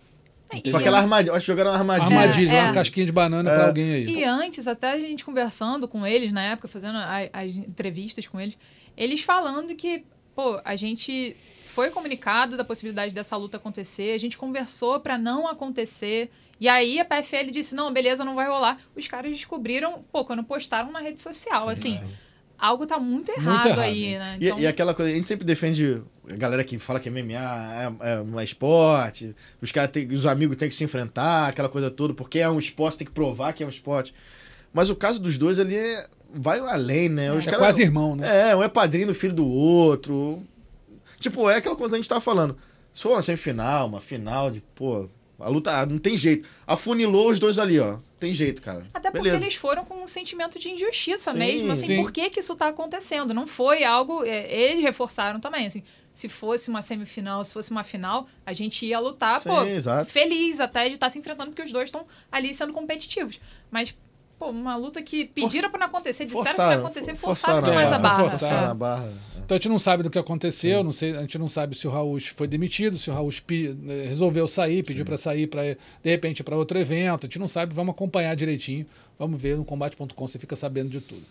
É, 0.51 0.71
com 0.71 0.77
aquela 0.77 0.99
armadilha, 0.99 1.33
acho 1.33 1.45
que 1.45 1.51
jogaram 1.51 1.71
uma 1.71 1.79
armadilha. 1.79 2.19
Armadilha, 2.19 2.51
é, 2.51 2.63
uma 2.63 2.73
casquinha 2.73 3.05
de 3.05 3.11
banana 3.11 3.49
é. 3.49 3.53
para 3.53 3.67
alguém 3.67 3.93
aí. 3.93 4.05
E 4.05 4.23
antes, 4.23 4.67
até 4.67 4.91
a 4.91 4.99
gente 4.99 5.25
conversando 5.25 5.87
com 5.87 6.05
eles 6.05 6.31
na 6.31 6.41
época, 6.41 6.67
fazendo 6.67 6.97
as, 6.97 7.29
as 7.33 7.55
entrevistas 7.57 8.27
com 8.27 8.39
eles, 8.39 8.57
eles 8.95 9.21
falando 9.21 9.75
que, 9.75 10.03
pô, 10.35 10.59
a 10.63 10.75
gente 10.75 11.35
foi 11.75 11.89
comunicado 11.89 12.55
da 12.55 12.63
possibilidade 12.63 13.13
dessa 13.13 13.35
luta 13.35 13.57
acontecer, 13.57 14.13
a 14.13 14.17
gente 14.17 14.37
conversou 14.37 14.97
para 15.01 15.17
não 15.17 15.45
acontecer. 15.45 16.31
E 16.57 16.69
aí 16.69 17.01
a 17.01 17.03
PFL 17.03 17.51
disse: 17.51 17.75
não, 17.75 17.91
beleza, 17.91 18.23
não 18.23 18.33
vai 18.33 18.47
rolar. 18.47 18.79
Os 18.95 19.05
caras 19.09 19.35
descobriram, 19.35 20.05
pô, 20.09 20.23
quando 20.23 20.41
postaram 20.41 20.89
na 20.89 20.99
rede 20.99 21.19
social. 21.19 21.65
Sim, 21.65 21.71
assim, 21.73 21.97
sim. 21.97 22.13
algo 22.57 22.87
tá 22.87 22.97
muito 22.97 23.29
errado, 23.29 23.55
muito 23.55 23.67
errado 23.67 23.79
aí, 23.81 24.17
né? 24.17 24.37
Então... 24.39 24.57
E, 24.57 24.61
e, 24.61 24.67
aquela 24.67 24.93
coisa, 24.93 25.11
a 25.11 25.15
gente 25.15 25.27
sempre 25.27 25.43
defende 25.43 26.01
a 26.31 26.35
galera 26.37 26.63
que 26.63 26.79
fala 26.79 26.97
que 26.97 27.09
MMA 27.09 27.33
é, 27.33 28.13
é 28.13 28.21
um 28.21 28.39
esporte, 28.39 29.35
os 29.61 29.69
caras 29.69 29.91
os 30.13 30.25
amigos 30.25 30.55
têm 30.55 30.69
que 30.69 30.75
se 30.75 30.83
enfrentar, 30.85 31.49
aquela 31.49 31.67
coisa 31.67 31.91
toda, 31.91 32.13
porque 32.13 32.39
é 32.39 32.49
um 32.49 32.57
esporte, 32.57 32.99
tem 32.99 33.07
que 33.07 33.13
provar 33.13 33.51
que 33.51 33.63
é 33.63 33.65
um 33.65 33.69
esporte. 33.69 34.13
Mas 34.71 34.89
o 34.89 34.95
caso 34.95 35.19
dos 35.19 35.37
dois 35.37 35.59
ali 35.59 35.75
é, 35.75 36.07
vai 36.33 36.57
além, 36.59 37.09
né? 37.09 37.33
Os 37.33 37.45
é 37.45 37.51
cara, 37.51 37.57
quase 37.57 37.81
irmão, 37.81 38.15
né? 38.15 38.51
É, 38.51 38.55
um 38.55 38.63
é 38.63 38.69
padrinho 38.69 39.07
do 39.07 39.13
filho 39.13 39.33
do 39.33 39.45
outro. 39.45 40.41
Tipo, 41.25 41.49
é 41.49 41.55
aquela 41.55 41.75
coisa 41.75 41.89
que 41.89 41.95
a 41.95 41.97
gente 41.97 42.07
tava 42.07 42.21
falando. 42.21 42.55
Se 42.93 43.01
for 43.01 43.13
uma 43.13 43.21
semifinal, 43.23 43.87
uma 43.87 43.99
final 43.99 44.51
de, 44.51 44.61
pô, 44.75 45.09
a 45.39 45.49
luta 45.49 45.83
não 45.87 45.97
tem 45.97 46.15
jeito. 46.15 46.47
Afunilou 46.67 47.31
os 47.31 47.39
dois 47.39 47.57
ali, 47.57 47.79
ó. 47.79 47.97
Tem 48.19 48.31
jeito, 48.31 48.61
cara. 48.61 48.85
Até 48.93 49.09
porque 49.09 49.23
Beleza. 49.23 49.43
eles 49.43 49.55
foram 49.55 49.83
com 49.83 50.03
um 50.03 50.05
sentimento 50.05 50.59
de 50.59 50.69
injustiça 50.69 51.31
sim, 51.31 51.37
mesmo, 51.39 51.71
assim, 51.71 51.87
sim. 51.87 52.01
por 52.03 52.11
que, 52.11 52.29
que 52.29 52.39
isso 52.41 52.55
tá 52.55 52.67
acontecendo? 52.67 53.33
Não 53.33 53.47
foi 53.47 53.83
algo. 53.83 54.23
É, 54.23 54.53
eles 54.53 54.83
reforçaram 54.83 55.39
também, 55.39 55.65
assim. 55.65 55.81
Se 56.13 56.29
fosse 56.29 56.69
uma 56.69 56.83
semifinal, 56.83 57.43
se 57.43 57.51
fosse 57.51 57.71
uma 57.71 57.83
final, 57.83 58.27
a 58.45 58.53
gente 58.53 58.85
ia 58.85 58.99
lutar, 58.99 59.41
sim, 59.41 59.49
pô, 59.49 59.63
exato. 59.63 60.09
feliz 60.09 60.59
até 60.59 60.87
de 60.87 60.93
estar 60.93 61.07
tá 61.07 61.09
se 61.09 61.17
enfrentando, 61.17 61.49
porque 61.49 61.63
os 61.63 61.71
dois 61.71 61.85
estão 61.85 62.05
ali 62.31 62.53
sendo 62.53 62.71
competitivos. 62.71 63.39
Mas 63.71 63.95
Pô, 64.37 64.49
uma 64.49 64.75
luta 64.75 65.01
que 65.01 65.25
pediram 65.25 65.69
para 65.69 65.79
não 65.79 65.87
acontecer, 65.87 66.25
disseram 66.25 66.45
forçaram, 66.45 66.69
que 66.69 66.75
ia 66.75 66.85
acontecer, 66.85 67.15
forçaram, 67.15 67.61
forçaram 67.61 67.75
mais 67.75 67.93
a 67.93 67.99
barra. 67.99 68.29
Forçaram 68.29 68.71
a 68.71 68.73
barra. 68.73 69.13
Então 69.45 69.55
a 69.55 69.57
gente 69.59 69.69
não 69.69 69.79
sabe 69.79 70.03
do 70.03 70.09
que 70.09 70.17
aconteceu, 70.17 70.83
não 70.83 70.91
sei, 70.91 71.15
a 71.15 71.21
gente 71.21 71.37
não 71.37 71.47
sabe 71.47 71.75
se 71.75 71.87
o 71.87 71.91
Raul 71.91 72.19
foi 72.19 72.47
demitido, 72.47 72.97
se 72.97 73.11
o 73.11 73.13
Raul 73.13 73.29
eh, 73.29 74.05
resolveu 74.07 74.47
sair, 74.47 74.83
pediu 74.83 75.05
para 75.05 75.17
sair 75.17 75.45
para 75.45 75.61
de 75.63 76.09
repente 76.09 76.43
para 76.43 76.57
outro 76.57 76.79
evento, 76.79 77.25
a 77.25 77.27
gente 77.27 77.37
não 77.37 77.47
sabe, 77.47 77.73
vamos 77.73 77.93
acompanhar 77.93 78.35
direitinho, 78.35 78.87
vamos 79.19 79.39
ver 79.39 79.55
no 79.55 79.63
combate.com, 79.63 80.27
você 80.27 80.39
fica 80.39 80.55
sabendo 80.55 80.89
de 80.89 80.99
tudo. 80.99 81.23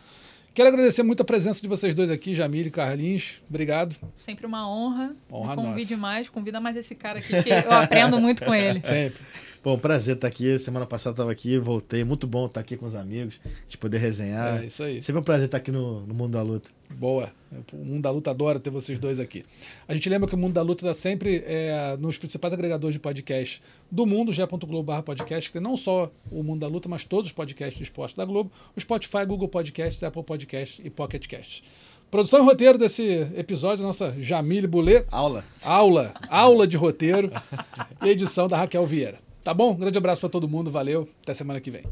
Quero 0.55 0.69
agradecer 0.69 1.03
muito 1.03 1.21
a 1.21 1.25
presença 1.25 1.61
de 1.61 1.67
vocês 1.67 1.93
dois 1.93 2.09
aqui, 2.09 2.33
Jamile 2.33 2.69
e 2.69 2.71
Carlinhos. 2.71 3.43
Obrigado. 3.51 3.97
Sempre 4.15 4.47
uma 4.47 4.71
honra. 4.71 5.17
Honra 5.29 5.57
Convide 5.57 5.95
nossa. 5.95 6.01
mais, 6.01 6.29
convida 6.29 6.61
mais 6.61 6.77
esse 6.77 6.95
cara 6.95 7.19
aqui, 7.19 7.43
que 7.43 7.51
eu 7.51 7.73
aprendo 7.73 8.21
muito 8.21 8.45
com 8.45 8.55
ele. 8.55 8.81
Sempre. 8.85 9.21
Bom, 9.65 9.79
prazer 9.79 10.17
estar 10.17 10.29
aqui. 10.29 10.59
Semana 10.59 10.85
passada 10.85 11.15
estava 11.15 11.33
aqui, 11.33 11.57
voltei. 11.59 12.05
Muito 12.05 12.27
bom 12.27 12.45
estar 12.45 12.61
aqui 12.61 12.77
com 12.77 12.85
os 12.85 12.95
amigos, 12.95 13.41
de 13.67 13.79
poder 13.79 13.97
resenhar. 13.97 14.63
É 14.63 14.67
isso 14.67 14.83
aí. 14.83 15.01
Sempre 15.01 15.23
um 15.23 15.25
prazer 15.25 15.47
estar 15.47 15.57
aqui 15.57 15.73
no, 15.73 16.03
no 16.03 16.13
Mundo 16.13 16.33
da 16.33 16.43
Luta. 16.43 16.69
Boa. 16.91 17.33
O 17.73 17.77
Mundo 17.79 18.03
da 18.03 18.11
Luta 18.11 18.31
adora 18.31 18.61
ter 18.61 18.69
vocês 18.69 18.99
dois 18.99 19.19
aqui. 19.19 19.43
A 19.89 19.95
gente 19.95 20.07
lembra 20.11 20.29
que 20.29 20.35
o 20.35 20.39
Mundo 20.39 20.53
da 20.53 20.61
Luta 20.61 20.87
está 20.87 20.93
sempre 20.93 21.43
é, 21.47 21.97
nos 21.99 22.19
principais 22.19 22.53
agregadores 22.53 22.93
de 22.93 23.01
podcast 23.01 23.63
do 23.91 24.05
mundo, 24.05 24.35
g.globo 24.35 25.03
podcast, 25.03 25.49
que 25.49 25.55
tem 25.55 25.63
não 25.63 25.79
só 25.79 26.13
o 26.31 26.43
Mundo 26.43 26.61
da 26.61 26.69
Luta, 26.69 26.87
mas 26.87 27.07
todos 27.07 27.29
os 27.29 27.33
podcasts 27.33 27.79
de 27.79 27.85
esporte 27.85 28.15
da 28.15 28.27
Globo, 28.27 28.53
o 28.77 28.81
Spotify, 28.81 29.25
Google 29.27 29.49
Podcasts, 29.49 30.03
Apple 30.03 30.25
Podcasts 30.25 30.85
e 30.85 30.91
Pocket 30.91 31.27
Casts. 31.27 31.63
Produção 32.11 32.41
e 32.41 32.45
roteiro 32.45 32.77
desse 32.77 33.27
episódio, 33.35 33.83
nossa 33.83 34.15
Jamile 34.21 34.67
Boulet. 34.67 35.07
Aula. 35.11 35.43
Aula. 35.63 36.13
Aula 36.29 36.67
de 36.67 36.77
roteiro. 36.77 37.31
edição 38.05 38.47
da 38.47 38.59
Raquel 38.59 38.85
Vieira. 38.85 39.25
Tá 39.45 39.53
bom? 39.53 39.73
Um 39.73 39.77
grande 39.77 39.99
abraço 39.99 40.23
para 40.23 40.31
todo 40.31 40.49
mundo, 40.49 40.71
valeu, 40.71 41.07
até 41.23 41.35
semana 41.35 41.61
que 41.61 41.71
vem. 41.71 41.85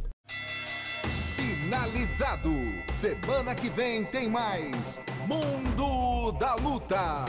Finalizado. 1.36 2.50
Semana 2.88 3.54
que 3.54 3.68
vem 3.68 4.04
tem 4.04 4.26
mais 4.26 4.98
Mundo 5.28 6.32
da 6.38 6.54
Luta. 6.54 7.26